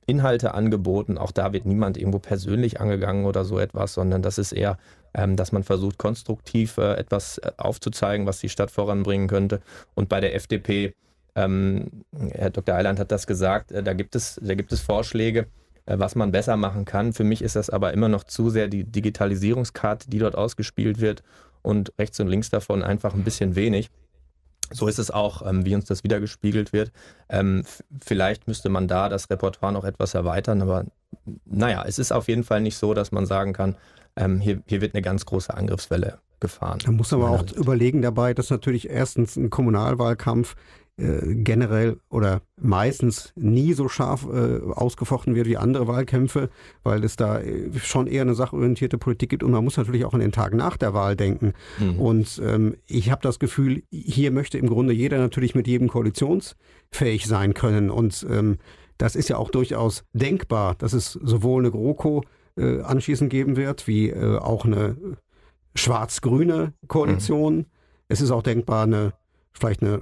Inhalte 0.05 0.53
angeboten. 0.53 1.17
Auch 1.17 1.31
da 1.31 1.53
wird 1.53 1.65
niemand 1.65 1.97
irgendwo 1.97 2.19
persönlich 2.19 2.79
angegangen 2.79 3.25
oder 3.25 3.45
so 3.45 3.59
etwas, 3.59 3.93
sondern 3.93 4.21
das 4.21 4.37
ist 4.37 4.51
eher, 4.51 4.77
ähm, 5.13 5.35
dass 5.35 5.51
man 5.51 5.63
versucht, 5.63 5.97
konstruktiv 5.97 6.77
äh, 6.77 6.93
etwas 6.93 7.39
äh, 7.39 7.51
aufzuzeigen, 7.57 8.27
was 8.27 8.39
die 8.39 8.49
Stadt 8.49 8.71
voranbringen 8.71 9.27
könnte. 9.27 9.61
Und 9.95 10.09
bei 10.09 10.19
der 10.19 10.35
FDP, 10.35 10.93
ähm, 11.35 11.87
Herr 12.31 12.51
Dr. 12.51 12.75
Eiland 12.75 12.99
hat 12.99 13.11
das 13.11 13.25
gesagt, 13.25 13.71
äh, 13.71 13.81
da, 13.81 13.93
gibt 13.93 14.15
es, 14.15 14.39
da 14.41 14.53
gibt 14.53 14.71
es 14.71 14.81
Vorschläge, 14.81 15.47
äh, 15.87 15.97
was 15.97 16.15
man 16.15 16.31
besser 16.31 16.57
machen 16.57 16.85
kann. 16.85 17.13
Für 17.13 17.23
mich 17.23 17.41
ist 17.41 17.55
das 17.55 17.71
aber 17.71 17.91
immer 17.93 18.09
noch 18.09 18.23
zu 18.23 18.51
sehr 18.51 18.67
die 18.67 18.83
Digitalisierungskarte, 18.83 20.09
die 20.09 20.19
dort 20.19 20.35
ausgespielt 20.35 21.01
wird 21.01 21.23
und 21.65 21.91
rechts 21.99 22.19
und 22.19 22.28
links 22.28 22.49
davon 22.49 22.84
einfach 22.84 23.13
ein 23.13 23.23
bisschen 23.23 23.56
wenig. 23.56 23.89
So 24.71 24.88
ist 24.88 24.97
es 24.97 25.12
auch, 25.12 25.45
ähm, 25.47 25.65
wie 25.65 25.75
uns 25.75 25.86
das 25.86 26.04
wiedergespiegelt 26.04 26.73
wird. 26.73 26.91
Ähm, 27.30 27.63
vielleicht 28.04 28.47
müsste 28.47 28.69
man 28.69 28.88
da 28.88 29.10
das 29.10 29.30
Repertoire 29.30 29.73
noch 29.73 29.84
etwas 29.84 30.13
erweitern, 30.13 30.62
aber 30.62 30.86
naja, 31.45 31.84
es 31.86 31.99
ist 31.99 32.12
auf 32.12 32.28
jeden 32.28 32.43
Fall 32.43 32.62
nicht 32.62 32.78
so, 32.78 32.93
dass 32.93 33.12
man 33.12 33.25
sagen 33.25 33.54
kann, 33.54 33.75
ähm, 34.15 34.39
hier, 34.39 34.62
hier 34.67 34.82
wird 34.82 34.95
eine 34.95 35.01
ganz 35.01 35.25
große 35.25 35.54
Angriffswelle 35.54 36.19
gefahren. 36.39 36.80
Man 36.86 36.95
muss 36.95 37.13
aber 37.13 37.30
auch 37.30 37.52
überlegen 37.54 38.02
dabei, 38.02 38.34
dass 38.34 38.50
natürlich 38.50 38.89
erstens 38.89 39.36
ein 39.36 39.50
Kommunalwahlkampf 39.50 40.56
äh, 40.98 41.36
generell 41.36 41.98
oder 42.10 42.41
meistens 42.56 43.34
nie 43.36 43.74
so 43.74 43.89
scharf 43.89 44.26
äh, 44.32 44.62
ausgefochten 44.62 45.36
wird 45.36 45.45
wie 45.45 45.58
andere 45.58 45.88
Wahlkämpfe, 45.88 46.50
weil 46.84 47.04
es 47.04 47.17
da 47.17 47.41
äh, 47.41 47.69
schon 47.78 48.08
eher 48.08 48.21
eine 48.21 48.34
sachorientierte 48.34 48.98
Politik 48.98 49.30
gibt 49.30 49.43
und 49.43 49.52
man 49.52 49.63
muss 49.63 49.76
natürlich 49.76 50.06
auch 50.06 50.13
an 50.13 50.21
den 50.21 50.32
Tag 50.32 50.54
nach 50.54 50.78
der 50.78 50.93
Wahl 50.93 51.17
denken. 51.17 51.52
Mhm. 51.80 52.00
Und 52.00 52.41
ähm, 52.41 52.78
ich 52.88 53.12
habe 53.12 53.21
das 53.21 53.39
Gefühl, 53.39 53.84
hier 53.91 54.32
möchte 54.32 54.58
im 54.58 54.67
Grunde 54.67 54.93
jeder 54.93 55.17
natürlich 55.17 55.54
mit 55.54 55.67
jedem 55.67 55.89
koalitionsfähig 55.89 57.26
sein 57.26 57.54
können 57.54 57.89
und 57.89 58.26
ähm, 58.30 58.58
das 58.98 59.17
ist 59.17 59.28
ja 59.28 59.36
auch 59.36 59.50
durchaus 59.50 60.06
denkbar, 60.13 60.76
dass 60.76 60.93
es 60.93 61.12
sowohl 61.12 61.63
eine 61.63 61.71
GroKo 61.71 62.24
äh, 62.58 62.80
anschließend 62.80 63.30
geben 63.30 63.58
wird, 63.58 63.86
wie 63.88 64.12
äh, 64.12 64.38
auch 64.38 64.63
eine 64.63 64.95
schwarz-grüne 65.75 66.73
Koalition. 66.88 67.57
Mhm. 67.57 67.65
Es 68.07 68.21
ist 68.21 68.31
auch 68.31 68.43
denkbar, 68.43 68.83
eine 68.83 69.13
vielleicht 69.57 69.81
eine, 69.81 70.01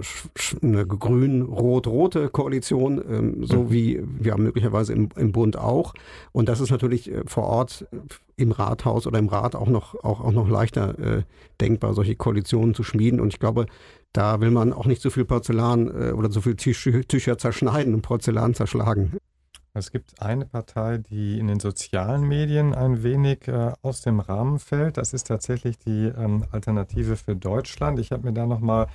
eine 0.62 0.86
grün-rot-rote 0.86 2.29
Koalition, 2.29 3.01
ähm, 3.07 3.45
so 3.45 3.63
mhm. 3.63 3.71
wie 3.71 4.03
wir 4.19 4.38
möglicherweise 4.38 4.93
im, 4.93 5.09
im 5.15 5.31
Bund 5.31 5.57
auch. 5.57 5.93
Und 6.31 6.49
das 6.49 6.59
ist 6.59 6.71
natürlich 6.71 7.12
äh, 7.12 7.21
vor 7.27 7.43
Ort 7.43 7.88
äh, 7.91 7.97
im 8.36 8.51
Rathaus 8.51 9.05
oder 9.05 9.19
im 9.19 9.27
Rat 9.27 9.55
auch 9.55 9.67
noch, 9.69 9.95
auch, 10.03 10.21
auch 10.21 10.31
noch 10.31 10.49
leichter 10.49 10.97
äh, 10.97 11.21
denkbar, 11.62 11.93
solche 11.93 12.15
Koalitionen 12.15 12.73
zu 12.73 12.83
schmieden. 12.83 13.19
Und 13.19 13.31
ich 13.31 13.39
glaube, 13.39 13.67
da 14.12 14.41
will 14.41 14.51
man 14.51 14.73
auch 14.73 14.88
nicht 14.88 15.01
so 15.01 15.12
viel 15.12 15.25
Porzellan 15.25 15.88
äh, 15.88 16.12
oder 16.13 16.31
so 16.31 16.41
viel 16.41 16.55
Tücher 16.55 17.38
zerschneiden 17.38 17.93
und 17.93 18.01
Porzellan 18.01 18.55
zerschlagen. 18.55 19.13
Es 19.75 19.89
gibt 19.91 20.21
eine 20.21 20.45
Partei, 20.45 20.99
die 20.99 21.39
in 21.39 21.47
den 21.47 21.59
sozialen 21.59 22.27
Medien 22.27 22.75
ein 22.75 23.01
wenig 23.01 23.47
äh, 23.47 23.73
aus 23.81 24.01
dem 24.01 24.19
Rahmen 24.19 24.59
fällt. 24.59 24.97
Das 24.97 25.13
ist 25.13 25.25
tatsächlich 25.25 25.79
die 25.79 26.12
ähm, 26.15 26.45
Alternative 26.51 27.15
für 27.15 27.36
Deutschland. 27.36 27.97
Ich 27.97 28.12
habe 28.12 28.27
mir 28.27 28.33
da 28.33 28.45
nochmal 28.45 28.86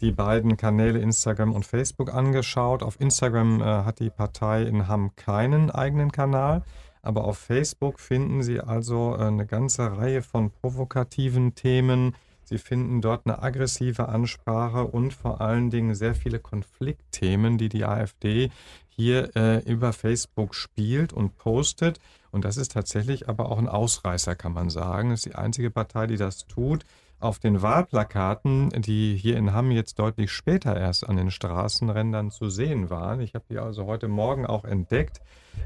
die 0.00 0.10
beiden 0.10 0.56
Kanäle 0.56 0.98
Instagram 0.98 1.52
und 1.52 1.64
Facebook 1.64 2.12
angeschaut. 2.12 2.82
Auf 2.82 3.00
Instagram 3.00 3.60
äh, 3.60 3.64
hat 3.64 4.00
die 4.00 4.10
Partei 4.10 4.64
in 4.64 4.88
Hamm 4.88 5.14
keinen 5.14 5.70
eigenen 5.70 6.10
Kanal, 6.10 6.64
aber 7.00 7.24
auf 7.26 7.38
Facebook 7.38 8.00
finden 8.00 8.42
Sie 8.42 8.60
also 8.60 9.14
äh, 9.14 9.26
eine 9.26 9.46
ganze 9.46 9.96
Reihe 9.96 10.20
von 10.20 10.50
provokativen 10.50 11.54
Themen. 11.54 12.16
Sie 12.42 12.58
finden 12.58 13.00
dort 13.00 13.24
eine 13.24 13.42
aggressive 13.42 14.08
Ansprache 14.08 14.84
und 14.84 15.14
vor 15.14 15.40
allen 15.40 15.70
Dingen 15.70 15.94
sehr 15.94 16.14
viele 16.14 16.40
Konfliktthemen, 16.40 17.56
die 17.56 17.68
die 17.68 17.84
AfD 17.84 18.50
hier 18.96 19.34
äh, 19.36 19.58
über 19.64 19.92
Facebook 19.92 20.54
spielt 20.54 21.12
und 21.12 21.36
postet. 21.36 22.00
Und 22.30 22.44
das 22.44 22.56
ist 22.56 22.72
tatsächlich 22.72 23.28
aber 23.28 23.50
auch 23.50 23.58
ein 23.58 23.68
Ausreißer, 23.68 24.34
kann 24.34 24.52
man 24.52 24.70
sagen. 24.70 25.10
Das 25.10 25.20
ist 25.20 25.26
die 25.26 25.34
einzige 25.34 25.70
Partei, 25.70 26.06
die 26.06 26.16
das 26.16 26.46
tut 26.46 26.84
auf 27.24 27.38
den 27.38 27.62
Wahlplakaten, 27.62 28.68
die 28.82 29.16
hier 29.16 29.38
in 29.38 29.54
Hamm 29.54 29.70
jetzt 29.70 29.98
deutlich 29.98 30.30
später 30.30 30.76
erst 30.76 31.08
an 31.08 31.16
den 31.16 31.30
Straßenrändern 31.30 32.30
zu 32.30 32.50
sehen 32.50 32.90
waren, 32.90 33.20
ich 33.20 33.34
habe 33.34 33.46
die 33.48 33.58
also 33.58 33.86
heute 33.86 34.08
Morgen 34.08 34.44
auch 34.44 34.64
entdeckt, 34.64 35.22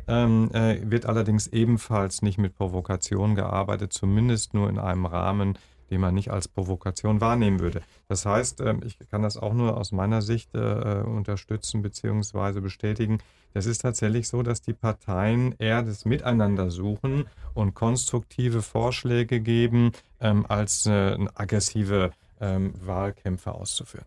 ähm, 0.06 0.50
äh, 0.52 0.78
wird 0.88 1.06
allerdings 1.06 1.48
ebenfalls 1.48 2.22
nicht 2.22 2.38
mit 2.38 2.54
Provokation 2.54 3.34
gearbeitet, 3.34 3.92
zumindest 3.92 4.54
nur 4.54 4.68
in 4.68 4.78
einem 4.78 5.04
Rahmen, 5.04 5.58
den 5.90 6.00
man 6.00 6.14
nicht 6.14 6.30
als 6.30 6.48
Provokation 6.48 7.20
wahrnehmen 7.20 7.60
würde. 7.60 7.82
Das 8.08 8.26
heißt, 8.26 8.60
äh, 8.60 8.74
ich 8.84 8.98
kann 9.10 9.22
das 9.22 9.36
auch 9.36 9.54
nur 9.54 9.76
aus 9.76 9.92
meiner 9.92 10.22
Sicht 10.22 10.54
äh, 10.54 11.02
unterstützen 11.04 11.82
bzw. 11.82 12.60
bestätigen. 12.60 13.18
Es 13.54 13.66
ist 13.66 13.82
tatsächlich 13.82 14.28
so, 14.28 14.42
dass 14.42 14.62
die 14.62 14.74
Parteien 14.74 15.54
eher 15.58 15.82
das 15.82 16.04
Miteinander 16.04 16.70
suchen 16.70 17.26
und 17.54 17.74
konstruktive 17.74 18.62
Vorschläge 18.62 19.40
geben, 19.40 19.92
ähm, 20.20 20.44
als 20.48 20.86
äh, 20.86 21.16
aggressive 21.34 22.12
ähm, 22.40 22.74
Wahlkämpfe 22.84 23.52
auszuführen. 23.52 24.06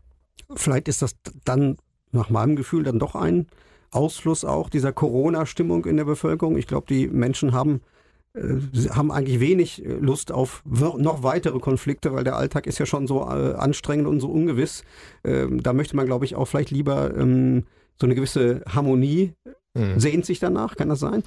Vielleicht 0.56 0.88
ist 0.88 1.02
das 1.02 1.16
dann 1.44 1.78
nach 2.12 2.30
meinem 2.30 2.56
Gefühl 2.56 2.84
dann 2.84 3.00
doch 3.00 3.16
ein 3.16 3.48
Ausfluss 3.90 4.46
auch 4.46 4.70
dieser 4.70 4.94
Corona-Stimmung 4.94 5.86
in 5.86 5.98
der 5.98 6.06
Bevölkerung. 6.06 6.58
Ich 6.58 6.68
glaube, 6.68 6.88
die 6.88 7.08
Menschen 7.08 7.54
haben 7.54 7.78
äh, 7.78 8.01
haben 8.34 9.12
eigentlich 9.12 9.40
wenig 9.40 9.86
äh, 9.86 9.90
Lust 9.90 10.32
auf 10.32 10.64
noch 10.66 11.24
weitere 11.24 11.60
Konflikte, 11.60 12.14
weil 12.14 12.24
der 12.24 12.38
Alltag 12.38 12.68
ist 12.68 12.80
ja 12.80 12.86
schon 12.86 13.08
so 13.08 13.22
äh, 13.22 13.54
anstrengend 13.56 14.08
und 14.08 14.20
so 14.20 14.30
ungewiss. 14.30 14.84
Ähm, 15.24 15.62
da 15.62 15.74
möchte 15.74 15.96
man, 15.96 16.06
glaube 16.06 16.26
ich, 16.26 16.36
auch 16.36 16.46
vielleicht 16.46 16.72
lieber 16.72 17.16
ähm, 17.16 17.66
so 18.00 18.08
eine 18.08 18.16
gewisse 18.16 18.64
Harmonie 18.68 19.34
mhm. 19.74 20.00
sehnt 20.00 20.26
sich 20.26 20.40
danach, 20.40 20.76
kann 20.76 20.90
das 20.90 21.00
sein? 21.00 21.24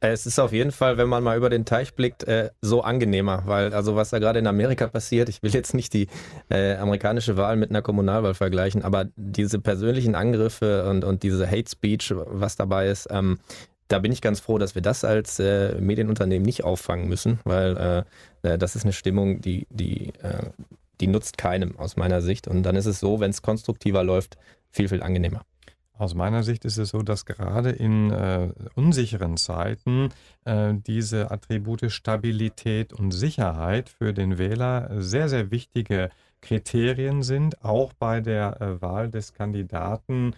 Es 0.00 0.26
ist 0.26 0.38
auf 0.38 0.52
jeden 0.52 0.70
Fall, 0.70 0.96
wenn 0.96 1.08
man 1.08 1.22
mal 1.22 1.36
über 1.36 1.50
den 1.50 1.64
Teich 1.64 1.94
blickt, 1.94 2.24
äh, 2.24 2.50
so 2.60 2.82
angenehmer, 2.82 3.42
weil 3.46 3.72
also 3.74 3.96
was 3.96 4.10
da 4.10 4.18
gerade 4.18 4.38
in 4.38 4.46
Amerika 4.46 4.86
passiert, 4.86 5.28
ich 5.28 5.42
will 5.42 5.50
jetzt 5.50 5.74
nicht 5.74 5.92
die 5.92 6.08
äh, 6.50 6.76
amerikanische 6.76 7.36
Wahl 7.36 7.56
mit 7.56 7.70
einer 7.70 7.82
Kommunalwahl 7.82 8.34
vergleichen, 8.34 8.82
aber 8.82 9.06
diese 9.16 9.58
persönlichen 9.58 10.14
Angriffe 10.14 10.88
und, 10.88 11.04
und 11.04 11.22
diese 11.22 11.50
Hate 11.50 11.70
Speech, 11.70 12.14
was 12.14 12.56
dabei 12.56 12.88
ist, 12.88 13.08
ähm, 13.10 13.38
da 13.88 13.98
bin 13.98 14.12
ich 14.12 14.20
ganz 14.20 14.40
froh, 14.40 14.58
dass 14.58 14.74
wir 14.74 14.82
das 14.82 15.04
als 15.04 15.38
äh, 15.38 15.74
Medienunternehmen 15.80 16.44
nicht 16.44 16.64
auffangen 16.64 17.08
müssen, 17.08 17.40
weil 17.44 18.04
äh, 18.42 18.52
äh 18.54 18.58
das 18.58 18.76
ist 18.76 18.84
eine 18.84 18.92
Stimmung, 18.92 19.40
die, 19.40 19.66
die, 19.70 20.12
äh, 20.22 20.50
die 21.00 21.06
nutzt 21.06 21.38
keinem 21.38 21.78
aus 21.78 21.96
meiner 21.96 22.20
Sicht. 22.20 22.48
Und 22.48 22.62
dann 22.62 22.76
ist 22.76 22.86
es 22.86 23.00
so, 23.00 23.20
wenn 23.20 23.30
es 23.30 23.42
konstruktiver 23.42 24.04
läuft, 24.04 24.36
viel, 24.70 24.88
viel 24.88 25.02
angenehmer. 25.02 25.42
Aus 25.98 26.14
meiner 26.14 26.44
Sicht 26.44 26.64
ist 26.64 26.76
es 26.76 26.90
so, 26.90 27.02
dass 27.02 27.26
gerade 27.26 27.70
in 27.70 28.12
äh, 28.12 28.50
unsicheren 28.76 29.36
Zeiten 29.36 30.10
äh, 30.44 30.74
diese 30.74 31.32
Attribute 31.32 31.90
Stabilität 31.90 32.92
und 32.92 33.10
Sicherheit 33.10 33.88
für 33.88 34.12
den 34.12 34.38
Wähler 34.38 34.90
sehr, 35.02 35.28
sehr 35.28 35.50
wichtige 35.50 36.10
Kriterien 36.40 37.24
sind, 37.24 37.64
auch 37.64 37.92
bei 37.94 38.20
der 38.20 38.60
äh, 38.60 38.80
Wahl 38.80 39.10
des 39.10 39.32
Kandidaten 39.32 40.34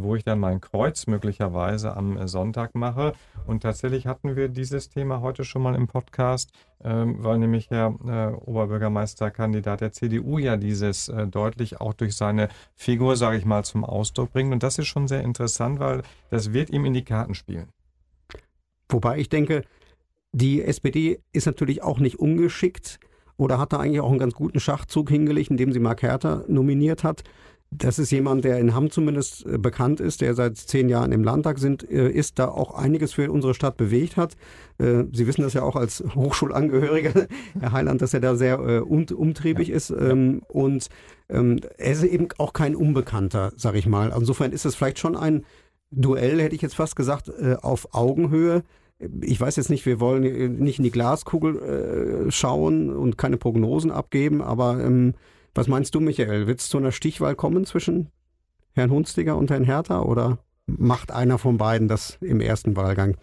wo 0.00 0.16
ich 0.16 0.24
dann 0.24 0.38
mein 0.38 0.60
Kreuz 0.60 1.06
möglicherweise 1.06 1.96
am 1.96 2.16
äh, 2.16 2.28
Sonntag 2.28 2.74
mache. 2.74 3.12
Und 3.46 3.62
tatsächlich 3.62 4.06
hatten 4.06 4.36
wir 4.36 4.48
dieses 4.48 4.88
Thema 4.88 5.20
heute 5.20 5.44
schon 5.44 5.62
mal 5.62 5.74
im 5.74 5.86
Podcast, 5.86 6.50
ähm, 6.82 7.16
weil 7.18 7.38
nämlich 7.38 7.70
Herr 7.70 7.94
äh, 8.06 8.34
Oberbürgermeisterkandidat 8.34 9.80
der 9.80 9.92
CDU 9.92 10.38
ja 10.38 10.56
dieses 10.56 11.12
deutlich 11.30 11.80
auch 11.80 11.94
durch 11.94 12.16
seine 12.16 12.48
Figur, 12.74 13.16
sage 13.16 13.36
ich 13.36 13.44
mal, 13.44 13.64
zum 13.64 13.84
Ausdruck 13.84 14.32
bringt. 14.32 14.52
Und 14.52 14.62
das 14.62 14.78
ist 14.78 14.86
schon 14.86 15.08
sehr 15.08 15.22
interessant, 15.22 15.78
weil 15.78 16.02
das 16.30 16.52
wird 16.52 16.70
ihm 16.70 16.84
in 16.84 16.94
die 16.94 17.04
Karten 17.04 17.34
spielen. 17.34 17.68
Wobei 18.88 19.18
ich 19.18 19.28
denke, 19.28 19.64
die 20.32 20.62
SPD 20.62 21.20
ist 21.32 21.46
natürlich 21.46 21.82
auch 21.82 21.98
nicht 22.00 22.18
ungeschickt 22.18 22.98
oder 23.36 23.58
hat 23.58 23.72
da 23.72 23.78
eigentlich 23.78 24.00
auch 24.00 24.10
einen 24.10 24.18
ganz 24.18 24.34
guten 24.34 24.60
Schachzug 24.60 25.08
hingelegt, 25.10 25.50
indem 25.50 25.72
sie 25.72 25.80
Mark 25.80 26.02
Herter 26.02 26.44
nominiert 26.48 27.04
hat. 27.04 27.24
Das 27.76 27.98
ist 27.98 28.12
jemand, 28.12 28.44
der 28.44 28.58
in 28.60 28.74
Hamm 28.74 28.90
zumindest 28.90 29.44
äh, 29.46 29.58
bekannt 29.58 29.98
ist, 29.98 30.20
der 30.20 30.34
seit 30.34 30.56
zehn 30.56 30.88
Jahren 30.88 31.10
im 31.10 31.24
Landtag 31.24 31.58
sind, 31.58 31.88
äh, 31.90 32.08
ist, 32.08 32.38
da 32.38 32.48
auch 32.48 32.74
einiges 32.74 33.14
für 33.14 33.30
unsere 33.30 33.54
Stadt 33.54 33.76
bewegt 33.76 34.16
hat. 34.16 34.36
Äh, 34.78 35.04
Sie 35.12 35.26
wissen 35.26 35.42
das 35.42 35.54
ja 35.54 35.62
auch 35.62 35.74
als 35.74 36.04
Hochschulangehöriger, 36.14 37.26
Herr 37.60 37.72
Heiland, 37.72 38.00
dass 38.00 38.14
er 38.14 38.20
da 38.20 38.36
sehr 38.36 38.86
umtriebig 38.86 39.68
ja. 39.68 39.76
ist. 39.76 39.90
Ähm, 39.90 40.42
und 40.46 40.88
ähm, 41.28 41.58
er 41.76 41.92
ist 41.92 42.04
eben 42.04 42.28
auch 42.38 42.52
kein 42.52 42.76
Unbekannter, 42.76 43.52
sag 43.56 43.74
ich 43.74 43.86
mal. 43.86 44.12
Insofern 44.16 44.52
ist 44.52 44.66
es 44.66 44.76
vielleicht 44.76 44.98
schon 44.98 45.16
ein 45.16 45.44
Duell, 45.90 46.40
hätte 46.40 46.54
ich 46.54 46.62
jetzt 46.62 46.74
fast 46.74 46.96
gesagt, 46.96 47.30
auf 47.62 47.94
Augenhöhe. 47.94 48.64
Ich 49.20 49.40
weiß 49.40 49.54
jetzt 49.54 49.70
nicht, 49.70 49.86
wir 49.86 50.00
wollen 50.00 50.58
nicht 50.58 50.78
in 50.78 50.84
die 50.84 50.90
Glaskugel 50.90 52.26
schauen 52.30 52.90
und 52.90 53.16
keine 53.16 53.36
Prognosen 53.36 53.92
abgeben, 53.92 54.42
aber 54.42 54.82
ähm, 54.84 55.14
was 55.54 55.68
meinst 55.68 55.94
du, 55.94 56.00
Michael? 56.00 56.46
Wird 56.46 56.60
es 56.60 56.68
zu 56.68 56.78
einer 56.78 56.92
Stichwahl 56.92 57.34
kommen 57.34 57.64
zwischen 57.64 58.10
Herrn 58.72 58.90
Hunstiger 58.90 59.36
und 59.36 59.50
Herrn 59.50 59.64
Hertha 59.64 60.00
oder 60.00 60.38
macht 60.66 61.12
einer 61.12 61.38
von 61.38 61.58
beiden 61.58 61.88
das 61.88 62.18
im 62.20 62.40
ersten 62.40 62.76
Wahlgang? 62.76 63.16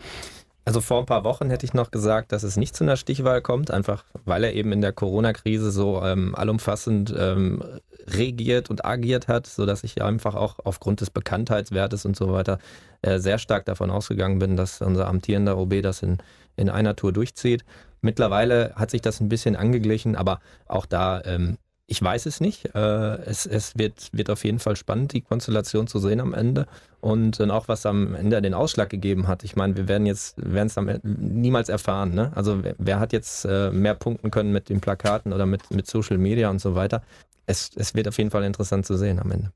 Also 0.63 0.79
vor 0.79 0.99
ein 0.99 1.05
paar 1.07 1.23
Wochen 1.23 1.49
hätte 1.49 1.65
ich 1.65 1.73
noch 1.73 1.89
gesagt, 1.89 2.31
dass 2.31 2.43
es 2.43 2.55
nicht 2.55 2.75
zu 2.75 2.83
einer 2.83 2.95
Stichwahl 2.95 3.41
kommt, 3.41 3.71
einfach 3.71 4.05
weil 4.25 4.43
er 4.43 4.53
eben 4.53 4.71
in 4.71 4.81
der 4.81 4.93
Corona-Krise 4.93 5.71
so 5.71 6.01
ähm, 6.03 6.35
allumfassend 6.35 7.13
ähm, 7.17 7.63
regiert 8.07 8.69
und 8.69 8.85
agiert 8.85 9.27
hat, 9.27 9.47
sodass 9.47 9.83
ich 9.83 10.01
einfach 10.03 10.35
auch 10.35 10.59
aufgrund 10.63 11.01
des 11.01 11.09
Bekanntheitswertes 11.09 12.05
und 12.05 12.15
so 12.15 12.31
weiter 12.31 12.59
äh, 13.01 13.17
sehr 13.17 13.39
stark 13.39 13.65
davon 13.65 13.89
ausgegangen 13.89 14.37
bin, 14.37 14.55
dass 14.55 14.81
unser 14.81 15.07
amtierender 15.07 15.57
OB 15.57 15.81
das 15.81 16.03
in, 16.03 16.19
in 16.57 16.69
einer 16.69 16.95
Tour 16.95 17.11
durchzieht. 17.11 17.65
Mittlerweile 18.01 18.73
hat 18.75 18.91
sich 18.91 19.01
das 19.01 19.19
ein 19.19 19.29
bisschen 19.29 19.55
angeglichen, 19.55 20.15
aber 20.15 20.41
auch 20.67 20.85
da 20.85 21.21
ähm, 21.25 21.57
ich 21.91 22.01
weiß 22.01 22.25
es 22.25 22.39
nicht. 22.39 22.73
Äh, 22.73 23.15
es 23.25 23.45
es 23.45 23.77
wird, 23.77 24.09
wird 24.13 24.29
auf 24.29 24.45
jeden 24.45 24.59
Fall 24.59 24.77
spannend, 24.77 25.11
die 25.11 25.19
Konstellation 25.19 25.87
zu 25.87 25.99
sehen 25.99 26.21
am 26.21 26.33
Ende. 26.33 26.65
Und 27.01 27.39
dann 27.39 27.51
auch, 27.51 27.67
was 27.67 27.85
am 27.85 28.15
Ende 28.15 28.41
den 28.41 28.53
Ausschlag 28.53 28.89
gegeben 28.89 29.27
hat. 29.27 29.43
Ich 29.43 29.57
meine, 29.57 29.75
wir 29.75 29.89
werden 29.89 30.05
jetzt, 30.05 30.35
werden 30.37 30.67
es 30.67 31.01
niemals 31.03 31.67
erfahren. 31.67 32.13
Ne? 32.13 32.31
Also 32.33 32.63
wer, 32.63 32.75
wer 32.77 32.99
hat 33.01 33.11
jetzt 33.11 33.43
äh, 33.43 33.71
mehr 33.71 33.93
punkten 33.95 34.31
können 34.31 34.53
mit 34.53 34.69
den 34.69 34.79
Plakaten 34.79 35.33
oder 35.33 35.45
mit, 35.45 35.69
mit 35.69 35.85
Social 35.85 36.17
Media 36.17 36.49
und 36.49 36.61
so 36.61 36.75
weiter. 36.75 37.03
Es, 37.45 37.71
es 37.75 37.93
wird 37.93 38.07
auf 38.07 38.17
jeden 38.17 38.31
Fall 38.31 38.45
interessant 38.45 38.85
zu 38.85 38.95
sehen 38.95 39.19
am 39.19 39.29
Ende. 39.29 39.51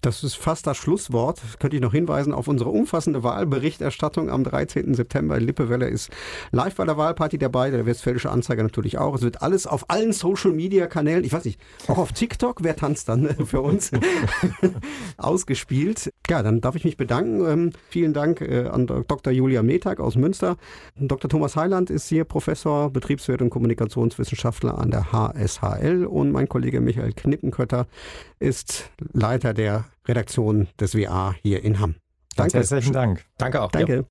Das 0.00 0.22
ist 0.22 0.36
fast 0.36 0.68
das 0.68 0.76
Schlusswort. 0.76 1.40
Könnte 1.58 1.76
ich 1.76 1.82
noch 1.82 1.92
hinweisen 1.92 2.32
auf 2.32 2.46
unsere 2.46 2.70
umfassende 2.70 3.24
Wahlberichterstattung 3.24 4.30
am 4.30 4.44
13. 4.44 4.94
September. 4.94 5.40
Lippewelle 5.40 5.88
ist 5.88 6.10
live 6.52 6.76
bei 6.76 6.84
der 6.84 6.96
Wahlparty 6.96 7.36
dabei, 7.36 7.70
der 7.70 7.84
Westfälische 7.84 8.30
Anzeiger 8.30 8.62
natürlich 8.62 8.96
auch. 8.98 9.16
Es 9.16 9.22
wird 9.22 9.42
alles 9.42 9.66
auf 9.66 9.90
allen 9.90 10.12
Social 10.12 10.52
Media 10.52 10.86
Kanälen, 10.86 11.24
ich 11.24 11.32
weiß 11.32 11.44
nicht, 11.44 11.60
auch 11.88 11.98
auf 11.98 12.12
TikTok, 12.12 12.62
wer 12.62 12.76
tanzt 12.76 13.08
dann 13.08 13.28
für 13.44 13.60
uns, 13.60 13.90
ausgespielt. 15.16 16.12
Ja, 16.30 16.44
dann 16.44 16.60
darf 16.60 16.76
ich 16.76 16.84
mich 16.84 16.96
bedanken. 16.96 17.44
Ähm, 17.44 17.72
vielen 17.90 18.12
Dank 18.12 18.40
äh, 18.40 18.68
an 18.68 18.86
Dr. 18.86 19.32
Julia 19.32 19.64
Metag 19.64 19.98
aus 19.98 20.14
Münster. 20.14 20.58
Dr. 20.96 21.28
Thomas 21.28 21.56
Heiland 21.56 21.90
ist 21.90 22.08
hier 22.08 22.24
Professor, 22.24 22.90
Betriebswirt 22.90 23.42
und 23.42 23.50
Kommunikationswissenschaftler 23.50 24.78
an 24.78 24.92
der 24.92 25.12
HSHL 25.12 26.06
und 26.06 26.30
mein 26.30 26.48
Kollege 26.48 26.80
Michael 26.80 27.14
Knippenkötter 27.14 27.88
ist 28.38 28.90
Leiter 29.12 29.54
der 29.54 29.86
Redaktion 30.06 30.68
des 30.80 30.94
WA 30.94 31.34
hier 31.42 31.62
in 31.62 31.80
Hamm. 31.80 31.96
Danke. 32.36 32.52
Ganz 32.52 32.70
herzlichen 32.70 32.92
Dank. 32.92 33.24
Danke 33.36 33.62
auch. 33.62 33.70
Danke. 33.70 34.04